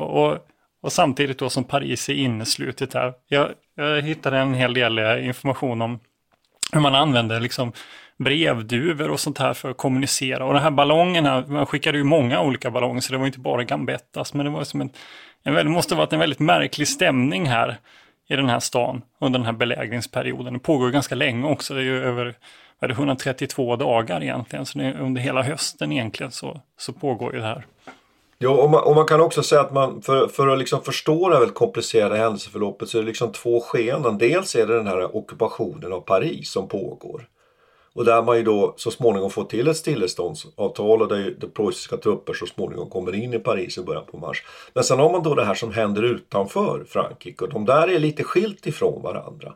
Och, 0.00 0.38
och 0.82 0.92
samtidigt 0.92 1.38
då 1.38 1.50
som 1.50 1.64
Paris 1.64 2.08
är 2.08 2.14
inneslutet 2.14 2.94
här. 2.94 3.12
Jag, 3.28 3.48
jag 3.74 4.02
hittade 4.02 4.38
en 4.38 4.54
hel 4.54 4.74
del 4.74 4.98
eh, 4.98 5.26
information 5.26 5.82
om 5.82 6.00
hur 6.72 6.80
man 6.80 6.94
använder 6.94 7.40
liksom 7.40 7.72
brevduvor 8.24 9.10
och 9.10 9.20
sånt 9.20 9.38
här 9.38 9.54
för 9.54 9.70
att 9.70 9.76
kommunicera. 9.76 10.44
Och 10.44 10.54
den 10.54 10.62
här 10.62 10.70
ballongen, 10.70 11.26
här, 11.26 11.46
man 11.46 11.66
skickade 11.66 11.98
ju 11.98 12.04
många 12.04 12.40
olika 12.40 12.70
ballonger 12.70 13.00
så 13.00 13.12
det 13.12 13.18
var 13.18 13.26
inte 13.26 13.38
bara 13.38 13.64
Gambettas. 13.64 14.34
Men 14.34 14.46
det 14.46 14.52
var 14.52 14.64
som 14.64 14.80
en, 14.80 14.90
en 15.42 15.54
det 15.54 15.64
måste 15.64 15.94
varit 15.94 16.12
en 16.12 16.18
väldigt 16.18 16.38
märklig 16.38 16.88
stämning 16.88 17.46
här 17.46 17.76
i 18.28 18.36
den 18.36 18.48
här 18.48 18.60
stan 18.60 19.02
under 19.20 19.38
den 19.38 19.46
här 19.46 19.52
belägringsperioden. 19.52 20.52
Det 20.52 20.58
pågår 20.58 20.90
ganska 20.90 21.14
länge 21.14 21.48
också, 21.48 21.74
det 21.74 21.80
är 21.80 21.84
ju 21.84 22.04
över 22.04 22.34
är 22.80 22.88
det 22.88 22.94
132 22.94 23.76
dagar 23.76 24.22
egentligen. 24.22 24.66
Så 24.66 24.78
det 24.78 24.94
under 25.00 25.20
hela 25.20 25.42
hösten 25.42 25.92
egentligen 25.92 26.32
så, 26.32 26.60
så 26.78 26.92
pågår 26.92 27.34
ju 27.34 27.40
det 27.40 27.46
här. 27.46 27.66
Ja, 28.38 28.50
och 28.50 28.70
man, 28.70 28.82
och 28.82 28.94
man, 28.94 29.06
kan 29.06 29.20
också 29.20 29.42
säga 29.42 29.60
att 29.60 29.72
man, 29.72 30.02
för, 30.02 30.28
för 30.28 30.48
att 30.48 30.58
liksom 30.58 30.82
förstå 30.82 31.28
det 31.28 31.34
här 31.34 31.40
väldigt 31.40 31.58
komplicerade 31.58 32.16
händelseförloppet 32.16 32.88
så 32.88 32.98
är 32.98 33.02
det 33.02 33.06
liksom 33.06 33.32
två 33.32 33.60
skeenden. 33.60 34.18
Dels 34.18 34.54
är 34.54 34.66
det 34.66 34.76
den 34.76 34.86
här 34.86 35.16
ockupationen 35.16 35.92
av 35.92 36.00
Paris 36.00 36.50
som 36.50 36.68
pågår. 36.68 37.26
Och 37.94 38.04
där 38.04 38.22
man 38.22 38.36
ju 38.36 38.42
då 38.42 38.74
så 38.76 38.90
småningom 38.90 39.30
får 39.30 39.44
till 39.44 39.68
ett 39.68 39.76
stilleståndsavtal 39.76 41.02
och 41.02 41.08
där 41.08 41.16
ju 41.16 41.34
de 41.34 41.46
preussiska 41.46 41.96
trupper 41.96 42.32
så 42.32 42.46
småningom 42.46 42.90
kommer 42.90 43.14
in 43.14 43.34
i 43.34 43.38
Paris 43.38 43.78
i 43.78 43.82
början 43.82 44.04
på 44.10 44.18
mars. 44.18 44.42
Men 44.74 44.84
sen 44.84 44.98
har 44.98 45.12
man 45.12 45.22
då 45.22 45.34
det 45.34 45.44
här 45.44 45.54
som 45.54 45.72
händer 45.72 46.02
utanför 46.02 46.84
Frankrike 46.88 47.44
och 47.44 47.50
de 47.50 47.64
där 47.64 47.88
är 47.88 47.98
lite 47.98 48.24
skilt 48.24 48.66
ifrån 48.66 49.02
varandra. 49.02 49.54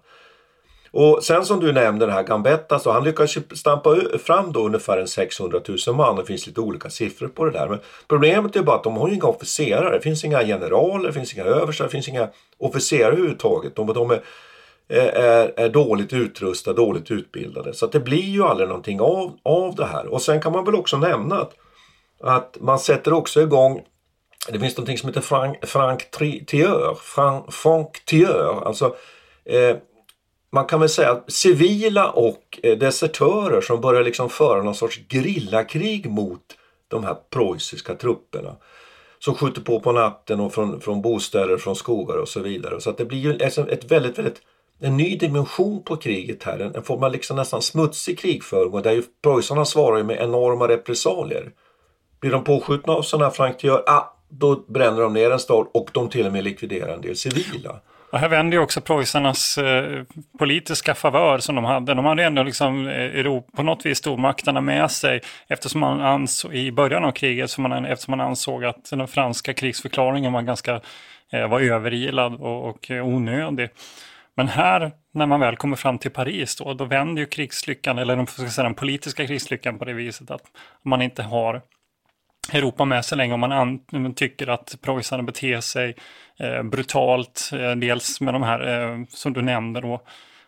Och 0.97 1.25
sen 1.25 1.45
som 1.45 1.61
du 1.61 1.73
nämnde 1.73 2.07
den 2.07 2.15
här 2.15 2.23
Gambetta 2.23 2.79
så 2.79 2.93
han 2.93 3.05
lyckas 3.05 3.37
ju 3.37 3.43
stampa 3.55 3.97
fram 4.19 4.53
då 4.53 4.61
ungefär 4.61 4.99
en 4.99 5.09
600 5.09 5.61
000 5.87 5.97
man. 5.97 6.17
Det 6.17 6.25
finns 6.25 6.47
lite 6.47 6.61
olika 6.61 6.91
siffror 6.91 7.29
på 7.29 7.45
det 7.45 7.51
där. 7.51 7.69
Men 7.69 7.79
problemet 8.09 8.57
är 8.57 8.63
bara 8.63 8.77
att 8.77 8.85
de 8.85 8.97
har 8.97 9.09
ju 9.09 9.15
inga 9.15 9.27
officerare. 9.27 9.97
Det 9.97 10.01
finns 10.01 10.25
inga 10.25 10.45
generaler, 10.45 11.07
det 11.07 11.13
finns 11.13 11.35
inga 11.35 11.45
överstar, 11.45 11.85
det 11.85 11.91
finns 11.91 12.09
inga 12.09 12.29
officerare 12.59 13.13
överhuvudtaget. 13.13 13.77
De, 13.77 13.93
de 13.93 14.11
är 14.11 14.21
är, 14.89 15.53
är 15.57 15.69
dåligt 15.69 16.13
utrustade, 16.13 16.77
dåligt 16.77 17.11
utbildade. 17.11 17.75
Så 17.75 17.87
det 17.87 18.01
blir 18.01 18.23
ju 18.23 18.43
aldrig 18.43 18.69
någonting 18.69 19.01
av, 19.01 19.39
av 19.43 19.75
det 19.75 19.87
här. 19.87 20.07
Och 20.07 20.23
sen 20.23 20.41
kan 20.41 20.53
man 20.53 20.65
väl 20.65 20.75
också 20.75 20.97
nämna 20.97 21.37
att, 21.37 21.55
att 22.21 22.57
man 22.61 22.79
sätter 22.79 23.13
också 23.13 23.43
igång 23.43 23.83
det 24.49 24.59
finns 24.59 24.77
någonting 24.77 24.99
som 24.99 25.09
heter 25.09 25.21
Frank, 25.21 25.67
Frank 25.67 26.11
Thieur. 26.11 26.95
Frank, 26.95 27.53
Frank 27.53 28.05
Thieur. 28.05 28.67
Alltså, 28.67 28.97
eh, 29.45 29.77
man 30.53 30.65
kan 30.65 30.81
väl 30.81 30.89
säga 30.89 31.11
att 31.11 31.33
civila 31.33 32.11
och 32.11 32.61
eh, 32.63 32.79
desertörer 32.79 33.61
som 33.61 33.81
börjar 33.81 34.05
liksom 34.05 34.31
föra 34.31 34.63
någon 34.63 34.75
sorts 34.75 35.01
grillakrig 35.09 36.11
mot 36.11 36.41
de 36.89 37.05
här 37.05 37.17
preussiska 37.31 37.95
trupperna. 37.95 38.57
Som 39.19 39.35
skjuter 39.35 39.61
på 39.61 39.81
på 39.81 39.93
natten 39.93 40.41
och 40.41 40.55
från, 40.55 40.81
från 40.81 41.03
bostäder, 41.03 41.57
från 41.57 41.77
skogar 41.77 42.17
och 42.17 42.29
så 42.29 42.41
vidare. 42.41 42.81
Så 42.81 42.91
att 42.91 42.99
det 42.99 43.05
blir 43.05 43.19
ju 43.19 43.33
ett 43.33 43.91
väldigt, 43.91 44.19
väldigt 44.19 44.41
en 44.81 44.97
ny 44.97 45.17
dimension 45.17 45.83
på 45.83 45.97
kriget 45.97 46.43
här. 46.43 46.59
En, 46.59 46.75
en 46.75 46.83
form 46.83 47.03
av 47.03 47.13
liksom 47.13 47.37
nästan 47.37 47.63
smutsig 47.63 48.19
krigföring 48.19 48.73
och 48.73 48.83
där 48.83 48.93
ju 48.93 49.03
preussarna 49.23 49.65
svarar 49.65 50.03
med 50.03 50.21
enorma 50.21 50.69
repressalier. 50.69 51.51
Blir 52.21 52.31
de 52.31 52.45
påskjutna 52.45 52.93
av 52.93 53.03
sådana 53.03 53.25
här 53.25 53.33
flanktör, 53.33 53.85
ah, 53.87 54.17
då 54.29 54.65
bränner 54.69 55.01
de 55.01 55.13
ner 55.13 55.31
en 55.31 55.39
stad 55.39 55.67
och 55.75 55.91
de 55.93 56.09
till 56.09 56.27
och 56.27 56.33
med 56.33 56.45
likviderar 56.45 56.95
en 56.95 57.01
del 57.01 57.17
civila. 57.17 57.81
Och 58.15 58.21
här 58.21 58.29
vänder 58.29 58.57
ju 58.57 58.63
också 58.63 58.81
preussarnas 58.81 59.59
eh, 59.59 60.03
politiska 60.39 60.95
favör 60.95 61.39
som 61.39 61.55
de 61.55 61.65
hade. 61.65 61.95
De 61.95 62.05
hade 62.05 62.25
ändå 62.25 62.43
liksom 62.43 62.87
eh, 62.87 62.95
Europa, 62.95 63.57
på 63.57 63.63
något 63.63 63.87
vis 63.87 63.99
stormakterna 63.99 64.61
med 64.61 64.91
sig 64.91 65.21
eftersom 65.49 65.81
man 65.81 66.01
ansåg, 66.01 66.55
i 66.55 66.73
början 66.73 67.05
av 67.05 67.13
kriget 67.13 67.51
så 67.51 67.61
man, 67.61 67.85
eftersom 67.85 68.17
man 68.17 68.27
ansåg 68.27 68.65
att 68.65 68.91
den 68.91 69.09
franska 69.09 69.55
krigsförklaringen 69.55 70.33
var 70.33 70.43
ganska 70.43 70.81
eh, 71.33 71.49
var 71.49 71.61
överilad 71.61 72.35
och, 72.35 72.69
och 72.69 72.91
eh, 72.91 73.07
onödig. 73.07 73.69
Men 74.37 74.49
här, 74.49 74.93
när 75.13 75.27
man 75.27 75.41
väl 75.41 75.57
kommer 75.57 75.77
fram 75.77 75.99
till 75.99 76.11
Paris, 76.11 76.57
då, 76.57 76.75
då 76.75 76.85
vänder 76.85 77.23
ju 77.23 77.27
krigslyckan, 77.27 77.99
eller 77.99 78.17
den, 78.17 78.27
ska 78.27 78.49
säga, 78.49 78.65
den 78.65 78.75
politiska 78.75 79.27
krigslyckan 79.27 79.79
på 79.79 79.85
det 79.85 79.93
viset 79.93 80.31
att 80.31 80.43
man 80.83 81.03
inte 81.03 81.23
har 81.23 81.63
Europa 82.53 82.85
med 82.85 83.05
sig 83.05 83.19
längre. 83.19 83.35
Om 83.35 83.41
man, 83.41 83.53
an, 83.53 84.15
tycker 84.15 84.47
att 84.47 84.79
preussarna 84.83 85.23
beter 85.23 85.61
sig 85.61 85.95
eh, 86.39 86.63
brutalt, 86.63 87.51
eh, 87.53 87.71
dels 87.71 88.21
med 88.21 88.35
de 88.35 88.43
här 88.43 88.91
eh, 88.91 89.05
som 89.09 89.33
du 89.33 89.43
nämnde 89.43 89.81
då, 89.81 90.01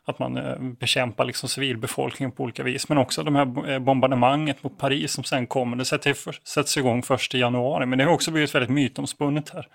att 0.04 0.18
man 0.18 0.36
eh, 0.36 0.58
bekämpar 0.58 1.24
liksom 1.24 1.48
civilbefolkningen 1.48 2.32
på 2.32 2.42
olika 2.42 2.62
vis, 2.62 2.88
men 2.88 2.98
också 2.98 3.22
de 3.22 3.34
här 3.34 3.70
eh, 3.70 3.78
bombardemanget 3.78 4.62
mot 4.62 4.78
Paris 4.78 5.12
som 5.12 5.24
sen 5.24 5.46
kommer, 5.46 5.76
det 5.76 5.84
sätts 6.44 6.76
igång 6.76 7.02
först 7.02 7.34
i 7.34 7.38
januari, 7.38 7.86
men 7.86 7.98
det 7.98 8.04
har 8.04 8.12
också 8.12 8.30
blivit 8.30 8.54
väldigt 8.54 8.70
mytomspunnet 8.70 9.50
här. 9.50 9.68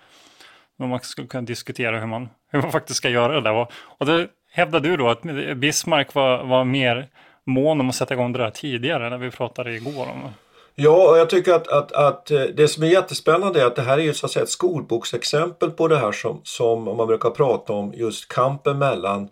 Men 0.82 0.90
man 0.90 1.00
skulle 1.00 1.28
kunna 1.28 1.42
diskutera 1.42 2.00
hur 2.00 2.08
man, 2.08 2.30
hur 2.52 2.62
man 2.62 2.72
faktiskt 2.72 2.98
ska 2.98 3.10
göra 3.10 3.34
det 3.34 3.42
där. 3.42 3.54
Och, 3.54 3.72
och 3.98 4.06
då 4.06 4.26
hävdar 4.52 4.80
du 4.80 4.98
då 4.98 5.10
att 5.10 5.22
Bismarck 5.56 6.14
var, 6.14 6.44
var 6.44 6.64
mer 6.64 7.08
mån 7.46 7.80
om 7.80 7.90
att 7.90 7.96
sätta 7.96 8.14
igång 8.14 8.34
det 8.34 8.40
där 8.40 8.50
tidigare 8.50 9.10
när 9.10 9.18
vi 9.18 9.32
pratade 9.32 9.74
igår 9.74 10.02
om 10.02 10.22
det. 10.24 10.34
Ja, 10.76 11.10
och 11.10 11.18
jag 11.18 11.30
tycker 11.30 11.54
att, 11.54 11.68
att, 11.68 11.92
att 11.92 12.32
eh, 12.32 12.42
det 12.42 12.68
som 12.68 12.84
är 12.84 12.88
jättespännande 12.88 13.62
är 13.62 13.66
att 13.66 13.76
det 13.76 13.82
här 13.82 13.98
är 13.98 14.02
ju 14.02 14.14
så 14.14 14.26
att 14.26 14.32
säga 14.32 14.44
ett 14.44 14.50
skolboksexempel 14.50 15.72
på 15.72 15.88
det 15.88 15.98
här 15.98 16.12
som, 16.12 16.42
som 16.44 16.84
man 16.84 17.08
brukar 17.08 17.30
prata 17.30 17.74
om 17.74 17.94
just 17.96 18.28
kampen 18.28 18.78
mellan 18.78 19.30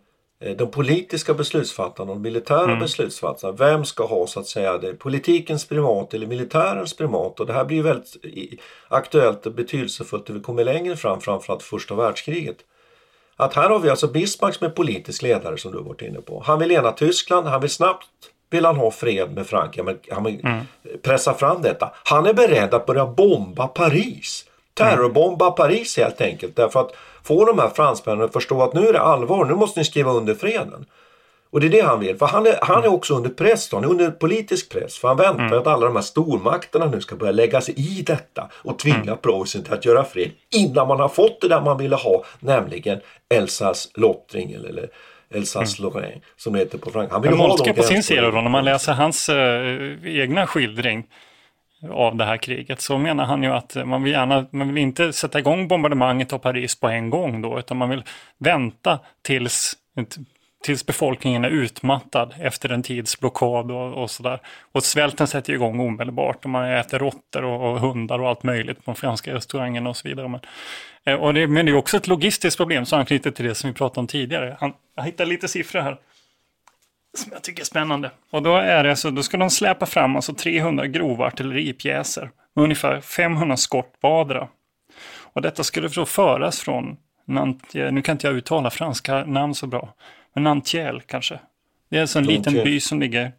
de 0.57 0.71
politiska 0.71 1.33
beslutsfattarna 1.33 2.11
och 2.11 2.17
de 2.17 2.21
militära 2.21 2.63
mm. 2.63 2.79
beslutsfattarna. 2.79 3.53
Vem 3.53 3.85
ska 3.85 4.05
ha 4.05 4.27
så 4.27 4.39
att 4.39 4.47
säga 4.47 4.77
det, 4.77 4.93
politikens 4.93 5.67
primat 5.67 6.13
eller 6.13 6.27
militärens 6.27 6.93
primat? 6.97 7.39
Och 7.39 7.45
det 7.45 7.53
här 7.53 7.65
blir 7.65 7.83
väldigt 7.83 8.15
aktuellt 8.87 9.45
och 9.45 9.53
betydelsefullt 9.53 10.27
när 10.27 10.35
vi 10.35 10.41
kommer 10.41 10.63
längre 10.63 10.95
fram, 10.95 11.21
framförallt 11.21 11.63
första 11.63 11.95
världskriget. 11.95 12.57
Att 13.35 13.53
här 13.53 13.69
har 13.69 13.79
vi 13.79 13.89
alltså 13.89 14.07
Bismarck 14.07 14.55
som 14.55 14.67
är 14.67 14.71
politisk 14.71 15.21
ledare 15.21 15.57
som 15.57 15.71
du 15.71 15.81
varit 15.81 16.01
inne 16.01 16.21
på. 16.21 16.43
Han 16.45 16.59
vill 16.59 16.71
ena 16.71 16.91
Tyskland, 16.91 17.47
han 17.47 17.61
vill 17.61 17.69
snabbt 17.69 18.07
vill 18.49 18.65
han 18.65 18.75
ha 18.75 18.91
fred 18.91 19.35
med 19.35 19.47
Frankrike, 19.47 20.13
han 20.13 20.23
vill 20.23 20.39
mm. 20.45 20.65
pressa 21.01 21.33
fram 21.33 21.61
detta. 21.61 21.91
Han 22.03 22.25
är 22.25 22.33
beredd 22.33 22.73
att 22.73 22.85
börja 22.85 23.05
bomba 23.05 23.67
Paris. 23.67 24.45
Terrorbomba 24.73 25.51
Paris 25.51 25.97
helt 25.97 26.21
enkelt 26.21 26.55
därför 26.55 26.79
att 26.79 26.95
få 27.23 27.45
de 27.45 27.59
här 27.59 27.69
fransmännen 27.69 28.25
att 28.25 28.33
förstå 28.33 28.61
att 28.63 28.73
nu 28.73 28.87
är 28.87 28.93
det 28.93 29.01
allvar, 29.01 29.45
nu 29.45 29.55
måste 29.55 29.79
ni 29.79 29.85
skriva 29.85 30.11
under 30.11 30.33
freden. 30.35 30.85
Och 31.51 31.59
det 31.59 31.67
är 31.67 31.71
det 31.71 31.81
han 31.81 31.99
vill. 31.99 32.17
För 32.17 32.25
han 32.25 32.47
är, 32.47 32.55
han 32.61 32.83
är 32.83 32.87
också 32.93 33.15
under 33.15 33.29
press, 33.29 33.69
han 33.71 33.83
är 33.83 33.87
under 33.87 34.11
politisk 34.11 34.71
press. 34.71 34.97
För 34.97 35.07
han 35.07 35.17
väntar 35.17 35.43
Mm. 35.43 35.59
att 35.59 35.67
alla 35.67 35.85
de 35.85 35.95
här 35.95 36.03
stormakterna 36.03 36.85
nu 36.85 37.01
ska 37.01 37.15
börja 37.15 37.31
lägga 37.31 37.61
sig 37.61 37.75
i 37.77 38.01
detta 38.01 38.49
och 38.53 38.79
tvinga 38.79 38.97
Mm. 39.01 39.17
Preussen 39.17 39.63
till 39.63 39.73
att 39.73 39.85
göra 39.85 40.03
fred 40.03 40.31
innan 40.55 40.87
man 40.87 40.99
har 40.99 41.09
fått 41.09 41.41
det 41.41 41.47
där 41.47 41.61
man 41.61 41.77
ville 41.77 41.95
ha, 41.95 42.23
nämligen 42.39 42.99
Elsass-Lottring 43.33 44.53
eller, 44.53 44.89
Elsass-Lorraine 45.33 46.21
som 46.37 46.53
det 46.53 46.59
heter 46.59 46.77
på 46.77 46.89
franska. 46.91 47.13
Han 47.13 47.21
vill 47.21 47.31
Men 47.31 47.39
Moltke 47.39 47.73
på 47.73 47.83
sin 47.83 48.03
sida 48.03 48.31
då, 48.31 48.41
när 48.41 48.49
man 48.49 48.65
läser 48.65 48.93
hans 48.93 49.29
eh, 49.29 50.19
egna 50.21 50.47
skildring 50.47 51.03
av 51.87 52.15
det 52.15 52.25
här 52.25 52.37
kriget 52.37 52.81
så 52.81 52.97
menar 52.97 53.25
han 53.25 53.43
ju 53.43 53.49
att 53.49 53.75
man 53.85 54.03
vill 54.03 54.13
gärna, 54.13 54.45
man 54.51 54.67
vill 54.67 54.77
inte 54.77 55.13
sätta 55.13 55.39
igång 55.39 55.67
bombardemanget 55.67 56.33
av 56.33 56.37
Paris 56.37 56.79
på 56.79 56.87
en 56.87 57.09
gång 57.09 57.41
då, 57.41 57.59
utan 57.59 57.77
man 57.77 57.89
vill 57.89 58.03
vänta 58.37 58.99
tills, 59.21 59.73
tills 60.63 60.85
befolkningen 60.85 61.45
är 61.45 61.49
utmattad 61.49 62.33
efter 62.39 62.69
en 62.69 62.83
tids 62.83 63.19
blockad 63.19 63.71
och, 63.71 63.93
och 63.93 64.11
sådär. 64.11 64.39
Och 64.71 64.83
svälten 64.83 65.27
sätter 65.27 65.53
igång 65.53 65.79
omedelbart 65.79 66.45
och 66.45 66.49
man 66.49 66.71
äter 66.71 66.99
råttor 66.99 67.43
och, 67.43 67.71
och 67.71 67.79
hundar 67.79 68.19
och 68.19 68.29
allt 68.29 68.43
möjligt 68.43 68.77
på 68.77 68.91
de 68.91 68.95
franska 68.95 69.33
restaurangerna 69.33 69.89
och 69.89 69.97
så 69.97 70.07
vidare. 70.07 70.27
Men, 70.27 70.41
eh, 71.05 71.15
och 71.15 71.33
det, 71.33 71.47
men 71.47 71.65
det 71.65 71.71
är 71.71 71.75
också 71.75 71.97
ett 71.97 72.07
logistiskt 72.07 72.57
problem 72.57 72.85
som 72.85 72.99
anknyter 72.99 73.31
till 73.31 73.45
det 73.45 73.55
som 73.55 73.69
vi 73.69 73.73
pratade 73.73 73.99
om 73.99 74.07
tidigare. 74.07 74.57
Han, 74.59 74.73
jag 74.95 75.03
hittar 75.03 75.25
lite 75.25 75.47
siffror 75.47 75.81
här 75.81 75.97
som 77.17 77.31
jag 77.31 77.43
tycker 77.43 77.61
är 77.61 77.65
spännande. 77.65 78.11
Och 78.29 78.43
då 78.43 78.55
är 78.55 78.83
det 78.83 78.95
så, 78.95 79.09
då 79.09 79.23
ska 79.23 79.37
de 79.37 79.49
släpa 79.49 79.85
fram 79.85 80.15
alltså 80.15 80.33
300 80.33 80.87
grova 80.87 81.25
artilleripjäser 81.25 82.31
med 82.53 82.63
ungefär 82.63 83.01
500 83.01 83.57
skott 83.57 83.93
vardera. 84.01 84.47
Och 85.33 85.41
detta 85.41 85.63
skulle 85.63 85.87
då 85.87 86.05
föras 86.05 86.59
från, 86.59 86.97
Nantier, 87.25 87.91
nu 87.91 88.01
kan 88.01 88.13
inte 88.13 88.27
jag 88.27 88.35
uttala 88.35 88.69
franska 88.69 89.25
namn 89.25 89.55
så 89.55 89.67
bra, 89.67 89.93
men 90.33 90.43
Nantiel 90.43 91.01
kanske. 91.01 91.39
Det 91.89 91.97
är 91.97 92.01
alltså 92.01 92.19
en 92.19 92.25
liten 92.25 92.53
Nantier. 92.53 92.65
by 92.65 92.79
som 92.79 92.99
ligger 92.99 93.31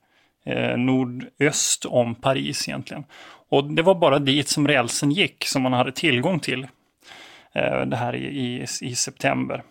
eh, 0.44 0.76
nordöst 0.76 1.84
om 1.84 2.14
Paris 2.14 2.68
egentligen. 2.68 3.04
Och 3.48 3.64
det 3.64 3.82
var 3.82 3.94
bara 3.94 4.18
dit 4.18 4.48
som 4.48 4.68
rälsen 4.68 5.10
gick 5.10 5.44
som 5.44 5.62
man 5.62 5.72
hade 5.72 5.92
tillgång 5.92 6.40
till 6.40 6.66
eh, 7.52 7.80
det 7.80 7.96
här 7.96 8.14
i, 8.16 8.26
i, 8.26 8.66
i 8.80 8.94
september, 8.94 9.62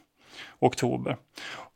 oktober. 0.59 1.17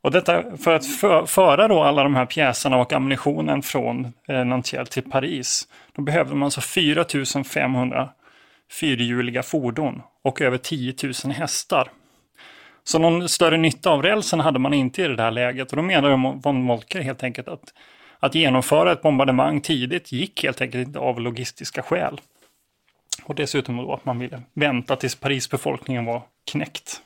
Och 0.04 0.10
detta 0.10 0.56
för 0.56 0.74
att 0.74 0.86
för, 0.86 1.26
föra 1.26 1.68
då 1.68 1.82
alla 1.82 2.02
de 2.02 2.14
här 2.14 2.26
pjäserna 2.26 2.76
och 2.76 2.92
ammunitionen 2.92 3.62
från 3.62 4.12
eh, 4.28 4.44
Nantiel 4.44 4.86
till 4.86 5.02
Paris, 5.02 5.68
då 5.92 6.02
behövde 6.02 6.34
man 6.34 6.42
alltså 6.42 6.60
4 6.60 7.04
500 7.44 8.08
fyrhjuliga 8.70 9.42
fordon 9.42 10.02
och 10.22 10.40
över 10.40 10.58
10 10.58 10.94
000 11.24 11.32
hästar. 11.32 11.88
Så 12.84 12.98
någon 12.98 13.28
större 13.28 13.56
nytta 13.56 13.90
av 13.90 14.02
rälsen 14.02 14.40
hade 14.40 14.58
man 14.58 14.74
inte 14.74 15.02
i 15.02 15.08
det 15.08 15.22
här 15.22 15.30
läget 15.30 15.70
och 15.70 15.76
då 15.76 15.82
menar 15.82 16.40
von 16.42 16.62
Moltke 16.62 17.02
helt 17.02 17.22
enkelt 17.22 17.48
att 17.48 17.72
att 18.20 18.34
genomföra 18.34 18.92
ett 18.92 19.02
bombardemang 19.02 19.60
tidigt 19.60 20.12
gick 20.12 20.44
helt 20.44 20.60
enkelt 20.60 20.86
inte 20.86 20.98
av 20.98 21.20
logistiska 21.20 21.82
skäl. 21.82 22.20
Och 23.22 23.34
dessutom 23.34 23.76
då 23.76 23.94
att 23.94 24.04
man 24.04 24.18
ville 24.18 24.42
vänta 24.54 24.96
tills 24.96 25.14
Parisbefolkningen 25.14 26.04
var 26.04 26.22
knäckt. 26.50 27.00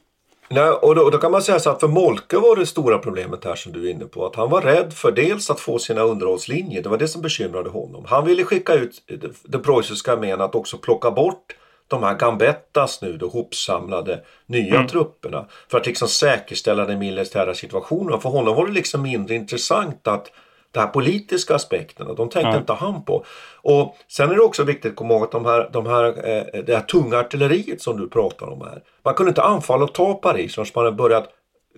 Nej, 0.51 0.70
och 0.70 0.94
då, 0.94 1.11
då 1.11 1.18
kan 1.18 1.32
man 1.32 1.42
säga 1.42 1.61
så 1.61 1.70
att 1.70 1.80
för 1.80 1.88
Molke 1.88 2.36
var 2.36 2.57
det 2.57 2.66
stora 2.66 2.99
problemet 2.99 3.44
här 3.44 3.55
som 3.55 3.72
du 3.72 3.86
är 3.88 3.90
inne 3.90 4.05
på. 4.05 4.26
Att 4.26 4.36
han 4.36 4.51
var 4.51 4.61
rädd 4.61 4.92
för 4.92 5.12
dels 5.12 5.51
att 5.51 5.61
få 5.61 5.78
sina 5.78 6.01
underhållslinjer. 6.03 6.82
Det 6.82 6.88
var 6.88 6.99
det 6.99 7.09
som 7.09 7.22
bekymrade 7.22 7.70
honom. 7.70 8.05
Han 8.09 8.24
ville 8.26 8.44
skicka 8.44 8.74
ut 8.74 9.03
det- 9.07 9.30
den 9.42 9.62
preussiska 9.62 10.12
armén 10.12 10.40
att 10.40 10.55
också 10.55 10.78
plocka 10.78 11.11
bort 11.11 11.57
de 11.88 12.03
här 12.03 12.14
Gambettas 12.18 13.03
nu 13.03 13.16
då 13.16 13.28
hopsamlade 13.28 14.20
nya 14.46 14.74
Mm. 14.74 14.86
trupperna. 14.88 15.46
För 15.70 15.78
att 15.78 15.86
liksom 15.86 16.09
säkerställa 16.09 16.84
den 16.84 16.99
militära 16.99 17.55
situationen. 17.55 18.20
För 18.20 18.28
honom 18.28 18.57
var 18.57 18.66
det 18.66 18.72
liksom 18.72 19.03
mindre 19.03 19.34
intressant 19.34 20.09
att 20.09 20.30
de 20.79 20.83
här 20.83 20.89
politiska 20.89 21.55
aspekterna, 21.55 22.14
de 22.14 22.29
tänkte 22.29 22.51
Ja. 22.51 22.57
inte 22.57 22.72
han 22.72 23.05
på. 23.05 23.24
Och 23.62 23.97
sen 24.09 24.31
är 24.31 24.35
det 24.35 24.41
också 24.41 24.64
viktigt 24.64 24.91
att 24.91 24.97
komma 24.97 25.14
ihåg 25.14 25.22
att 25.22 25.31
de 25.31 25.45
här, 25.45 25.70
de 25.72 25.87
här, 25.87 26.05
eh, 26.05 26.62
det 26.64 26.74
här 26.74 26.83
tunga 26.83 27.18
artilleriet 27.18 27.83
som 27.83 28.01
du 28.01 28.09
pratar 28.09 28.47
om 28.47 28.61
här. 28.61 28.83
Man 29.05 29.14
kunde 29.14 29.31
inte 29.31 29.43
anfalla 29.43 29.85
och 29.85 29.95
ta 29.95 30.14
Paris 30.14 30.55
förrän 30.55 30.66
man 30.74 30.85
hade 30.85 30.97
börjat 30.97 31.29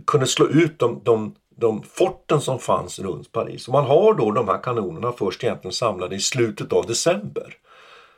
kunde 0.07 0.27
slå 0.27 0.47
ut 0.47 0.79
de, 0.79 1.01
de, 1.05 1.35
de 1.57 1.83
forten 1.83 2.41
som 2.41 2.59
fanns 2.59 2.99
runt 2.99 3.33
Paris. 3.33 3.69
Och 3.69 3.75
man 3.75 3.85
har 3.85 4.15
då 4.15 4.31
de 4.31 4.49
här 4.49 4.63
kanonerna 4.63 5.13
först 5.13 5.45
egentligen 5.45 5.73
samlade 5.73 6.17
i 6.17 6.21
slutet 6.21 6.73
av 6.73 6.87
december. 6.87 7.55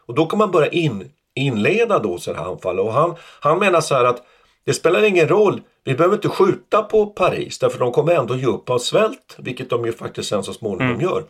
Och 0.07 0.15
då 0.15 0.27
kan 0.27 0.39
man 0.39 0.51
börja 0.51 0.69
in, 0.69 1.11
inleda 1.35 1.99
då 1.99 2.19
här 2.27 2.35
anfall. 2.35 2.81
Och 2.81 2.93
han, 2.93 3.15
han 3.41 3.59
menar 3.59 3.81
så 3.81 3.95
här 3.95 4.05
att 4.05 4.23
det 4.65 4.75
spelar 4.75 5.03
ingen 5.03 5.29
roll, 5.29 5.61
vi 5.85 5.95
behöver 5.95 6.17
inte 6.17 6.29
skjuta 6.29 6.83
på 6.83 7.07
Paris 7.07 7.59
därför 7.59 7.79
de 7.79 7.93
kommer 7.93 8.15
ändå 8.15 8.37
ge 8.37 8.47
upp 8.47 8.71
av 8.71 8.79
svält, 8.79 9.37
vilket 9.39 9.71
de 9.71 9.87
ju 9.87 9.93
faktiskt 9.93 10.29
sen 10.29 10.45
så 10.45 10.53
småningom 10.53 11.01
gör. 11.01 11.25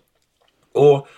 Och 0.73 1.09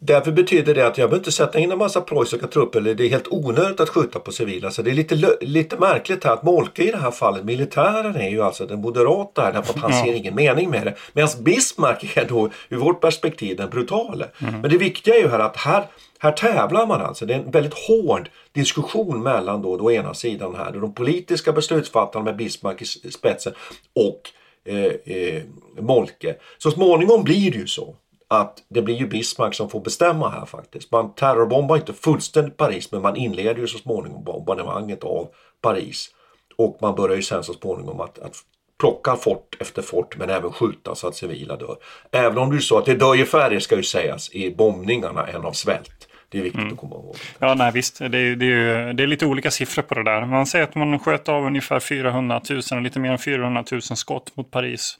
Därför 0.00 0.32
betyder 0.32 0.74
det 0.74 0.86
att 0.86 0.98
jag 0.98 1.10
behöver 1.10 1.16
inte 1.16 1.32
sätta 1.32 1.58
in 1.58 1.72
en 1.72 1.78
massa 1.78 2.00
preussiska 2.00 2.46
trupper. 2.46 2.78
Eller 2.78 2.94
det 2.94 3.04
är 3.04 3.08
helt 3.08 3.28
onödigt 3.28 3.80
att 3.80 3.88
skjuta 3.88 4.18
på 4.18 4.32
civila. 4.32 4.70
Så 4.70 4.82
det 4.82 4.90
är 4.90 4.94
lite, 4.94 5.36
lite 5.40 5.76
märkligt 5.76 6.24
här 6.24 6.32
att 6.32 6.42
Molke 6.42 6.82
i 6.82 6.90
det 6.90 6.96
här 6.96 7.10
fallet, 7.10 7.44
militären 7.44 8.16
är 8.16 8.28
ju 8.28 8.42
alltså 8.42 8.66
den 8.66 8.80
moderata 8.80 9.42
här 9.42 9.52
därför 9.52 9.74
att 9.74 9.80
han 9.80 9.92
ser 9.92 10.14
ingen 10.14 10.34
mening 10.34 10.70
med 10.70 10.86
det. 10.86 10.94
Medan 11.12 11.28
Bismarck 11.40 12.16
är 12.16 12.24
då 12.28 12.50
ur 12.68 12.76
vårt 12.76 13.00
perspektiv 13.00 13.56
den 13.56 13.70
brutale. 13.70 14.26
Men 14.38 14.70
det 14.70 14.78
viktiga 14.78 15.14
är 15.14 15.20
ju 15.20 15.28
här 15.28 15.38
att 15.38 15.56
här, 15.56 15.84
här 16.18 16.32
tävlar 16.32 16.86
man 16.86 17.00
alltså. 17.00 17.26
Det 17.26 17.34
är 17.34 17.38
en 17.38 17.50
väldigt 17.50 17.74
hård 17.74 18.30
diskussion 18.52 19.22
mellan 19.22 19.62
då, 19.62 19.76
då 19.76 19.92
ena 19.92 20.14
sidan 20.14 20.54
här, 20.54 20.72
de 20.72 20.94
politiska 20.94 21.52
beslutsfattarna 21.52 22.24
med 22.24 22.36
Bismarck 22.36 22.82
i 22.82 23.10
spetsen 23.10 23.52
och 23.94 24.30
eh, 24.64 25.14
eh, 25.16 25.42
Molke. 25.80 26.36
Så 26.58 26.70
småningom 26.70 27.24
blir 27.24 27.50
det 27.50 27.58
ju 27.58 27.66
så 27.66 27.96
att 28.28 28.62
det 28.68 28.82
blir 28.82 28.96
ju 28.96 29.06
Bismarck 29.06 29.54
som 29.54 29.70
får 29.70 29.80
bestämma 29.80 30.28
här 30.28 30.46
faktiskt. 30.46 30.92
Man 30.92 31.14
terrorbombar 31.14 31.76
inte 31.76 31.92
fullständigt 31.92 32.56
Paris 32.56 32.92
men 32.92 33.02
man 33.02 33.16
inleder 33.16 33.60
ju 33.60 33.66
så 33.66 33.78
småningom 33.78 34.24
bombardemanget 34.24 35.04
av 35.04 35.28
Paris. 35.60 36.10
Och 36.56 36.78
man 36.80 36.94
börjar 36.94 37.16
ju 37.16 37.22
sen 37.22 37.44
så 37.44 37.52
småningom 37.52 38.00
att, 38.00 38.18
att 38.18 38.36
plocka 38.78 39.16
fort 39.16 39.56
efter 39.60 39.82
fort 39.82 40.16
men 40.16 40.30
även 40.30 40.52
skjuta 40.52 40.94
så 40.94 41.08
att 41.08 41.14
civila 41.14 41.56
dör. 41.56 41.76
Även 42.10 42.38
om 42.38 42.50
det 42.50 42.56
är 42.56 42.60
så 42.60 42.78
att 42.78 42.84
det 42.84 42.94
dör 42.94 43.14
ju 43.14 43.24
färre 43.24 43.60
ska 43.60 43.76
ju 43.76 43.82
sägas 43.82 44.34
i 44.34 44.54
bombningarna 44.54 45.26
än 45.26 45.44
av 45.44 45.52
svält. 45.52 46.07
Det 46.30 46.38
är 46.38 46.42
viktigt 46.42 46.72
att 46.72 46.78
komma 46.78 46.94
ihåg. 46.94 47.16
Ja, 47.38 47.54
nej 47.54 47.72
visst. 47.72 47.98
Det 47.98 48.18
är, 48.18 48.36
det, 48.36 48.46
är, 48.46 48.92
det 48.92 49.02
är 49.02 49.06
lite 49.06 49.26
olika 49.26 49.50
siffror 49.50 49.82
på 49.82 49.94
det 49.94 50.04
där. 50.04 50.26
Man 50.26 50.46
säger 50.46 50.64
att 50.64 50.74
man 50.74 50.98
sköt 50.98 51.28
av 51.28 51.44
ungefär 51.44 51.80
400 51.80 52.40
000, 52.72 52.82
lite 52.82 53.00
mer 53.00 53.10
än 53.10 53.18
400 53.18 53.64
000 53.72 53.82
skott 53.82 54.36
mot 54.36 54.50
Paris. 54.50 54.98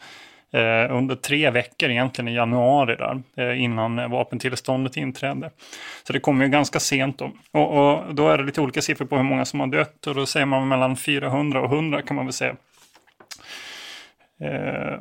Eh, 0.53 0.97
under 0.97 1.15
tre 1.15 1.51
veckor 1.51 1.91
egentligen 1.91 2.29
i 2.29 2.35
januari 2.35 2.97
där, 2.97 3.23
eh, 3.37 3.63
innan 3.63 4.11
vapentillståndet 4.11 4.97
inträdde. 4.97 5.51
Så 6.07 6.13
det 6.13 6.21
kommer 6.21 6.45
ju 6.45 6.51
ganska 6.51 6.81
sent 6.81 7.19
då. 7.19 7.33
Och, 7.51 7.79
och 7.79 8.15
då 8.15 8.29
är 8.29 8.39
det 8.39 8.45
lite 8.45 8.61
olika 8.61 8.83
siffror 8.83 9.07
på 9.07 9.17
hur 9.17 9.23
många 9.23 9.45
som 9.45 9.61
har 9.61 9.67
dött 9.67 10.07
och 10.07 10.15
då 10.15 10.27
säger 10.27 10.47
man 10.47 10.69
mellan 10.69 10.97
400 10.97 11.61
och 11.61 11.73
100 11.73 12.03
kan 12.03 12.17
man 12.17 12.27
väl 12.27 12.33
säga. 12.33 12.57
Eh, 14.41 15.01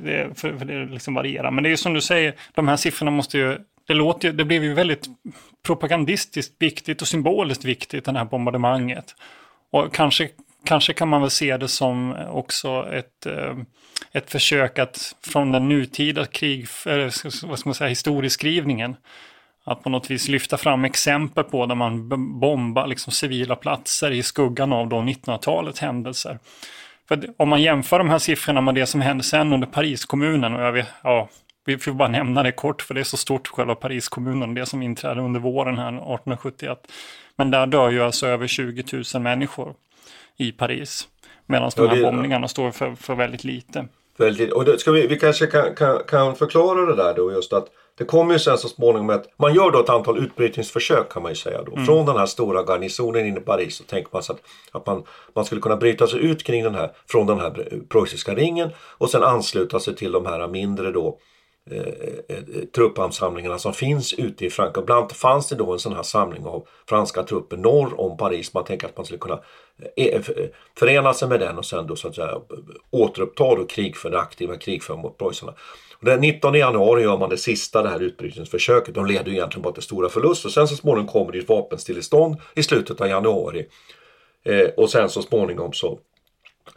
det, 0.00 0.38
för, 0.38 0.58
för 0.58 0.64
det 0.64 0.84
liksom 0.84 1.14
varierar. 1.14 1.50
Men 1.50 1.64
det 1.64 1.68
är 1.68 1.70
ju 1.70 1.76
som 1.76 1.94
du 1.94 2.00
säger, 2.00 2.34
de 2.54 2.68
här 2.68 2.76
siffrorna 2.76 3.10
måste 3.10 3.38
ju, 3.38 3.58
det, 3.92 3.98
låter, 3.98 4.28
ju- 4.28 4.34
det 4.34 4.44
blev 4.44 4.64
ju 4.64 4.74
väldigt 4.74 5.06
propagandistiskt 5.66 6.54
viktigt 6.58 7.02
och 7.02 7.08
symboliskt 7.08 7.64
viktigt, 7.64 8.04
det 8.04 8.18
här 8.18 8.24
bombardemanget. 8.24 9.14
Och 9.70 9.94
kanske, 9.94 10.28
kanske 10.64 10.92
kan 10.92 11.08
man 11.08 11.20
väl 11.20 11.30
se 11.30 11.56
det 11.56 11.68
som 11.68 12.14
också 12.30 12.86
ett, 12.92 13.26
eh, 13.26 13.56
ett 14.12 14.30
försök 14.30 14.78
att 14.78 15.14
från 15.26 15.52
den 15.52 15.68
nutida 15.68 16.26
krig, 16.26 16.66
eller 16.86 17.46
vad 17.46 17.58
ska 17.58 17.68
man 17.68 17.74
säga, 17.74 17.88
historieskrivningen, 17.88 18.96
att 19.64 19.82
på 19.82 19.90
något 19.90 20.10
vis 20.10 20.28
lyfta 20.28 20.56
fram 20.56 20.84
exempel 20.84 21.44
på 21.44 21.66
där 21.66 21.74
man 21.74 22.08
bombar 22.40 22.86
liksom 22.86 23.12
civila 23.12 23.56
platser 23.56 24.10
i 24.10 24.22
skuggan 24.22 24.72
av 24.72 24.88
1900-talets 24.88 25.80
händelser. 25.80 26.38
För 27.08 27.20
om 27.36 27.48
man 27.48 27.62
jämför 27.62 27.98
de 27.98 28.10
här 28.10 28.18
siffrorna 28.18 28.60
med 28.60 28.74
det 28.74 28.86
som 28.86 29.00
hände 29.00 29.24
sen 29.24 29.52
under 29.52 29.66
Pariskommunen, 29.66 30.54
och 30.54 30.62
jag 30.62 30.72
vet, 30.72 30.88
ja, 31.02 31.28
vi 31.64 31.78
får 31.78 31.92
bara 31.92 32.08
nämna 32.08 32.42
det 32.42 32.52
kort 32.52 32.82
för 32.82 32.94
det 32.94 33.00
är 33.00 33.04
så 33.04 33.16
stort 33.16 33.48
själva 33.48 33.74
Pariskommunen, 33.74 34.54
det 34.54 34.66
som 34.66 34.82
inträdde 34.82 35.20
under 35.20 35.40
våren 35.40 35.78
här 35.78 35.88
1871. 35.88 36.78
Men 37.36 37.50
där 37.50 37.66
dör 37.66 37.90
ju 37.90 38.02
alltså 38.02 38.26
över 38.26 38.46
20 38.46 38.84
000 39.14 39.22
människor 39.22 39.74
i 40.36 40.52
Paris. 40.52 41.08
Medan 41.46 41.70
de 41.76 41.88
här 41.88 42.02
bombningarna 42.02 42.48
står 42.48 42.70
för, 42.70 42.94
för 42.94 43.14
väldigt 43.14 43.44
lite. 43.44 43.88
Väldigt, 44.16 44.52
och 44.52 44.80
ska 44.80 44.92
vi, 44.92 45.06
vi 45.06 45.18
kanske 45.18 45.46
kan, 45.46 45.74
kan, 45.74 45.98
kan 46.08 46.36
förklara 46.36 46.86
det 46.86 46.96
där 46.96 47.14
då 47.14 47.32
just 47.32 47.52
att 47.52 47.68
det 47.98 48.04
kommer 48.04 48.32
ju 48.32 48.38
sen 48.38 48.58
så 48.58 48.68
småningom 48.68 49.10
att 49.10 49.24
man 49.36 49.54
gör 49.54 49.70
då 49.70 49.80
ett 49.80 49.88
antal 49.88 50.18
utbrytningsförsök 50.18 51.12
kan 51.12 51.22
man 51.22 51.32
ju 51.32 51.36
säga 51.36 51.62
då. 51.62 51.72
Mm. 51.72 51.86
Från 51.86 52.06
den 52.06 52.16
här 52.16 52.26
stora 52.26 52.62
garnisonen 52.62 53.26
inne 53.26 53.38
i 53.38 53.42
Paris 53.42 53.76
så 53.76 53.84
tänker 53.84 54.10
man 54.12 54.22
sig 54.22 54.34
att, 54.34 54.42
att 54.80 54.86
man, 54.86 55.04
man 55.34 55.44
skulle 55.44 55.60
kunna 55.60 55.76
bryta 55.76 56.06
sig 56.06 56.20
ut 56.20 56.44
kring 56.44 56.64
den 56.64 56.74
här, 56.74 56.90
från 57.06 57.26
den 57.26 57.40
här 57.40 57.80
preussiska 57.88 58.34
ringen 58.34 58.70
och 58.98 59.10
sen 59.10 59.22
ansluta 59.22 59.80
sig 59.80 59.96
till 59.96 60.12
de 60.12 60.26
här 60.26 60.48
mindre 60.48 60.92
då 60.92 61.18
eh, 61.70 61.78
eh, 62.28 63.48
eh 63.48 63.56
som 63.56 63.74
finns 63.74 64.12
ute 64.12 64.46
i 64.46 64.50
Frankrike. 64.50 64.86
Bland 64.86 64.98
annat 64.98 65.12
fanns 65.12 65.48
det 65.48 65.54
då 65.54 65.72
en 65.72 65.78
sån 65.78 65.92
här 65.92 66.02
samling 66.02 66.46
av 66.46 66.66
franska 66.88 67.22
trupper 67.22 67.56
norr 67.56 68.00
om 68.00 68.16
Paris. 68.16 68.54
Man 68.54 68.64
tänker 68.64 68.86
att 68.86 68.96
man 68.96 69.06
skulle 69.06 69.18
kunna 69.18 69.40
eh, 69.96 70.22
förena 70.78 71.14
sig 71.14 71.28
med 71.28 71.40
den 71.40 71.58
och 71.58 71.64
sen 71.64 71.86
då 71.86 71.96
så 71.96 72.08
att 72.08 72.14
säga 72.14 72.40
återuppta 72.90 73.54
då 73.54 73.66
krig 73.66 73.96
för 73.96 74.10
det 74.10 74.20
aktiva 74.20 74.56
krigföringen 74.56 75.02
mot 75.02 75.18
preussarna. 75.18 75.54
Den 76.00 76.20
19 76.20 76.54
januari 76.54 77.02
gör 77.02 77.18
man 77.18 77.30
det 77.30 77.36
sista 77.36 77.82
det 77.82 77.88
här 77.88 78.00
utbrytningsförsöket. 78.00 78.94
De 78.94 79.06
leder 79.06 79.30
ju 79.30 79.32
egentligen 79.32 79.62
bara 79.62 79.74
till 79.74 79.82
stora 79.82 80.08
förluster. 80.08 80.48
Sen 80.48 80.68
så 80.68 80.76
småningom 80.76 81.08
kommer 81.08 81.32
det 81.32 81.38
ett 81.38 81.48
vapenstillestånd 81.48 82.36
i 82.54 82.62
slutet 82.62 83.00
av 83.00 83.08
januari. 83.08 83.66
Eh, 84.44 84.66
och 84.76 84.90
sen 84.90 85.08
så 85.08 85.22
småningom 85.22 85.72
så 85.72 85.98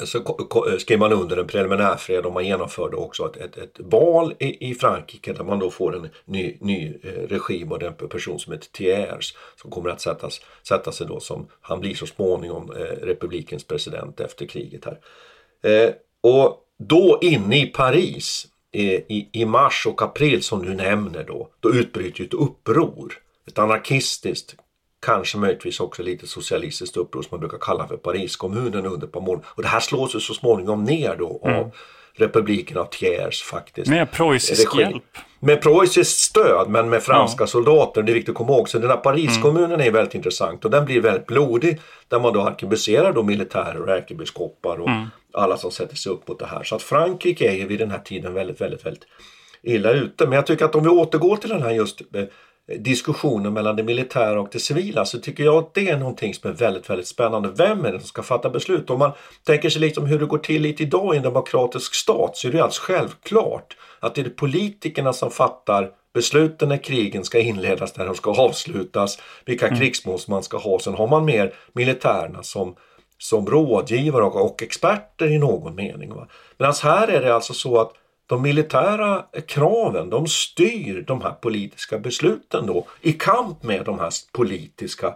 så 0.04 0.18
eh, 0.18 0.78
skrev 0.78 1.00
man 1.00 1.14
under 1.14 1.38
en 1.38 1.48
preliminärfred 1.48 2.26
och 2.26 2.34
man 2.34 2.46
genomförde 2.46 2.96
också 2.96 3.26
ett, 3.26 3.38
ett, 3.38 3.58
ett 3.58 3.80
val 3.80 4.34
i, 4.40 4.70
i, 4.70 4.76
Frankrike 4.76 5.34
där 5.34 5.44
man 5.44 5.60
då 5.60 5.72
får 5.72 5.96
en 5.96 6.10
ny, 6.26 6.58
ny 6.62 6.94
eh, 7.04 7.10
regim 7.10 7.72
och 7.72 7.80
den 7.80 7.94
person 7.94 8.40
som 8.40 8.54
heter 8.54 8.68
Thiers 8.68 9.36
som 9.62 9.72
kommer 9.72 9.90
att 9.90 10.02
sättas, 10.02 10.42
sätta 10.68 10.92
sig 10.92 11.08
då 11.08 11.20
som 11.20 11.48
han 11.62 11.80
blir 11.80 11.96
så 11.96 12.06
småningom 12.06 12.72
eh, 12.72 13.06
republikens 13.06 13.64
president 13.64 14.20
efter 14.20 14.46
kriget 14.46 14.86
här. 14.86 15.00
Eh, 15.72 15.94
och 16.22 16.62
då 16.78 17.20
inne 17.22 17.62
i 17.62 17.66
Paris 17.66 18.48
i, 18.72 19.42
i 19.42 19.46
mars 19.46 19.86
och 19.88 20.02
april 20.02 20.44
som 20.44 20.66
du 20.66 20.74
nämner 20.74 21.24
då, 21.24 21.50
då 21.60 21.74
utbryter 21.74 22.24
ett 22.24 22.34
uppror. 22.34 23.14
Ett 23.48 23.60
anarkistiskt, 23.60 24.56
kanske 25.06 25.38
möjligtvis 25.38 25.80
också 25.80 26.03
lite 26.03 26.28
socialistiskt 26.28 26.97
uppror 26.97 27.22
som 27.22 27.30
man 27.32 27.39
brukar 27.39 27.58
kalla 27.58 27.88
för 27.88 27.97
Pariskommunen 27.97 28.86
under 28.86 29.08
ett 29.08 29.14
par 29.14 29.22
månader. 29.22 29.45
Och 29.47 29.62
det 29.62 29.68
här 29.68 29.80
slås 29.80 30.16
ju 30.16 30.20
så 30.20 30.34
småningom 30.34 30.84
ner 30.84 31.16
då 31.16 31.41
mm. 31.43 31.60
av 31.60 31.72
republiken 32.16 32.78
av 32.78 32.86
Thiers 32.86 33.43
faktiskt. 33.43 33.89
Med 33.89 34.12
preussisk 34.12 34.76
hjälp. 34.78 35.03
Med 35.39 35.62
preussiskt 35.62 36.20
stöd 36.20 36.70
men 36.70 36.89
med 36.89 37.03
franska 37.03 37.43
ja. 37.43 37.47
soldater. 37.47 38.03
Det 38.03 38.12
är 38.12 38.14
viktigt 38.14 38.30
att 38.30 38.38
komma 38.38 38.53
ihåg. 38.53 38.70
Så 38.70 38.80
den 38.80 38.89
här 38.89 38.97
Pariskommunen 38.97 39.72
mm. 39.72 39.88
är 39.88 39.91
väldigt 39.91 40.16
intressant 40.16 40.66
och 40.66 40.72
den 40.72 40.86
blir 40.86 41.01
väldigt 41.01 41.26
blodig. 41.26 41.82
Där 42.08 42.20
man 42.20 42.34
då 42.34 42.41
arkebuserar 42.41 43.14
då 43.14 43.24
militärer 43.24 43.82
och 43.82 43.89
ärkebiskopar 43.89 44.82
och 44.82 44.89
mm. 44.89 45.06
alla 45.34 45.58
som 45.58 45.72
sätter 45.72 45.95
sig 45.95 46.12
upp 46.12 46.28
mot 46.28 46.39
det 46.39 46.45
här. 46.45 46.64
Så 46.64 46.76
att 46.76 46.82
Frankrike 46.82 47.49
är 47.49 47.56
ju 47.56 47.68
vid 47.68 47.80
den 47.80 47.91
här 47.91 47.99
tiden 47.99 48.34
väldigt, 48.34 48.62
väldigt, 48.62 48.86
väldigt 48.86 49.03
illa 49.64 49.91
ute. 49.91 50.24
Men 50.26 50.34
jag 50.34 50.45
tycker 50.45 50.66
att 50.66 50.76
om 50.76 50.84
vi 50.84 50.89
återgår 50.89 51.38
till 51.38 51.49
den 51.49 51.62
här 51.62 51.72
just 51.72 52.01
diskussionen 52.68 53.53
mellan 53.53 53.76
det 53.76 53.84
militära 53.84 54.41
och 54.41 54.49
det 54.51 54.59
civila 54.59 55.05
så 55.05 55.20
tycker 55.20 55.43
jag 55.43 55.55
att 55.55 55.74
det 55.74 55.89
är 55.89 55.97
någonting 55.97 56.34
som 56.34 56.49
är 56.49 56.53
väldigt, 56.53 56.89
väldigt 56.89 57.07
spännande. 57.07 57.49
Vem 57.57 57.86
är 57.86 57.91
det 57.91 57.99
som 57.99 58.07
ska 58.07 58.24
fatta 58.24 58.49
beslut? 58.49 58.89
Om 58.89 58.99
man 58.99 59.11
tänker 59.43 59.70
sig 59.70 59.82
liksom 59.82 60.05
hur 60.05 60.20
det 60.20 60.26
går 60.26 60.38
till 60.38 60.61
lite 60.61 60.84
idag 60.84 61.13
i 61.13 61.18
en 61.18 61.24
demokratisk 61.24 61.95
stat 61.95 62.38
så 62.38 62.47
är 62.47 62.51
det 62.51 62.57
alldeles 62.57 62.80
självklart 62.80 63.78
att 63.99 64.16
det 64.16 64.22
är 64.22 64.30
politikerna 64.30 65.13
som 65.13 65.32
fattar 65.32 65.89
besluten 66.13 66.70
när 66.70 66.78
krigen 66.78 67.24
ska 67.24 67.39
inledas, 67.39 67.97
när 67.97 68.05
de 68.05 68.16
ska 68.16 68.32
avslutas, 68.32 69.20
vilka 69.45 69.68
mm. 69.68 69.80
krigsmål 69.80 70.20
man 70.28 70.43
ska 70.43 70.57
ha. 70.57 70.80
Sen 70.80 70.93
har 70.93 71.07
man 71.07 71.26
mer 71.26 71.53
militärerna 71.74 72.43
som, 72.43 72.76
som 73.18 73.47
rådgivare 73.47 74.24
och, 74.24 74.45
och 74.45 74.63
experter 74.63 75.32
i 75.32 75.38
någon 75.38 75.76
mening. 75.76 76.13
Medan 76.57 76.74
här 76.84 77.07
är 77.07 77.22
det 77.22 77.36
alltså 77.36 77.53
så 77.53 77.82
att 77.82 77.91
de 78.28 78.41
militära 78.41 79.26
kraven 79.47 80.09
de 80.09 80.28
styr 80.28 81.03
de 81.07 81.21
här 81.21 81.32
politiska 81.32 81.99
besluten 81.99 82.65
då 82.65 82.86
i 83.01 83.13
kamp 83.13 83.63
med 83.63 83.86
de 83.86 83.99
här 83.99 84.11
politiska 84.32 85.13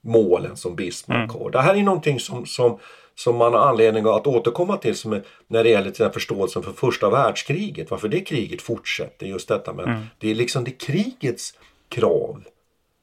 målen 0.00 0.56
som 0.56 0.76
Bismarck 0.76 1.30
mm. 1.30 1.42
har. 1.42 1.50
Det 1.50 1.60
här 1.60 1.74
är 1.74 1.82
någonting 1.82 2.20
som, 2.20 2.46
som, 2.46 2.78
som 3.14 3.36
man 3.36 3.52
har 3.52 3.60
anledning 3.60 4.06
att 4.06 4.26
återkomma 4.26 4.76
till 4.76 4.96
som 4.96 5.12
är, 5.12 5.22
när 5.46 5.64
det 5.64 5.70
gäller 5.70 5.90
till 5.90 6.02
den 6.02 6.12
förståelsen 6.12 6.62
för 6.62 6.72
första 6.72 7.10
världskriget. 7.10 7.90
Varför 7.90 8.08
det 8.08 8.20
kriget 8.20 8.62
fortsätter. 8.62 9.26
Just 9.26 9.48
detta 9.48 9.72
men 9.72 9.84
mm. 9.84 10.02
det 10.18 10.30
är 10.30 10.34
liksom 10.34 10.64
det 10.64 10.70
krigets 10.70 11.54
krav 11.88 12.44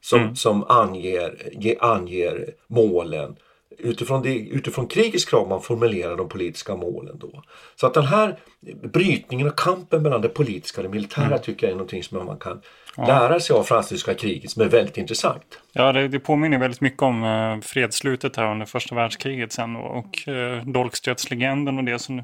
som, 0.02 0.20
mm. 0.20 0.36
som 0.36 0.64
anger, 0.64 1.52
anger 1.80 2.54
målen 2.68 3.36
utifrån, 3.80 4.22
det, 4.22 4.38
utifrån 4.38 4.88
krigets 4.88 5.26
krav 5.26 5.50
man 5.50 5.62
formulerar 5.62 6.18
de 6.18 6.30
politiska 6.30 6.76
målen 6.76 7.20
då. 7.20 7.44
Så 7.76 7.88
att 7.88 7.94
den 7.94 8.06
här 8.06 8.40
brytningen 8.84 9.48
och 9.48 9.60
kampen 9.60 10.04
mellan 10.04 10.22
det 10.22 10.30
politiska 10.30 10.82
och 10.82 10.84
det 10.84 10.90
militära 10.90 11.26
mm. 11.26 11.40
tycker 11.40 11.68
jag 11.68 11.72
är 11.72 11.76
någonting 11.76 12.04
som 12.04 12.26
man 12.26 12.38
kan 12.38 12.62
ja. 12.98 13.08
lära 13.08 13.40
sig 13.40 13.56
av 13.56 13.64
fransk-tyska 13.64 14.14
kriget 14.14 14.52
som 14.52 14.62
är 14.62 14.68
väldigt 14.68 14.98
intressant. 14.98 15.60
Ja, 15.72 15.92
det, 15.92 16.08
det 16.08 16.20
påminner 16.20 16.60
väldigt 16.60 16.82
mycket 16.82 17.02
om 17.02 17.24
eh, 17.24 17.60
fredsslutet 17.62 18.36
här 18.36 18.52
under 18.52 18.66
första 18.66 18.96
världskriget 18.96 19.52
sen 19.52 19.76
och, 19.76 19.98
och 19.98 20.28
eh, 20.28 20.66
dolkstötslegenden 20.66 21.78
och 21.78 21.84
det 21.84 22.00
som 22.00 22.24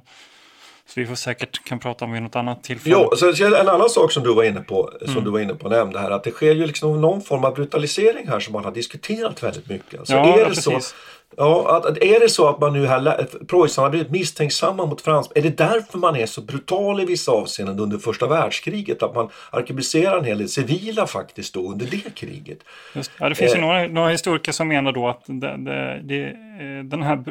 så 0.87 0.99
vi 0.99 1.05
får 1.05 1.15
säkert 1.15 1.63
kan 1.63 1.79
prata 1.79 2.05
om 2.05 2.11
vid 2.11 2.23
något 2.23 2.35
annat 2.35 2.63
tillfälle. 2.63 2.95
Jo, 2.95 3.15
så 3.15 3.45
en 3.45 3.69
annan 3.69 3.89
sak 3.89 4.11
som 4.11 4.23
du 4.23 4.33
var 4.33 4.43
inne 4.43 4.61
på, 4.61 4.91
som 4.99 5.09
mm. 5.09 5.23
du 5.23 5.29
var 5.29 5.39
inne 5.39 5.53
på 5.53 5.69
nämnde 5.69 5.99
här, 5.99 6.11
att 6.11 6.23
det 6.23 6.31
sker 6.31 6.51
ju 6.51 6.65
liksom 6.67 7.01
någon 7.01 7.21
form 7.21 7.45
av 7.45 7.53
brutalisering 7.53 8.27
här 8.27 8.39
som 8.39 8.53
man 8.53 8.63
har 8.63 8.71
diskuterat 8.71 9.43
väldigt 9.43 9.69
mycket. 9.69 10.07
Så 10.07 10.13
ja, 10.13 10.33
är 10.33 10.39
det 10.39 10.45
precis. 10.45 10.63
så 10.63 10.95
Ja, 11.37 11.77
att, 11.77 11.97
är 11.97 12.19
det 12.19 12.29
så 12.29 12.49
att 12.49 12.59
man 12.59 12.73
nu 12.73 12.85
har 12.85 13.45
preussarna 13.45 13.85
har 13.85 13.89
blivit 13.89 14.11
misstänksamma 14.11 14.85
mot 14.85 15.01
Frans, 15.01 15.31
är 15.35 15.41
det 15.41 15.57
därför 15.57 15.97
man 15.97 16.15
är 16.15 16.25
så 16.25 16.41
brutal 16.41 17.01
i 17.01 17.05
vissa 17.05 17.31
avseenden 17.31 17.79
under 17.79 17.97
första 17.97 18.27
världskriget? 18.27 19.03
Att 19.03 19.15
man 19.15 19.29
arkebuserar 19.49 20.17
en 20.17 20.25
hel 20.25 20.37
del 20.37 20.49
civila 20.49 21.07
faktiskt 21.07 21.53
då 21.53 21.71
under 21.71 21.85
det 21.85 22.15
kriget? 22.15 22.59
Just, 22.95 23.11
ja, 23.19 23.29
det 23.29 23.35
finns 23.35 23.53
eh, 23.53 23.59
ju 23.59 23.65
några, 23.65 23.87
några 23.87 24.09
historiker 24.09 24.51
som 24.51 24.67
menar 24.67 24.91
då 24.91 25.07
att 25.07 25.23
det, 25.25 25.57
det, 25.57 26.01
det, 26.03 26.23
eh, 26.25 26.83
den 26.83 27.03
här 27.03 27.23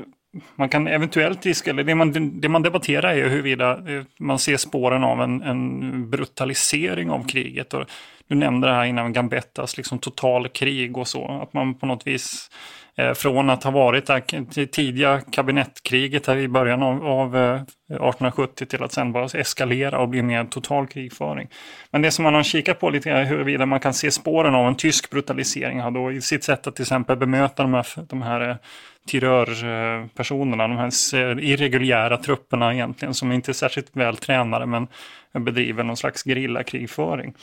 man 0.54 0.68
kan 0.68 0.86
eventuellt 0.86 1.42
diska, 1.42 1.70
eller 1.70 1.84
det 1.84 1.94
man, 1.94 2.40
det 2.40 2.48
man 2.48 2.62
debatterar 2.62 3.14
är 3.14 3.28
huruvida 3.28 3.70
eh, 3.72 4.02
man 4.18 4.38
ser 4.38 4.56
spåren 4.56 5.04
av 5.04 5.22
en, 5.22 5.42
en 5.42 6.10
brutalisering 6.10 7.10
av 7.10 7.26
kriget. 7.26 7.74
Och 7.74 7.84
du 8.28 8.34
nämnde 8.34 8.66
det 8.66 8.74
här 8.74 8.84
innan, 8.84 9.12
Gambettas 9.12 9.76
liksom 9.76 9.98
total 9.98 10.48
krig 10.48 10.96
och 10.98 11.08
så. 11.08 11.40
Att 11.42 11.52
man 11.52 11.74
på 11.74 11.86
något 11.86 12.06
vis 12.06 12.50
Eh, 12.96 13.12
från 13.12 13.50
att 13.50 13.64
ha 13.64 13.70
varit 13.70 14.06
det 14.54 14.66
tidiga 14.66 15.20
kabinettkriget 15.20 16.26
här 16.26 16.36
i 16.36 16.48
början 16.48 16.82
av, 16.82 17.36
1870 17.36 18.64
eh, 18.64 18.68
till 18.68 18.82
att 18.82 18.92
sen 18.92 19.12
bara 19.12 19.24
eskalera 19.24 19.98
och 19.98 20.08
bli 20.08 20.22
mer 20.22 20.44
total 20.44 20.86
krigföring. 20.86 21.48
Men 21.90 22.02
det 22.02 22.10
som 22.10 22.22
man 22.22 22.34
har 22.34 22.42
kikat 22.42 22.80
på 22.80 22.90
lite 22.90 23.10
är 23.10 23.24
huruvida 23.24 23.66
man 23.66 23.80
kan 23.80 23.94
se 23.94 24.10
spåren 24.10 24.54
av 24.54 24.68
en 24.68 24.74
tysk 24.74 25.10
brutalisering 25.10 25.94
då 25.94 26.12
i 26.12 26.20
sitt 26.20 26.44
sätt 26.44 26.66
att 26.66 26.76
till 26.76 26.82
exempel 26.82 27.16
bemöta 27.16 27.62
de 27.62 27.74
här, 27.74 27.86
de 28.08 28.22
här 28.22 28.48
eh, 28.48 28.56
tirörpersonerna, 29.08 30.68
de 30.68 30.76
här 30.76 31.40
irreguljära 31.40 32.16
trupperna 32.16 32.74
egentligen 32.74 33.14
som 33.14 33.32
inte 33.32 33.50
är 33.50 33.52
särskilt 33.52 33.96
väl 33.96 34.16
tränade 34.16 34.66
men 34.66 34.86
bedriver 35.44 35.84
någon 35.84 35.96
slags 35.96 36.24
gerillakrigföring. 36.24 37.34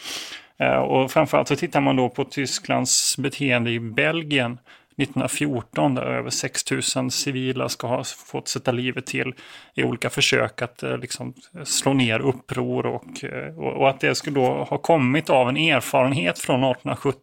Och 0.87 1.11
framförallt 1.11 1.47
så 1.47 1.55
tittar 1.55 1.81
man 1.81 1.95
då 1.95 2.09
på 2.09 2.23
Tysklands 2.23 3.17
beteende 3.17 3.71
i 3.71 3.79
Belgien 3.79 4.57
1914 5.01 5.95
där 5.95 6.01
över 6.01 6.29
6 6.29 6.71
000 6.95 7.11
civila 7.11 7.69
ska 7.69 7.87
ha 7.87 8.03
fått 8.03 8.47
sätta 8.47 8.71
livet 8.71 9.05
till 9.05 9.33
i 9.75 9.83
olika 9.83 10.09
försök 10.09 10.61
att 10.61 10.83
eh, 10.83 10.97
liksom, 10.97 11.33
slå 11.63 11.93
ner 11.93 12.19
uppror 12.19 12.85
och, 12.85 13.23
eh, 13.23 13.57
och, 13.57 13.73
och, 13.73 13.89
att 13.89 13.99
det 13.99 14.15
skulle 14.15 14.35
då 14.35 14.63
ha 14.63 14.77
kommit 14.77 15.29
av 15.29 15.49
en 15.49 15.57
erfarenhet 15.57 16.39
från 16.39 16.63
1870. 16.63 17.19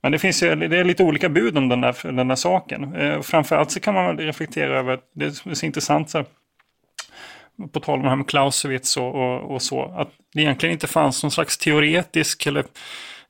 Men 0.00 0.12
det 0.12 0.18
finns 0.18 0.42
ju, 0.42 0.54
det 0.54 0.78
är 0.78 0.84
lite 0.84 1.02
olika 1.02 1.28
bud 1.28 1.58
om 1.58 1.68
den 1.68 1.80
där, 1.80 2.12
den 2.12 2.28
där 2.28 2.36
saken. 2.36 2.94
Eh, 2.94 3.20
framförallt 3.20 3.70
så 3.70 3.80
kan 3.80 3.94
man 3.94 4.18
reflektera 4.18 4.78
över, 4.78 4.98
det 5.14 5.24
är 5.24 5.54
så 5.54 5.66
intressant 5.66 6.10
så 6.10 6.24
på 7.72 7.80
tal 7.80 7.98
om 7.98 8.02
det 8.02 8.08
här 8.08 8.16
med 8.16 8.28
Clausewitz 8.28 8.96
och, 8.96 9.14
och, 9.14 9.54
och 9.54 9.62
så, 9.62 9.84
att 9.84 10.08
det 10.34 10.40
egentligen 10.40 10.72
inte 10.72 10.86
fanns 10.86 11.22
någon 11.22 11.30
slags 11.30 11.58
teoretisk 11.58 12.46
eller 12.46 12.64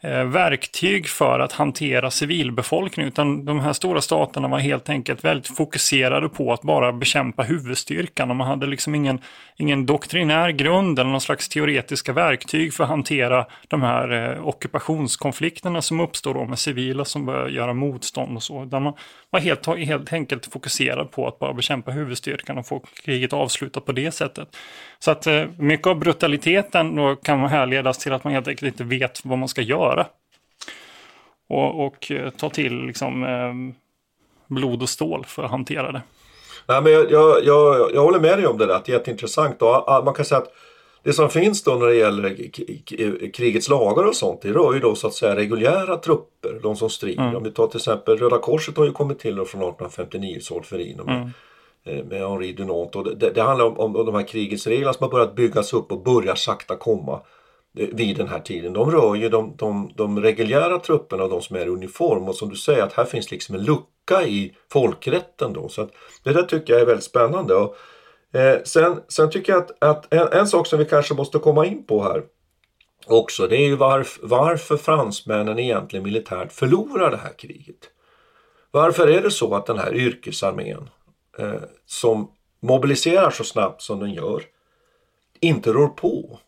Eh, 0.04 0.24
verktyg 0.24 1.08
för 1.08 1.40
att 1.40 1.52
hantera 1.52 2.10
civilbefolkningen 2.10 3.08
utan 3.08 3.44
de 3.44 3.60
här 3.60 3.72
stora 3.72 4.00
staterna 4.00 4.48
var 4.48 4.58
helt 4.58 4.88
enkelt 4.88 5.24
väldigt 5.24 5.56
fokuserade 5.56 6.28
på 6.28 6.52
att 6.52 6.62
bara 6.62 6.92
bekämpa 6.92 7.42
huvudstyrkan 7.42 8.30
och 8.30 8.36
man 8.36 8.46
hade 8.46 8.66
liksom 8.66 8.94
ingen, 8.94 9.18
ingen 9.56 9.86
doktrinär 9.86 10.50
grund 10.50 10.98
eller 10.98 11.10
någon 11.10 11.20
slags 11.20 11.48
teoretiska 11.48 12.12
verktyg 12.12 12.74
för 12.74 12.84
att 12.84 12.90
hantera 12.90 13.46
de 13.68 13.82
här 13.82 14.32
eh, 14.32 14.46
ockupationskonflikterna 14.46 15.82
som 15.82 16.00
uppstår 16.00 16.34
då 16.34 16.44
med 16.44 16.58
civila 16.58 17.04
som 17.04 17.26
börjar 17.26 17.48
göra 17.48 17.72
motstånd 17.72 18.36
och 18.36 18.42
så. 18.42 18.64
Där 18.64 18.80
man 18.80 18.92
var 19.30 19.40
helt, 19.40 19.66
helt 19.66 20.12
enkelt 20.12 20.46
fokuserad 20.46 21.10
på 21.10 21.28
att 21.28 21.38
bara 21.38 21.52
bekämpa 21.52 21.90
huvudstyrkan 21.90 22.58
och 22.58 22.66
få 22.66 22.82
kriget 23.04 23.32
avslutat 23.32 23.84
på 23.84 23.92
det 23.92 24.10
sättet. 24.10 24.56
Så 25.04 25.10
att 25.10 25.26
eh, 25.26 25.44
mycket 25.58 25.86
av 25.86 25.98
brutaliteten 25.98 26.96
då 26.96 27.16
kan 27.16 27.40
härledas 27.40 27.98
till 27.98 28.12
att 28.12 28.24
man 28.24 28.32
helt 28.32 28.48
enkelt 28.48 28.72
inte 28.72 28.84
vet 28.84 29.24
vad 29.24 29.38
man 29.38 29.48
ska 29.48 29.62
göra. 29.62 30.06
Och, 31.48 31.86
och 31.86 32.10
eh, 32.10 32.30
ta 32.30 32.50
till 32.50 32.86
liksom 32.86 33.24
eh, 33.24 33.74
blod 34.54 34.82
och 34.82 34.88
stål 34.88 35.24
för 35.26 35.42
att 35.42 35.50
hantera 35.50 35.92
det. 35.92 36.02
Nej, 36.68 36.82
men 36.82 36.92
jag, 36.92 37.10
jag, 37.10 37.44
jag, 37.44 37.94
jag 37.94 38.02
håller 38.02 38.20
med 38.20 38.38
dig 38.38 38.46
om 38.46 38.58
det 38.58 38.66
där, 38.66 38.80
det 38.84 38.92
är 38.92 38.96
jätteintressant. 38.96 39.58
Då. 39.58 40.02
Man 40.04 40.14
kan 40.14 40.24
säga 40.24 40.38
att 40.38 40.52
det 41.02 41.12
som 41.12 41.30
finns 41.30 41.62
då 41.62 41.74
när 41.74 41.86
det 41.86 41.94
gäller 41.94 42.36
krigets 43.32 43.68
lagar 43.68 44.04
och 44.04 44.16
sånt, 44.16 44.42
det 44.42 44.52
rör 44.52 44.74
ju 44.74 44.80
då 44.80 44.94
så 44.94 45.06
att 45.06 45.14
säga 45.14 45.36
reguljära 45.36 45.96
trupper, 45.96 46.60
de 46.62 46.76
som 46.76 46.90
strider. 46.90 47.22
Mm. 47.22 47.36
Om 47.36 47.42
vi 47.42 47.50
tar 47.50 47.66
till 47.66 47.78
exempel 47.78 48.18
Röda 48.18 48.38
Korset 48.38 48.76
har 48.76 48.84
ju 48.84 48.92
kommit 48.92 49.18
till 49.18 49.34
från 49.34 49.42
1859, 49.44 50.38
Solferino 50.40 51.04
med, 51.04 51.16
mm. 51.16 51.30
Eh, 51.86 52.04
med 52.04 52.20
Henri 52.20 52.52
Dunant. 52.52 52.96
Och 52.96 53.18
det, 53.18 53.30
det 53.30 53.42
handlar 53.42 53.66
om, 53.66 53.78
om, 53.78 53.96
om 53.96 54.06
de 54.06 54.14
här 54.14 54.26
krigets 54.26 54.66
regler 54.66 54.92
som 54.92 55.04
har 55.04 55.10
börjat 55.10 55.34
byggas 55.34 55.72
upp 55.72 55.92
och 55.92 56.02
börjar 56.02 56.34
sakta 56.34 56.76
komma 56.76 57.20
eh, 57.78 57.88
vid 57.92 58.16
den 58.16 58.28
här 58.28 58.40
tiden. 58.40 58.72
De 58.72 58.90
rör 58.90 59.14
ju 59.14 59.28
de, 59.28 59.56
de, 59.56 59.92
de 59.96 60.20
reguljära 60.20 60.78
trupperna 60.78 61.24
och 61.24 61.30
de 61.30 61.42
som 61.42 61.56
är 61.56 61.66
i 61.66 61.68
uniform 61.68 62.28
och 62.28 62.34
som 62.34 62.48
du 62.48 62.56
säger 62.56 62.82
att 62.82 62.92
här 62.92 63.04
finns 63.04 63.30
liksom 63.30 63.54
en 63.54 63.64
lucka 63.64 64.22
i 64.22 64.56
folkrätten 64.72 65.52
då. 65.52 65.68
Så 65.68 65.82
att 65.82 65.90
det 66.22 66.32
där 66.32 66.42
tycker 66.42 66.72
jag 66.72 66.82
är 66.82 66.86
väldigt 66.86 67.04
spännande. 67.04 67.54
Och, 67.54 67.76
eh, 68.38 68.62
sen, 68.64 69.00
sen 69.08 69.30
tycker 69.30 69.52
jag 69.52 69.62
att, 69.62 69.82
att 69.84 70.14
en, 70.14 70.28
en, 70.32 70.46
sak 70.46 70.66
som 70.66 70.78
vi 70.78 70.84
kanske 70.84 71.14
måste 71.14 71.38
komma 71.38 71.66
in 71.66 71.86
på 71.86 72.02
här 72.02 72.22
också 73.06 73.46
det 73.46 73.56
är 73.56 73.66
ju 73.66 73.76
varf, 73.76 74.18
varför 74.22 74.76
fransmännen 74.76 75.58
egentligen 75.58 76.02
militärt 76.02 76.52
förlorar 76.52 77.10
det 77.10 77.16
här 77.16 77.38
kriget. 77.38 77.90
Varför 78.70 79.08
är 79.08 79.22
det 79.22 79.30
så 79.30 79.54
att 79.54 79.66
den 79.66 79.78
här 79.78 79.94
yrkesarmén 79.94 80.88
eh, 81.38 81.62
som 81.86 82.30
mobiliserar 82.60 83.30
så 83.30 83.44
snabbt 83.44 83.82
som 83.82 84.00
den 84.00 84.12
gör 84.12 84.42
inte 85.40 85.72
rår 85.72 85.88
på 85.88 86.38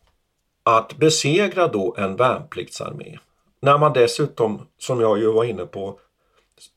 att 0.63 0.97
besegra 0.97 1.67
då 1.67 1.95
en 1.97 2.15
värnpliktsarmé. 2.15 3.17
När 3.59 3.77
man 3.77 3.93
dessutom, 3.93 4.67
som 4.77 5.01
jag 5.01 5.19
ju 5.19 5.31
var 5.31 5.43
inne 5.43 5.65
på, 5.65 5.99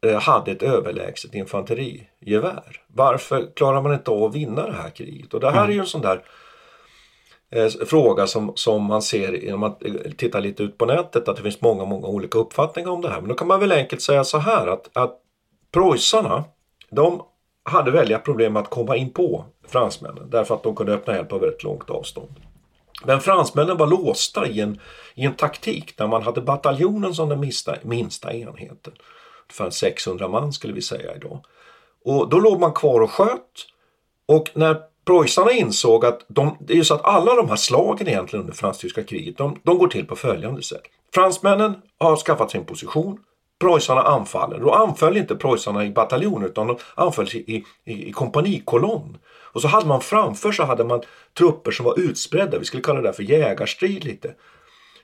eh, 0.06 0.20
hade 0.20 0.50
ett 0.50 0.62
överlägset 0.62 1.34
infanterigevär. 1.34 2.82
Varför 2.86 3.50
klarar 3.54 3.82
man 3.82 3.92
inte 3.92 4.10
av 4.10 4.24
att 4.24 4.34
vinna 4.34 4.66
det 4.66 4.72
här 4.72 4.90
kriget? 4.90 5.34
Och 5.34 5.40
det 5.40 5.50
här 5.50 5.68
är 5.68 5.72
ju 5.72 5.80
en 5.80 5.86
sån 5.86 6.00
där 6.00 6.22
eh, 7.50 7.68
fråga 7.68 8.26
som, 8.26 8.52
som 8.54 8.84
man 8.84 9.02
ser 9.02 9.54
om 9.54 9.60
man 9.60 9.74
eh, 9.80 10.12
tittar 10.16 10.40
lite 10.40 10.62
ut 10.62 10.78
på 10.78 10.86
nätet 10.86 11.28
att 11.28 11.36
det 11.36 11.42
finns 11.42 11.60
många, 11.60 11.84
många 11.84 12.06
olika 12.06 12.38
uppfattningar 12.38 12.90
om 12.90 13.02
det 13.02 13.08
här. 13.08 13.20
Men 13.20 13.28
då 13.28 13.34
kan 13.34 13.48
man 13.48 13.60
väl 13.60 13.72
enkelt 13.72 14.02
säga 14.02 14.24
så 14.24 14.38
här 14.38 14.66
att, 14.66 14.90
att 14.92 15.20
preussarna, 15.72 16.44
de 16.90 17.22
hade 17.64 17.90
väldiga 17.90 18.18
problem 18.18 18.52
med 18.52 18.62
att 18.62 18.70
komma 18.70 18.96
in 18.96 19.12
på 19.12 19.44
fransmännen 19.68 20.30
därför 20.30 20.54
att 20.54 20.62
de 20.62 20.76
kunde 20.76 20.92
öppna 20.94 21.16
eld 21.16 21.28
på 21.28 21.38
väldigt 21.38 21.62
långt 21.62 21.90
avstånd. 21.90 22.40
Men 23.04 23.20
fransmännen 23.20 23.76
var 23.76 23.86
låsta 23.86 24.46
i 24.46 24.60
en, 24.60 24.80
i 25.14 25.24
en 25.24 25.34
taktik 25.34 25.96
där 25.96 26.06
man 26.06 26.22
hade 26.22 26.40
bataljonen 26.40 27.14
som 27.14 27.28
den 27.28 27.40
minsta, 27.40 27.76
minsta 27.82 28.32
enheten. 28.32 28.92
Ungefär 29.42 29.70
600 29.70 30.28
man 30.28 30.52
skulle 30.52 30.72
vi 30.72 30.82
säga 30.82 31.14
idag. 31.16 31.44
Och 32.04 32.28
då 32.28 32.38
låg 32.38 32.60
man 32.60 32.72
kvar 32.72 33.00
och 33.00 33.10
sköt. 33.10 33.66
Och 34.28 34.50
när 34.54 34.76
preussarna 35.04 35.52
insåg 35.52 36.04
att 36.04 36.24
de, 36.28 36.56
det 36.60 36.72
är 36.72 36.76
ju 36.76 36.84
så 36.84 36.94
att 36.94 37.04
alla 37.04 37.34
de 37.34 37.48
här 37.48 37.56
slagen 37.56 38.08
egentligen 38.08 38.40
under 38.40 38.54
fransk-tyska 38.54 39.02
kriget, 39.02 39.38
de, 39.38 39.60
de 39.62 39.78
går 39.78 39.88
till 39.88 40.06
på 40.06 40.16
följande 40.16 40.62
sätt. 40.62 40.82
Fransmännen 41.14 41.74
har 41.98 42.16
skaffat 42.16 42.50
sin 42.50 42.64
position. 42.64 43.18
Preussarna 43.60 44.02
anfaller. 44.02 44.58
Då 44.58 44.72
anföll 44.72 45.16
inte 45.16 45.36
preussarna 45.36 45.84
i 45.84 45.90
bataljon 45.90 46.44
utan 46.44 46.66
de 46.66 46.76
anföll 46.94 47.28
i, 47.28 47.64
i, 47.84 48.08
i 48.08 48.12
kompanikolonn. 48.12 49.18
Och 49.52 49.62
så 49.62 49.68
hade 49.68 49.86
man 49.86 50.00
framför 50.00 50.52
sig 50.52 50.66
hade 50.66 50.84
man 50.84 51.02
trupper 51.38 51.70
som 51.70 51.86
var 51.86 52.00
utspridda, 52.00 52.58
vi 52.58 52.64
skulle 52.64 52.82
kalla 52.82 53.00
det 53.00 53.12
för 53.12 53.22
jägarstrid 53.22 54.04
lite. 54.04 54.34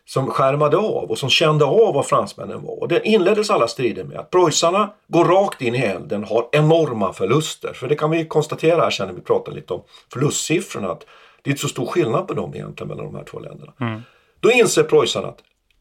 Som 0.05 0.31
skärmade 0.31 0.77
av 0.77 1.11
och 1.11 1.19
som 1.19 1.31
kände 1.31 1.65
av 1.65 1.95
vad 1.95 2.07
fransmännen 2.07 2.63
var. 2.63 2.81
Och 2.81 2.89
det 2.89 3.07
inleddes 3.09 3.51
alla 3.51 3.69
strider 3.69 4.05
med 4.05 4.19
att 4.19 4.31
preussarna 4.31 4.91
går 5.09 5.25
rakt 5.25 5.63
in 5.63 5.75
i 5.75 5.79
elden, 5.79 6.25
har 6.25 6.49
enorma 6.53 7.13
förluster. 7.13 7.73
För 7.73 7.89
det 7.89 7.97
kan 7.97 8.11
vi 8.11 8.25
konstatera 8.25 8.83
här 8.83 8.91
sen 8.91 9.07
när 9.07 9.15
vi 9.15 9.21
pratar 9.21 9.53
lite 9.53 9.75
om 9.75 9.83
förlustsiffrorna 10.13 10.91
att 10.91 11.07
det 11.43 11.51
är 11.51 11.53
inte 11.53 11.63
så 11.63 11.69
stor 11.69 11.87
skillnad 11.87 12.29
på 12.29 12.35
dem 12.35 12.55
egentligen 12.55 12.89
mellan 12.89 13.05
de 13.05 13.15
här 13.15 13.25
två 13.25 13.39
länderna. 13.39 13.73
Mm. 13.81 14.01
Då 14.41 14.51
inser 14.51 14.83
preussarna 14.83 15.29
att 15.29 15.39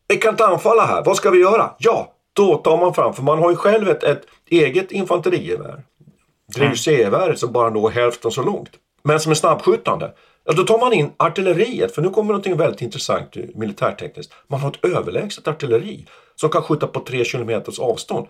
vi 0.08 0.18
kan 0.18 0.34
inte 0.34 0.46
anfalla 0.46 0.86
här, 0.86 1.04
vad 1.04 1.18
ska 1.18 1.30
vi 1.30 1.40
göra? 1.40 1.72
Ja, 1.78 2.15
då 2.36 2.56
tar 2.56 2.78
man 2.78 2.94
fram, 2.94 3.14
för 3.14 3.24
man 3.24 3.40
har 3.40 3.50
ju 3.50 3.56
själv 3.56 3.90
ett, 3.90 4.04
ett 4.04 4.22
eget 4.50 4.92
infanterigevär. 4.92 5.84
Drevsé-geväret 6.56 7.40
som 7.40 7.52
bara 7.52 7.70
når 7.70 7.90
hälften 7.90 8.32
så 8.32 8.44
långt. 8.44 8.70
Men 9.04 9.20
som 9.20 9.32
är 9.32 9.36
snabbskjutande. 9.36 10.12
Ja, 10.46 10.54
då 10.54 10.64
tar 10.64 10.80
man 10.80 10.94
in 10.94 11.12
artilleriet, 11.18 11.96
för 11.96 12.02
nu 12.02 12.10
kommer 12.10 12.34
något 12.34 12.48
väldigt 12.48 12.82
intressant 12.82 13.36
militärtekniskt. 13.56 14.34
Man 14.48 14.60
har 14.60 14.70
ett 14.70 14.86
överlägset 14.86 15.48
artilleri 15.48 16.06
som 16.36 16.50
kan 16.50 16.62
skjuta 16.62 16.88
på 16.88 17.00
3 17.00 17.26
km 17.26 17.62
avstånd. 17.80 18.28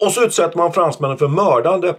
Och 0.00 0.12
så 0.12 0.24
utsätter 0.24 0.58
man 0.58 0.72
fransmännen 0.72 1.18
för 1.18 1.28
mördande 1.28 1.94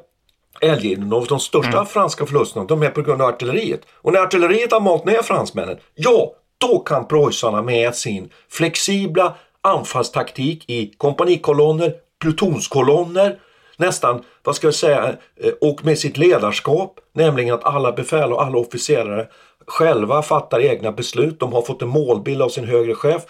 eldgivning 0.61 1.13
och 1.13 1.27
de 1.27 1.39
största 1.39 1.77
mm. 1.77 1.85
franska 1.85 2.25
förlusterna 2.25 2.65
de 2.65 2.83
är 2.83 2.89
på 2.89 3.01
grund 3.01 3.21
av 3.21 3.27
artilleriet. 3.27 3.81
Och 3.91 4.13
när 4.13 4.19
artilleriet 4.19 4.71
har 4.71 4.79
malt 4.79 5.05
ner 5.05 5.21
fransmännen, 5.21 5.77
ja, 5.95 6.33
då 6.57 6.79
kan 6.79 7.07
preussarna 7.07 7.61
med 7.61 7.95
sin 7.95 8.29
flexibla 8.49 9.35
anfallstaktik 9.61 10.69
i 10.69 10.93
kompanikolonner, 10.97 11.93
plutonskolonner, 12.19 13.39
nästan, 13.77 14.23
vad 14.43 14.55
ska 14.55 14.67
jag 14.67 14.73
säga, 14.73 15.15
eh, 15.35 15.53
och 15.61 15.85
med 15.85 15.99
sitt 15.99 16.17
ledarskap, 16.17 16.99
nämligen 17.13 17.53
att 17.53 17.63
alla 17.63 17.91
befäl 17.91 18.33
och 18.33 18.43
alla 18.43 18.57
officerare 18.57 19.27
själva 19.67 20.21
fattar 20.21 20.59
egna 20.59 20.91
beslut. 20.91 21.39
De 21.39 21.53
har 21.53 21.61
fått 21.61 21.81
en 21.81 21.87
målbild 21.87 22.41
av 22.41 22.49
sin 22.49 22.65
högre 22.65 22.95
chef, 22.95 23.21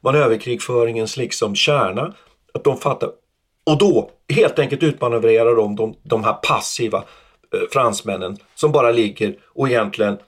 manöverkrigföringens 0.00 1.16
liksom 1.16 1.54
kärna. 1.54 2.14
Att 2.54 2.64
de 2.64 2.76
fattar. 2.76 3.10
Och 3.66 3.78
då 3.78 4.10
helt 4.28 4.58
enkelt 4.58 4.82
utmanövrerar 4.82 5.56
de 5.56 5.76
de, 5.76 5.94
de 6.02 6.24
här 6.24 6.32
passiva 6.32 6.98
eh, 6.98 7.60
fransmännen 7.72 8.36
som 8.54 8.72
bara 8.72 8.90
ligger 8.90 9.36
och 9.54 9.68
egentligen 9.68 10.18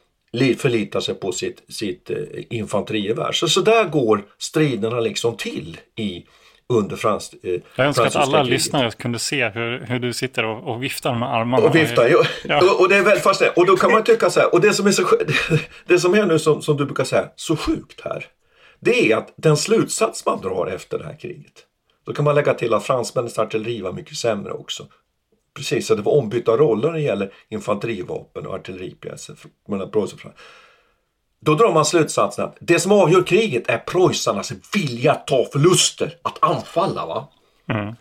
förlitar 0.59 1.01
sig 1.01 1.14
på 1.14 1.33
sitt, 1.33 1.62
sitt 1.68 2.11
eh, 2.11 2.16
infanterigevär. 2.51 3.33
Så, 3.33 3.49
så 3.49 3.61
där 3.61 3.85
går 3.85 4.24
striderna 4.39 5.01
liksom 5.01 5.37
till 5.37 5.81
i 5.97 6.24
under 6.70 6.97
frans, 6.97 7.35
eh, 7.43 7.61
Jag 7.74 7.87
önskar 7.87 8.07
att 8.07 8.16
alla 8.16 8.39
kriget. 8.39 8.53
lyssnare 8.53 8.91
kunde 8.91 9.18
se 9.18 9.49
hur, 9.49 9.87
hur 9.87 9.99
du 9.99 10.12
sitter 10.12 10.45
och, 10.45 10.74
och 10.74 10.83
viftar 10.83 11.14
med 11.14 11.35
armarna. 11.35 11.66
Och 11.66 11.74
viftar. 11.74 12.09
Ja. 12.45 12.59
Och, 12.59 12.81
och, 12.81 12.89
det 12.89 12.97
är 12.97 13.03
väldigt 13.03 13.22
fascinerande. 13.22 13.61
Och 13.61 13.66
då 13.66 13.76
kan 13.76 13.93
man 13.93 14.05
tycka 14.05 14.31
så 14.31 14.41
här, 14.41 14.55
och 14.55 14.61
det 14.61 14.72
som 14.72 14.87
är, 14.87 14.93
så, 14.93 15.03
det 15.87 15.99
som 15.99 16.14
är 16.14 16.26
nu 16.26 16.39
som, 16.39 16.62
som 16.62 16.76
du 16.76 16.85
brukar 16.85 17.05
säga, 17.05 17.28
så 17.37 17.57
sjukt 17.57 18.01
här. 18.05 18.26
Det 18.81 19.12
är 19.12 19.16
att 19.16 19.35
den 19.37 19.57
slutsats 19.57 20.26
man 20.26 20.41
drar 20.41 20.66
efter 20.66 20.99
det 20.99 21.05
här 21.05 21.18
kriget. 21.18 21.66
Då 22.07 22.12
kan 22.12 22.24
man 22.24 22.35
lägga 22.35 22.55
till 22.55 22.74
att 22.74 22.85
fransmännens 22.85 23.39
artilleri 23.39 23.81
var 23.81 23.93
mycket 23.93 24.16
sämre 24.16 24.53
också. 24.53 24.87
Precis, 25.55 25.87
så 25.87 25.95
det 25.95 26.03
var 26.03 26.13
ombytta 26.13 26.57
roller 26.57 26.89
när 26.89 26.97
det 26.97 27.03
gäller 27.03 27.33
infanterivapen 27.49 28.47
och 28.47 28.55
artilleripjäser. 28.55 29.37
Då 31.41 31.55
drar 31.55 31.73
man 31.73 31.85
slutsatsen 31.85 32.45
att 32.45 32.57
det 32.61 32.81
som 32.81 32.93
avgör 32.93 33.23
kriget 33.23 33.69
är 33.69 33.79
preussarnas 33.79 34.53
vilja 34.75 35.13
att 35.13 35.27
ta 35.27 35.45
förluster, 35.53 36.17
att 36.23 36.45
anfalla. 36.45 37.07
Va? 37.07 37.29
Mm. 37.69 37.95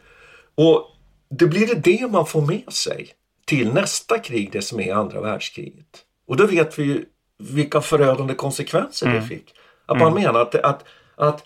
Och 0.56 0.86
det 1.30 1.46
blir 1.46 1.68
det 1.68 1.76
det 1.76 2.12
man 2.12 2.26
får 2.26 2.42
med 2.42 2.74
sig 2.74 3.10
till 3.46 3.74
nästa 3.74 4.20
krig, 4.20 4.50
det 4.52 4.62
som 4.62 4.80
är 4.80 4.94
andra 4.94 5.22
världskriget. 5.22 6.06
Och 6.28 6.38
då 6.38 6.46
vet 6.46 6.80
vi 6.80 6.84
ju 6.84 7.06
vilka 7.38 7.82
förödande 7.82 8.34
konsekvenser 8.34 9.08
mm. 9.08 9.22
det 9.22 9.28
fick. 9.28 9.54
Att 9.86 10.00
man 10.00 10.12
mm. 10.12 10.24
menar 10.24 10.40
att, 10.42 10.56
att, 10.56 10.84
att 11.16 11.44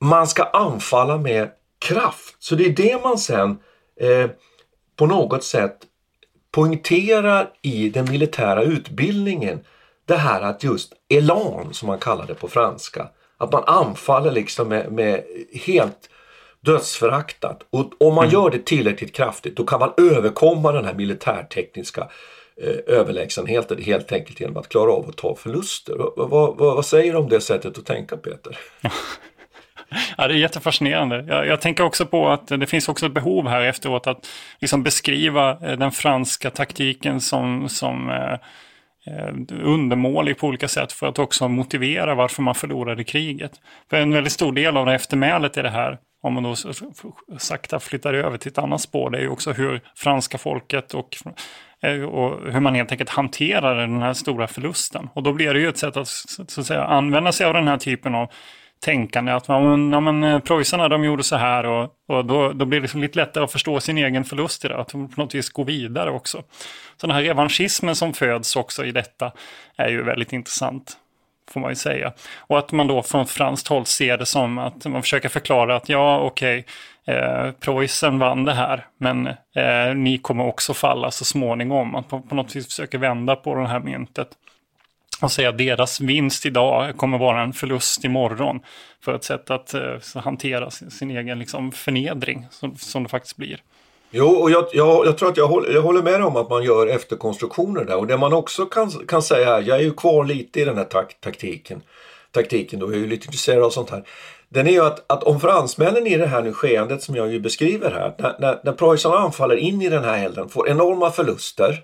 man 0.00 0.26
ska 0.26 0.44
anfalla 0.44 1.16
med 1.16 1.50
kraft. 1.78 2.36
Så 2.38 2.54
det 2.54 2.64
är 2.66 2.70
det 2.70 3.02
man 3.02 3.18
sen 3.18 3.58
eh, 4.00 4.30
på 4.96 5.06
något 5.06 5.44
sätt 5.44 5.76
poängterar 6.50 7.50
i 7.62 7.88
den 7.88 8.10
militära 8.10 8.62
utbildningen 8.62 9.60
det 10.06 10.16
här 10.16 10.42
att 10.42 10.64
just 10.64 10.92
elan 11.08 11.74
som 11.74 11.86
man 11.86 11.98
kallar 11.98 12.26
det 12.26 12.34
på 12.34 12.48
franska. 12.48 13.08
Att 13.36 13.52
man 13.52 13.64
anfaller 13.66 14.30
liksom 14.30 14.68
med, 14.68 14.92
med 14.92 15.24
helt 15.66 16.10
dödsföraktat. 16.60 17.66
Och 17.70 17.92
om 18.00 18.14
man 18.14 18.24
mm. 18.24 18.34
gör 18.34 18.50
det 18.50 18.64
tillräckligt 18.64 19.12
kraftigt 19.12 19.56
då 19.56 19.64
kan 19.64 19.80
man 19.80 19.92
överkomma 19.96 20.72
den 20.72 20.84
här 20.84 20.94
militärtekniska 20.94 22.08
eh, 22.62 22.76
överlägsenheten 22.86 23.82
helt 23.82 24.12
enkelt 24.12 24.40
genom 24.40 24.56
att 24.56 24.68
klara 24.68 24.92
av 24.92 25.08
att 25.08 25.16
ta 25.16 25.36
förluster. 25.36 25.94
Vad, 26.16 26.30
vad, 26.30 26.56
vad 26.56 26.86
säger 26.86 27.12
du 27.12 27.18
om 27.18 27.28
det 27.28 27.40
sättet 27.40 27.78
att 27.78 27.86
tänka 27.86 28.16
Peter? 28.16 28.58
Ja, 30.16 30.28
det 30.28 30.34
är 30.34 30.38
jättefascinerande. 30.38 31.24
Jag, 31.28 31.46
jag, 31.46 31.60
tänker 31.60 31.84
också 31.84 32.06
på 32.06 32.28
att 32.28 32.46
det 32.48 32.66
finns 32.66 32.88
också 32.88 33.06
ett 33.06 33.12
behov 33.12 33.48
här 33.48 33.60
efteråt 33.60 34.06
att 34.06 34.28
liksom 34.60 34.82
beskriva 34.82 35.50
eh, 35.50 35.78
den 35.78 35.92
franska 35.92 36.50
taktiken 36.50 37.20
som, 37.20 37.68
som 37.68 38.10
eh, 38.10 38.32
eh, 39.06 39.34
undermålig 39.62 40.38
på 40.38 40.46
olika 40.46 40.68
sätt 40.68 40.92
för 40.92 41.06
att 41.06 41.18
också 41.18 41.48
motivera 41.48 42.14
varför 42.14 42.42
man 42.42 42.54
förlorade 42.54 43.04
kriget. 43.04 43.52
För 43.90 43.96
en 43.96 44.12
väldigt 44.12 44.32
stor 44.32 44.52
del 44.52 44.76
av 44.76 44.86
det 44.86 44.94
eftermälet 44.94 45.56
i 45.56 45.62
det 45.62 45.70
här, 45.70 45.98
om 46.22 46.34
man 46.34 46.42
då 46.42 46.54
sakta 47.38 47.80
flyttar 47.80 48.14
över 48.14 48.38
till 48.38 48.50
ett 48.50 48.58
annat 48.58 48.80
spår, 48.80 49.10
det 49.10 49.18
är 49.18 49.22
ju 49.22 49.28
också 49.28 49.52
hur 49.52 49.80
franska 49.96 50.38
folket 50.38 50.94
och, 50.94 51.16
eh, 51.82 52.02
och 52.02 52.52
hur 52.52 52.60
man 52.60 52.74
helt 52.74 52.92
enkelt 52.92 53.10
hanterar 53.10 53.76
den 53.76 54.02
här 54.02 54.12
stora 54.12 54.46
förlusten. 54.46 55.08
Och 55.14 55.22
då 55.22 55.32
blir 55.32 55.54
det 55.54 55.60
ju 55.60 55.68
ett 55.68 55.78
sätt 55.78 55.96
att, 55.96 56.08
så 56.08 56.60
att 56.60 56.66
säga, 56.66 56.84
använda 56.84 57.32
sig 57.32 57.46
av 57.46 57.54
den 57.54 57.68
här 57.68 57.78
typen 57.78 58.14
av 58.14 58.30
tänkande. 58.86 59.32
Att 59.32 59.48
man, 59.48 59.92
ja, 59.92 60.00
men, 60.00 60.24
eh, 60.24 60.38
preussarna 60.38 60.88
de 60.88 61.04
gjorde 61.04 61.22
så 61.22 61.36
här 61.36 61.66
och, 61.66 61.94
och 62.08 62.24
då, 62.24 62.52
då 62.52 62.64
blir 62.64 62.80
det 62.80 62.82
liksom 62.82 63.02
lite 63.02 63.18
lättare 63.18 63.44
att 63.44 63.52
förstå 63.52 63.80
sin 63.80 63.98
egen 63.98 64.24
förlust 64.24 64.64
i 64.64 64.68
det. 64.68 64.78
Att 64.78 64.92
på 64.92 65.08
något 65.16 65.34
vis 65.34 65.50
gå 65.50 65.64
vidare 65.64 66.10
också. 66.10 66.42
Så 66.96 67.06
den 67.06 67.16
här 67.16 67.22
revanschismen 67.22 67.96
som 67.96 68.12
föds 68.12 68.56
också 68.56 68.84
i 68.84 68.92
detta 68.92 69.32
är 69.76 69.88
ju 69.88 70.02
väldigt 70.02 70.32
intressant. 70.32 70.96
Får 71.50 71.60
man 71.60 71.70
ju 71.70 71.76
säga. 71.76 72.12
Och 72.38 72.58
att 72.58 72.72
man 72.72 72.86
då 72.86 73.02
från 73.02 73.26
franskt 73.26 73.68
håll 73.68 73.86
ser 73.86 74.18
det 74.18 74.26
som 74.26 74.58
att 74.58 74.86
man 74.86 75.02
försöker 75.02 75.28
förklara 75.28 75.76
att 75.76 75.88
ja, 75.88 76.18
okej, 76.18 76.64
eh, 77.06 77.50
Preussen 77.60 78.18
vann 78.18 78.44
det 78.44 78.54
här, 78.54 78.86
men 78.98 79.26
eh, 79.26 79.94
ni 79.94 80.18
kommer 80.18 80.46
också 80.46 80.74
falla 80.74 81.10
så 81.10 81.24
småningom. 81.24 81.94
Att 81.94 82.08
på, 82.08 82.20
på 82.20 82.34
något 82.34 82.56
vis 82.56 82.66
försöker 82.66 82.98
vända 82.98 83.36
på 83.36 83.54
det 83.54 83.68
här 83.68 83.80
myntet 83.80 84.28
och 85.22 85.32
säga 85.32 85.48
att 85.48 85.58
deras 85.58 86.00
vinst 86.00 86.46
idag 86.46 86.96
kommer 86.96 87.18
vara 87.18 87.42
en 87.42 87.52
förlust 87.52 88.04
imorgon. 88.04 88.60
För 89.04 89.14
ett 89.14 89.24
sätt 89.24 89.50
att 89.50 89.74
eh, 89.74 89.82
hantera 90.14 90.70
sin, 90.70 90.90
sin 90.90 91.10
egen 91.10 91.38
liksom, 91.38 91.72
förnedring 91.72 92.46
som, 92.50 92.76
som 92.76 93.02
det 93.02 93.08
faktiskt 93.08 93.36
blir. 93.36 93.60
Jo, 94.10 94.26
och 94.26 94.50
jag, 94.50 94.66
jag, 94.72 95.06
jag 95.06 95.18
tror 95.18 95.28
att 95.28 95.36
jag 95.36 95.48
håller, 95.48 95.74
jag 95.74 95.82
håller 95.82 96.02
med 96.02 96.12
dig 96.12 96.22
om 96.22 96.36
att 96.36 96.50
man 96.50 96.64
gör 96.64 96.86
efterkonstruktioner 96.86 97.84
där. 97.84 97.96
Och 97.96 98.06
det 98.06 98.16
man 98.16 98.32
också 98.32 98.66
kan, 98.66 98.90
kan 98.90 99.22
säga 99.22 99.46
här, 99.46 99.62
jag 99.62 99.78
är 99.78 99.82
ju 99.82 99.94
kvar 99.94 100.24
lite 100.24 100.60
i 100.60 100.64
den 100.64 100.76
här 100.76 100.84
tak, 100.84 101.20
taktiken. 101.20 101.82
Taktiken 102.30 102.80
då, 102.80 102.86
jag 102.86 102.94
är 102.94 102.98
ju 102.98 103.06
lite 103.06 103.26
intresserad 103.26 103.62
av 103.62 103.70
sånt 103.70 103.90
här. 103.90 104.04
Den 104.48 104.66
är 104.66 104.70
ju 104.70 104.84
att, 104.84 105.12
att 105.12 105.22
om 105.22 105.40
fransmännen 105.40 106.06
i 106.06 106.16
det 106.16 106.26
här 106.26 106.42
nu 106.42 106.52
skeendet 106.52 107.02
som 107.02 107.16
jag 107.16 107.32
ju 107.32 107.40
beskriver 107.40 107.90
här, 107.90 108.14
när, 108.18 108.36
när, 108.38 108.60
när 108.64 108.72
Preussen 108.72 109.12
anfaller 109.12 109.56
in 109.56 109.82
i 109.82 109.88
den 109.88 110.04
här 110.04 110.24
elden, 110.24 110.48
får 110.48 110.68
enorma 110.68 111.10
förluster 111.10 111.82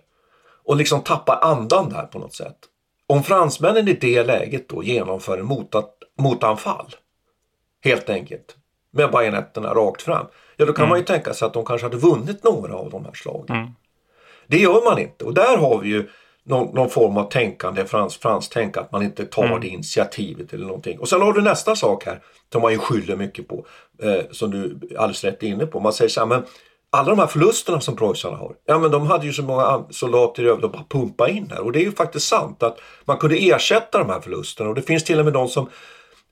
och 0.64 0.76
liksom 0.76 1.00
tappar 1.00 1.38
andan 1.42 1.88
där 1.88 2.02
på 2.02 2.18
något 2.18 2.34
sätt. 2.34 2.56
Om 3.06 3.22
fransmännen 3.22 3.88
i 3.88 3.92
det 3.92 4.24
läget 4.24 4.68
då 4.68 4.82
genomför 4.82 5.38
en 5.38 5.46
motat, 5.46 5.94
motanfall, 6.18 6.94
helt 7.84 8.10
enkelt, 8.10 8.56
med 8.90 9.10
bajonetterna 9.10 9.74
rakt 9.74 10.02
fram, 10.02 10.26
ja 10.56 10.66
då 10.66 10.72
kan 10.72 10.82
mm. 10.82 10.88
man 10.88 10.98
ju 10.98 11.04
tänka 11.04 11.34
sig 11.34 11.46
att 11.46 11.54
de 11.54 11.64
kanske 11.64 11.86
hade 11.86 11.96
vunnit 11.96 12.44
några 12.44 12.74
av 12.74 12.90
de 12.90 13.04
här 13.04 13.12
slagen. 13.12 13.56
Mm. 13.56 13.70
Det 14.46 14.58
gör 14.58 14.84
man 14.84 14.98
inte 14.98 15.24
och 15.24 15.34
där 15.34 15.56
har 15.56 15.78
vi 15.78 15.88
ju 15.88 16.08
någon, 16.44 16.74
någon 16.74 16.90
form 16.90 17.16
av 17.16 17.30
tänkande, 17.30 17.84
frans, 17.84 18.16
frans 18.16 18.48
tänk 18.48 18.76
att 18.76 18.92
man 18.92 19.02
inte 19.02 19.24
tar 19.24 19.44
mm. 19.44 19.60
det 19.60 19.68
initiativet 19.68 20.52
eller 20.52 20.66
någonting. 20.66 20.98
Och 20.98 21.08
sen 21.08 21.22
har 21.22 21.32
du 21.32 21.42
nästa 21.42 21.76
sak 21.76 22.06
här 22.06 22.20
som 22.52 22.62
man 22.62 22.72
ju 22.72 22.78
skyller 22.78 23.16
mycket 23.16 23.48
på, 23.48 23.66
eh, 24.02 24.24
som 24.30 24.50
du 24.50 24.78
alldeles 24.98 25.24
rätt 25.24 25.42
är 25.42 25.46
inne 25.46 25.66
på. 25.66 25.80
Man 25.80 25.92
säger 25.92 26.08
så 26.08 26.20
här, 26.20 26.26
men 26.26 26.44
alla 26.96 27.10
de 27.10 27.18
här 27.18 27.26
förlusterna 27.26 27.80
som 27.80 27.96
preussarna 27.96 28.36
har, 28.36 28.54
ja 28.66 28.78
men 28.78 28.90
de 28.90 29.06
hade 29.06 29.26
ju 29.26 29.32
så 29.32 29.42
många 29.42 29.84
soldater 29.90 30.42
i 30.42 30.46
över 30.46 30.66
att 30.66 30.88
pumpa 30.88 31.28
in 31.28 31.50
här 31.50 31.60
och 31.60 31.72
det 31.72 31.78
är 31.78 31.84
ju 31.84 31.92
faktiskt 31.92 32.28
sant 32.28 32.62
att 32.62 32.78
man 33.04 33.16
kunde 33.16 33.36
ersätta 33.36 33.98
de 33.98 34.10
här 34.10 34.20
förlusterna 34.20 34.68
och 34.68 34.74
det 34.74 34.82
finns 34.82 35.04
till 35.04 35.18
och 35.18 35.24
med 35.24 35.34
de 35.34 35.48
som, 35.48 35.70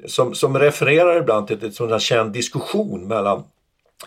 som, 0.06 0.34
som 0.34 0.58
refererar 0.58 1.16
ibland 1.16 1.46
till 1.46 1.64
en 1.64 1.72
sån 1.72 1.92
här 1.92 1.98
känd 1.98 2.32
diskussion 2.32 3.06
mellan 3.06 3.44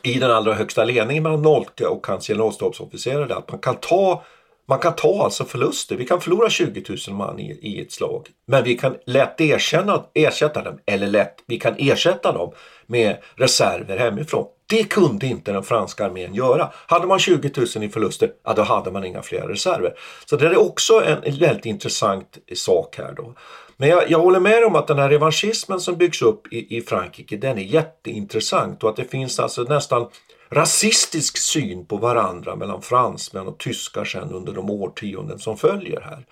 i 0.02 0.14
den 0.14 0.32
allra 0.32 0.54
högsta 0.54 0.84
ledningen 0.84 1.24
mellan 1.24 1.42
Nolke 1.42 1.86
och 1.86 2.08
hans 2.08 2.28
generalstabsofficerare 2.28 3.36
att 3.36 3.52
man 3.52 3.60
kan 3.60 3.76
ta 3.76 4.24
man 4.66 4.80
kan 4.80 4.96
ta 4.96 5.24
alltså 5.24 5.46
förluster. 5.46 5.96
Vi 5.96 6.06
kan 6.06 6.22
förlora 6.22 6.50
20 6.50 6.84
000 7.08 7.18
man 7.18 7.40
i, 7.40 7.60
i 7.62 7.82
ett 7.82 7.92
slag. 7.92 8.28
Men 8.46 8.64
vi 8.64 8.78
kan 8.78 8.96
lätt 9.06 9.42
erkänna, 9.42 10.04
ersätta 10.14 10.64
dem, 10.64 10.80
eller 10.86 11.08
lätt, 11.08 11.36
vi 11.48 11.60
kan 11.60 11.76
ersätta 11.78 12.32
dem 12.32 12.52
med 12.86 13.18
reserver 13.36 13.98
hemifrån. 13.98 14.46
Det 14.68 14.84
kunde 14.84 15.28
inte 15.28 15.52
den 15.52 15.64
franska 15.64 16.06
armén 16.06 16.34
göra. 16.34 16.72
Hade 16.88 17.08
man 17.08 17.20
20 17.20 17.52
000 17.76 17.84
i 17.84 17.90
förluster, 17.90 18.32
ja, 18.44 18.54
då 18.54 18.62
hade 18.62 18.92
man 18.92 19.04
inga 19.04 19.22
fler 19.22 19.48
reserver. 19.48 19.94
Så 20.26 20.36
det 20.36 20.46
är 20.46 20.58
också 20.58 21.04
en 21.06 21.40
väldigt 21.40 21.66
intressant 21.66 22.38
sak 22.56 22.98
här 22.98 23.14
då. 23.18 23.34
Men 23.78 23.90
jag, 23.90 24.12
jag 24.12 24.20
håller 24.20 24.40
med 24.40 24.64
om 24.64 24.76
att 24.76 24.88
den 24.88 25.00
här 25.00 25.10
revanschismen 25.10 25.80
som 25.80 25.98
byggs 25.98 26.22
upp 26.22 26.54
i, 26.54 26.78
i 26.78 26.82
Frankrike, 26.82 27.38
den 27.38 27.58
är 27.58 27.64
jätteintressant 27.64 28.84
och 28.84 28.90
att 28.90 28.96
det 28.96 29.06
finns 29.06 29.40
alltså 29.40 29.64
nästan 29.64 30.08
rasistisk 30.50 31.38
syn 31.38 31.86
på 31.86 31.98
varandra 31.98 32.56
mellan 32.56 32.82
fransmän 32.82 33.48
och 33.48 33.58
tyskar 33.58 34.06
sen 34.06 34.32
under 34.32 34.54
de 34.54 34.70
årtionden 34.70 35.40
som 35.40 35.58
följer 35.58 36.02
här. 36.02 36.26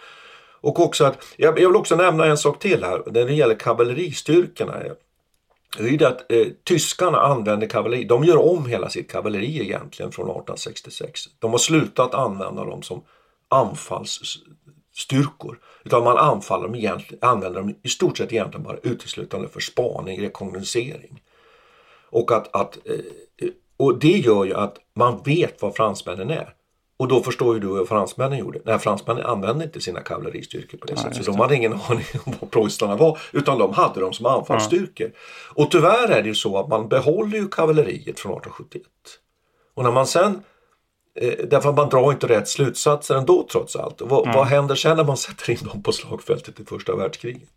Och 0.62 0.80
också 0.80 1.06
att, 1.06 1.18
jag 1.38 1.54
vill 1.54 1.76
också 1.76 1.96
nämna 1.96 2.26
en 2.26 2.38
sak 2.38 2.60
till 2.60 2.84
här, 2.84 3.02
när 3.06 3.26
det 3.26 3.34
gäller 3.34 3.56
kavalleristyrkorna. 3.56 4.74
Det 5.78 5.90
är 5.90 5.98
det 5.98 6.08
att 6.08 6.32
eh, 6.32 6.48
tyskarna 6.64 7.20
använder 7.20 7.68
kavalleri, 7.68 8.04
de 8.04 8.24
gör 8.24 8.38
om 8.38 8.66
hela 8.66 8.90
sitt 8.90 9.12
kavalleri 9.12 9.62
egentligen 9.62 10.12
från 10.12 10.26
1866. 10.26 11.22
De 11.40 11.52
har 11.52 11.58
slutat 11.58 12.14
använda 12.14 12.64
dem 12.64 12.82
som 12.82 13.04
anfallsstyrkor. 13.50 15.60
Utan 15.84 16.04
man 16.04 16.18
anfaller 16.18 16.64
dem 16.64 16.76
egentligen, 16.76 17.30
använder 17.30 17.60
dem 17.60 17.76
i 17.84 17.90
stort 17.90 18.18
sett 18.18 18.34
egentligen 18.34 18.64
bara 18.64 18.78
uteslutande 18.78 19.48
för 19.48 19.60
spaning, 19.60 20.22
rekognosering. 20.22 21.24
Och 22.10 22.32
att, 22.32 22.56
att 22.56 22.78
eh, 22.86 23.00
och 23.78 24.00
det 24.00 24.18
gör 24.18 24.46
ju 24.46 24.54
att 24.54 24.78
man 24.94 25.22
vet 25.26 25.62
vad 25.62 25.76
fransmännen 25.76 26.30
är. 26.30 26.54
Och 27.02 27.08
då 27.08 27.24
förstår 27.24 27.54
ju 27.54 27.60
du 27.60 27.68
vad 27.68 27.88
fransmännen 27.88 28.40
gjorde. 28.40 28.60
Nej, 28.66 28.80
fransmännen 28.80 29.26
använde 29.26 29.64
inte 29.64 29.82
sina 29.82 30.02
kavalleristyrkor 30.02 30.78
på 30.78 30.86
det 30.86 30.94
ja, 30.94 31.02
sättet. 31.02 31.26
Så 31.26 31.32
de 31.32 31.40
hade 31.40 31.56
ingen 31.56 31.74
aning 31.74 32.06
om 32.26 32.34
vad 32.40 32.52
preussarna 32.52 32.96
var. 32.96 33.20
Utan 33.32 33.60
de 33.60 33.74
hade 33.74 34.00
dem 34.00 34.14
som 34.14 34.26
anfallsstyrkor. 34.26 35.12
Ja. 35.14 35.64
Och 35.64 35.72
tyvärr 35.72 36.08
är 36.08 36.22
det 36.22 36.28
ju 36.28 36.36
så 36.36 36.58
att 36.58 36.68
man 36.68 36.88
behåller 36.88 37.38
ju 37.38 37.48
kavalleriet 37.48 38.20
från 38.20 38.32
1871. 38.32 38.84
Och 39.74 39.84
när 39.84 39.92
man 39.92 40.08
sen 40.08 40.44
eh, 41.22 41.34
Därför 41.48 41.70
att 41.70 41.76
man 41.76 41.90
drar 41.90 42.12
inte 42.12 42.28
rätt 42.28 42.48
slutsatser 42.48 43.16
ändå 43.16 43.48
trots 43.52 43.76
allt. 43.76 44.02
Och 44.02 44.10
vad, 44.10 44.24
mm. 44.24 44.36
vad 44.36 44.48
händer 44.48 44.76
sen 44.76 44.98
när 44.98 45.04
man 45.04 45.18
sätter 45.28 45.52
in 45.52 45.68
dem 45.72 45.84
på 45.84 45.92
slagfältet 45.92 46.60
i 46.60 46.66
första 46.66 46.96
världskriget? 46.96 47.50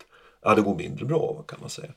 Ja, 0.42 0.54
det 0.54 0.62
går 0.62 0.74
mindre 0.74 1.04
bra 1.04 1.44
kan 1.48 1.58
man 1.60 1.70
säga. 1.70 1.90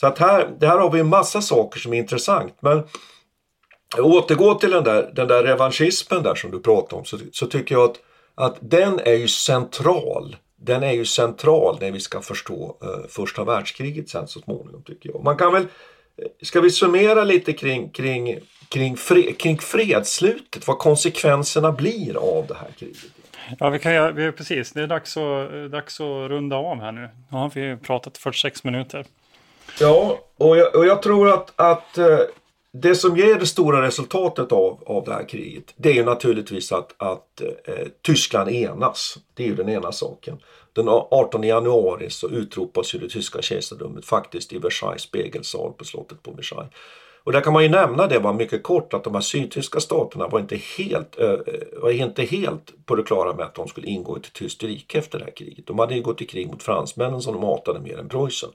Så 0.00 0.06
att 0.06 0.18
här, 0.18 0.50
här 0.60 0.78
har 0.78 0.90
vi 0.90 1.00
en 1.00 1.08
massa 1.08 1.42
saker 1.42 1.80
som 1.80 1.92
är 1.92 1.98
intressant. 1.98 2.54
Men 2.60 2.82
återgå 3.98 4.54
till 4.54 4.70
den 4.70 4.84
där, 4.84 5.10
den 5.14 5.28
där 5.28 5.42
revanschismen 5.42 6.22
där 6.22 6.34
som 6.34 6.50
du 6.50 6.60
pratade 6.60 6.96
om 6.96 7.04
så, 7.04 7.18
så 7.32 7.46
tycker 7.46 7.74
jag 7.74 7.90
att, 7.90 8.00
att 8.34 8.56
den 8.60 9.00
är 9.00 9.14
ju 9.14 9.28
central. 9.28 10.36
Den 10.56 10.82
är 10.82 10.92
ju 10.92 11.04
central 11.04 11.78
när 11.80 11.90
vi 11.90 12.00
ska 12.00 12.20
förstå 12.20 12.76
eh, 12.82 13.08
första 13.08 13.44
världskriget 13.44 14.08
sen 14.08 14.28
så 14.28 14.40
småningom 14.40 14.82
tycker 14.82 15.10
jag. 15.10 15.24
Man 15.24 15.36
kan 15.36 15.52
väl, 15.52 15.62
eh, 15.62 16.28
ska 16.42 16.60
vi 16.60 16.70
summera 16.70 17.24
lite 17.24 17.52
kring, 17.52 17.90
kring, 17.90 18.38
kring, 18.68 18.96
fred, 18.96 19.38
kring 19.38 19.58
fredsslutet, 19.58 20.66
vad 20.66 20.78
konsekvenserna 20.78 21.72
blir 21.72 22.16
av 22.16 22.46
det 22.46 22.54
här 22.54 22.70
kriget? 22.78 23.10
Ja, 23.58 23.70
vi 23.70 23.78
kan 23.78 24.14
vi, 24.14 24.32
precis. 24.32 24.72
Det 24.72 24.82
är 24.82 24.86
dags 24.86 25.16
att, 25.16 25.72
dags 25.72 26.00
att 26.00 26.30
runda 26.30 26.56
av 26.56 26.80
här 26.80 26.92
nu. 26.92 27.08
Nu 27.28 27.38
har 27.38 27.50
vi 27.54 27.76
pratat 27.76 28.18
46 28.18 28.64
minuter. 28.64 29.06
Ja, 29.80 30.20
och 30.36 30.56
jag, 30.56 30.76
och 30.76 30.86
jag 30.86 31.02
tror 31.02 31.28
att, 31.28 31.52
att 31.56 31.98
eh, 31.98 32.18
det 32.72 32.94
som 32.94 33.16
ger 33.16 33.38
det 33.38 33.46
stora 33.46 33.82
resultatet 33.82 34.52
av, 34.52 34.82
av 34.86 35.04
det 35.04 35.12
här 35.12 35.28
kriget 35.28 35.74
det 35.76 35.88
är 35.88 35.94
ju 35.94 36.04
naturligtvis 36.04 36.72
att, 36.72 36.94
att 36.96 37.40
eh, 37.40 37.86
Tyskland 38.02 38.50
enas. 38.50 39.18
Det 39.34 39.42
är 39.42 39.46
ju 39.46 39.54
den 39.54 39.68
ena 39.68 39.92
saken. 39.92 40.38
Den 40.72 40.88
18 40.88 41.42
januari 41.42 42.10
så 42.10 42.28
utropas 42.28 42.94
ju 42.94 42.98
det 42.98 43.08
tyska 43.08 43.42
kejsardömet 43.42 44.04
faktiskt 44.04 44.52
i 44.52 44.58
Versailles 44.58 45.02
spegelsal 45.02 45.72
på 45.72 45.84
slottet 45.84 46.22
på 46.22 46.30
Versailles. 46.32 46.70
Och 47.24 47.32
där 47.32 47.40
kan 47.40 47.52
man 47.52 47.62
ju 47.62 47.68
nämna 47.68 48.06
det 48.06 48.20
bara 48.20 48.32
mycket 48.32 48.62
kort 48.62 48.94
att 48.94 49.04
de 49.04 49.14
här 49.14 49.20
sydtyska 49.20 49.80
staterna 49.80 50.28
var 50.28 50.40
inte 50.40 50.56
helt, 50.56 51.18
var 51.76 51.90
inte 51.90 52.22
helt 52.22 52.86
på 52.86 52.94
det 52.94 53.02
klara 53.02 53.34
med 53.34 53.46
att 53.46 53.54
de 53.54 53.68
skulle 53.68 53.86
ingå 53.86 54.16
i 54.16 54.20
ett 54.20 54.32
tyskt 54.32 54.62
rike 54.62 54.98
efter 54.98 55.18
det 55.18 55.24
här 55.24 55.32
kriget. 55.36 55.66
De 55.66 55.78
hade 55.78 55.94
ju 55.94 56.02
gått 56.02 56.22
i 56.22 56.26
krig 56.26 56.46
mot 56.46 56.62
fransmännen 56.62 57.20
som 57.20 57.34
de 57.34 57.42
hatade 57.42 57.80
mer 57.80 57.98
än 57.98 58.08
Preussen. 58.08 58.50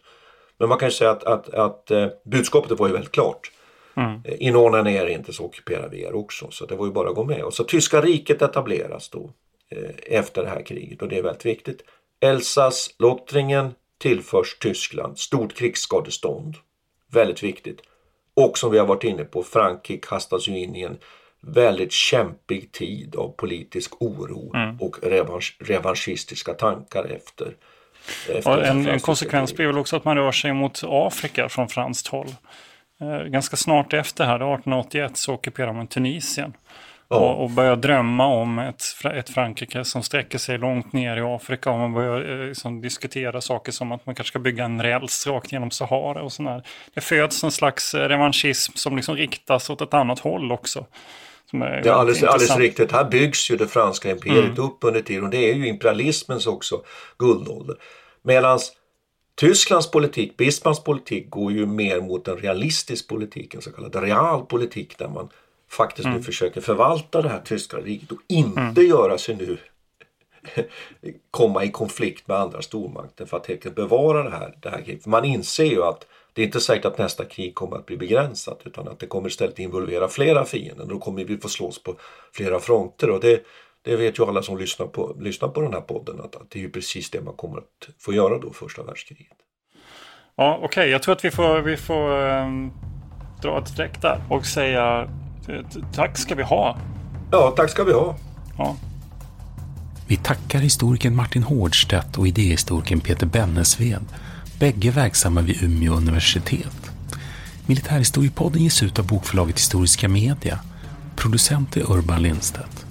Men 0.57 0.69
man 0.69 0.77
kan 0.77 0.87
ju 0.87 0.93
säga 0.93 1.11
att, 1.11 1.23
att, 1.23 1.53
att 1.53 1.91
eh, 1.91 2.07
budskapet 2.23 2.79
var 2.79 2.87
ju 2.87 2.93
väldigt 2.93 3.11
klart. 3.11 3.51
Mm. 3.95 4.21
Inordna 4.39 4.91
er 4.91 5.07
inte 5.07 5.33
så 5.33 5.45
ockuperar 5.45 5.89
vi 5.89 6.03
er 6.03 6.15
också. 6.15 6.51
Så 6.51 6.65
det 6.65 6.75
var 6.75 6.85
ju 6.85 6.91
bara 6.91 7.09
att 7.09 7.15
gå 7.15 7.23
med. 7.23 7.43
Och 7.43 7.53
så 7.53 7.63
tyska 7.63 8.01
riket 8.01 8.41
etableras 8.41 9.09
då 9.09 9.33
eh, 9.69 10.19
efter 10.19 10.43
det 10.43 10.49
här 10.49 10.65
kriget 10.65 11.01
och 11.01 11.09
det 11.09 11.17
är 11.17 11.23
väldigt 11.23 11.45
viktigt. 11.45 11.81
Elsass, 12.19 12.95
Lottringen 12.99 13.73
tillförs 13.97 14.57
Tyskland 14.59 15.17
stort 15.17 15.53
krigsskadestånd. 15.53 16.55
Väldigt 17.11 17.43
viktigt. 17.43 17.81
Och 18.33 18.57
som 18.57 18.71
vi 18.71 18.77
har 18.77 18.85
varit 18.85 19.03
inne 19.03 19.23
på, 19.23 19.43
Frankrike 19.43 20.07
kastas 20.07 20.47
ju 20.47 20.59
in 20.59 20.75
i 20.75 20.81
en 20.81 20.97
väldigt 21.41 21.91
kämpig 21.91 22.71
tid 22.71 23.15
av 23.15 23.29
politisk 23.29 24.01
oro 24.01 24.55
mm. 24.55 24.77
och 24.81 24.97
revansch, 25.03 25.57
revanschistiska 25.59 26.53
tankar 26.53 27.03
efter. 27.03 27.55
efter 28.29 28.57
en, 28.57 28.87
en 28.87 28.99
konsekvens 28.99 29.55
blir 29.55 29.67
väl 29.67 29.77
också 29.77 29.95
att 29.95 30.05
man 30.05 30.17
rör 30.17 30.31
sig 30.31 30.53
mot 30.53 30.81
Afrika 30.83 31.49
från 31.49 31.69
franskt 31.69 32.07
håll. 32.07 32.27
Eh, 33.01 33.23
ganska 33.23 33.57
snart 33.57 33.93
efter 33.93 34.25
här, 34.25 34.35
1881, 34.35 35.17
så 35.17 35.33
ockuperar 35.33 35.73
man 35.73 35.87
Tunisien. 35.87 36.53
Oh. 37.09 37.17
Och, 37.17 37.43
och 37.43 37.49
börjar 37.49 37.75
drömma 37.75 38.27
om 38.27 38.59
ett, 38.59 38.83
ett 39.13 39.29
Frankrike 39.29 39.83
som 39.83 40.03
sträcker 40.03 40.37
sig 40.37 40.57
långt 40.57 40.93
ner 40.93 41.17
i 41.17 41.21
Afrika. 41.21 41.71
Och 41.71 41.79
man 41.79 41.93
börjar 41.93 42.41
eh, 42.41 42.47
liksom, 42.47 42.81
diskutera 42.81 43.41
saker 43.41 43.71
som 43.71 43.91
att 43.91 44.05
man 44.05 44.15
kanske 44.15 44.31
ska 44.31 44.39
bygga 44.39 44.65
en 44.65 44.83
räls 44.83 45.27
rakt 45.27 45.51
genom 45.51 45.71
Sahara 45.71 46.23
och 46.23 46.31
sådär. 46.31 46.63
Det 46.93 47.01
föds 47.01 47.43
en 47.43 47.51
slags 47.51 47.93
eh, 47.93 48.07
revanschism 48.07 48.73
som 48.75 48.95
liksom 48.95 49.15
riktas 49.15 49.69
åt 49.69 49.81
ett 49.81 49.93
annat 49.93 50.19
håll 50.19 50.51
också. 50.51 50.85
det 51.51 51.57
är 51.57 51.89
alldeles, 51.89 52.23
alldeles 52.23 52.57
riktigt. 52.57 52.91
Här 52.91 53.05
byggs 53.05 53.51
ju 53.51 53.55
det 53.55 53.67
franska 53.67 54.09
imperiet 54.09 54.45
mm. 54.45 54.59
upp 54.59 54.77
under 54.81 55.01
tiden. 55.01 55.23
Och 55.23 55.29
det 55.29 55.51
är 55.51 55.53
ju 55.53 55.67
imperialismens 55.67 56.47
också 56.47 56.81
guldålder. 57.17 57.75
Medans 58.23 58.71
Tysklands 59.35 59.91
politik, 59.91 60.37
Bismarcks 60.37 60.83
politik, 60.83 61.29
går 61.29 61.51
ju 61.51 61.65
mer 61.65 62.01
mot 62.01 62.27
en 62.27 62.37
realistisk 62.37 63.07
politik, 63.07 63.53
en 63.53 63.61
så 63.61 63.71
kallad 63.71 63.95
realpolitik 63.95 64.97
där 64.97 65.07
man 65.07 65.29
faktiskt 65.69 66.05
mm. 66.05 66.17
nu 66.17 66.23
försöker 66.23 66.61
förvalta 66.61 67.21
det 67.21 67.29
här 67.29 67.41
tyska 67.45 67.77
riket 67.77 68.11
och 68.11 68.21
inte 68.27 68.61
mm. 68.61 68.85
göra 68.85 69.17
sig 69.17 69.35
nu 69.35 69.57
komma 71.31 71.63
i 71.63 71.71
konflikt 71.71 72.27
med 72.27 72.37
andra 72.37 72.61
stormakter 72.61 73.25
för 73.25 73.37
att 73.37 73.47
helt 73.47 73.75
bevara 73.75 74.23
det 74.23 74.29
här, 74.29 74.57
det 74.61 74.69
här 74.69 74.81
kriget. 74.81 75.05
Man 75.05 75.25
inser 75.25 75.65
ju 75.65 75.83
att 75.83 76.05
det 76.33 76.41
är 76.41 76.45
inte 76.45 76.59
säkert 76.59 76.85
att 76.85 76.97
nästa 76.97 77.25
krig 77.25 77.55
kommer 77.55 77.77
att 77.77 77.85
bli 77.85 77.97
begränsat 77.97 78.61
utan 78.63 78.87
att 78.87 78.99
det 78.99 79.07
kommer 79.07 79.27
istället 79.29 79.59
involvera 79.59 80.07
flera 80.07 80.45
fiender. 80.45 80.85
Då 80.85 80.99
kommer 80.99 81.23
vi 81.23 81.37
få 81.37 81.49
slåss 81.49 81.83
på 81.83 81.95
flera 82.31 82.59
fronter 82.59 83.09
och 83.09 83.19
det, 83.19 83.45
det 83.85 83.95
vet 83.95 84.19
ju 84.19 84.25
alla 84.25 84.41
som 84.41 84.57
lyssnar 84.57 84.87
på, 84.87 85.15
lyssnar 85.19 85.49
på 85.49 85.61
den 85.61 85.73
här 85.73 85.81
podden 85.81 86.19
att, 86.19 86.35
att 86.35 86.49
det 86.51 86.59
är 86.59 86.63
ju 86.63 86.69
precis 86.69 87.09
det 87.09 87.21
man 87.21 87.33
kommer 87.33 87.57
att 87.57 87.89
få 87.99 88.13
göra 88.13 88.39
då 88.39 88.53
första 88.53 88.83
världskriget. 88.83 89.37
Ja, 90.35 90.55
okej. 90.55 90.67
Okay. 90.67 90.89
Jag 90.89 91.03
tror 91.03 91.15
att 91.15 91.25
vi 91.25 91.31
får, 91.31 91.61
vi 91.61 91.77
får 91.77 92.11
um, 92.11 92.71
dra 93.41 93.59
ett 93.59 93.67
streck 93.67 94.01
där 94.01 94.21
och 94.29 94.45
säga 94.45 95.09
tack 95.93 96.17
ska 96.17 96.35
vi 96.35 96.43
ha. 96.43 96.77
Ja, 97.31 97.53
tack 97.57 97.69
ska 97.69 97.83
vi 97.83 97.93
ha. 97.93 98.15
Ja. 98.57 98.75
Vi 100.07 100.17
tackar 100.17 100.59
historikern 100.59 101.15
Martin 101.15 101.43
Hårdstedt 101.43 102.17
och 102.17 102.27
idéhistorikern 102.27 102.99
Peter 102.99 103.25
Bennesved, 103.25 104.05
bägge 104.59 104.91
verksamma 104.91 105.41
vid 105.41 105.63
Umeå 105.63 105.93
universitet. 105.93 106.91
Militärhistoriepodden 107.65 108.63
ges 108.63 108.83
ut 108.83 108.99
av 108.99 109.07
bokförlaget 109.07 109.57
Historiska 109.57 110.07
Media. 110.07 110.59
Producent 111.15 111.77
är 111.77 111.91
Urban 111.91 112.21
Lindstedt. 112.21 112.84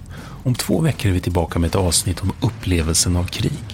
Om 0.46 0.54
två 0.54 0.80
veckor 0.80 1.08
är 1.08 1.14
vi 1.14 1.20
tillbaka 1.20 1.58
med 1.58 1.68
ett 1.68 1.74
avsnitt 1.74 2.22
om 2.22 2.32
upplevelsen 2.40 3.16
av 3.16 3.24
krig. 3.24 3.73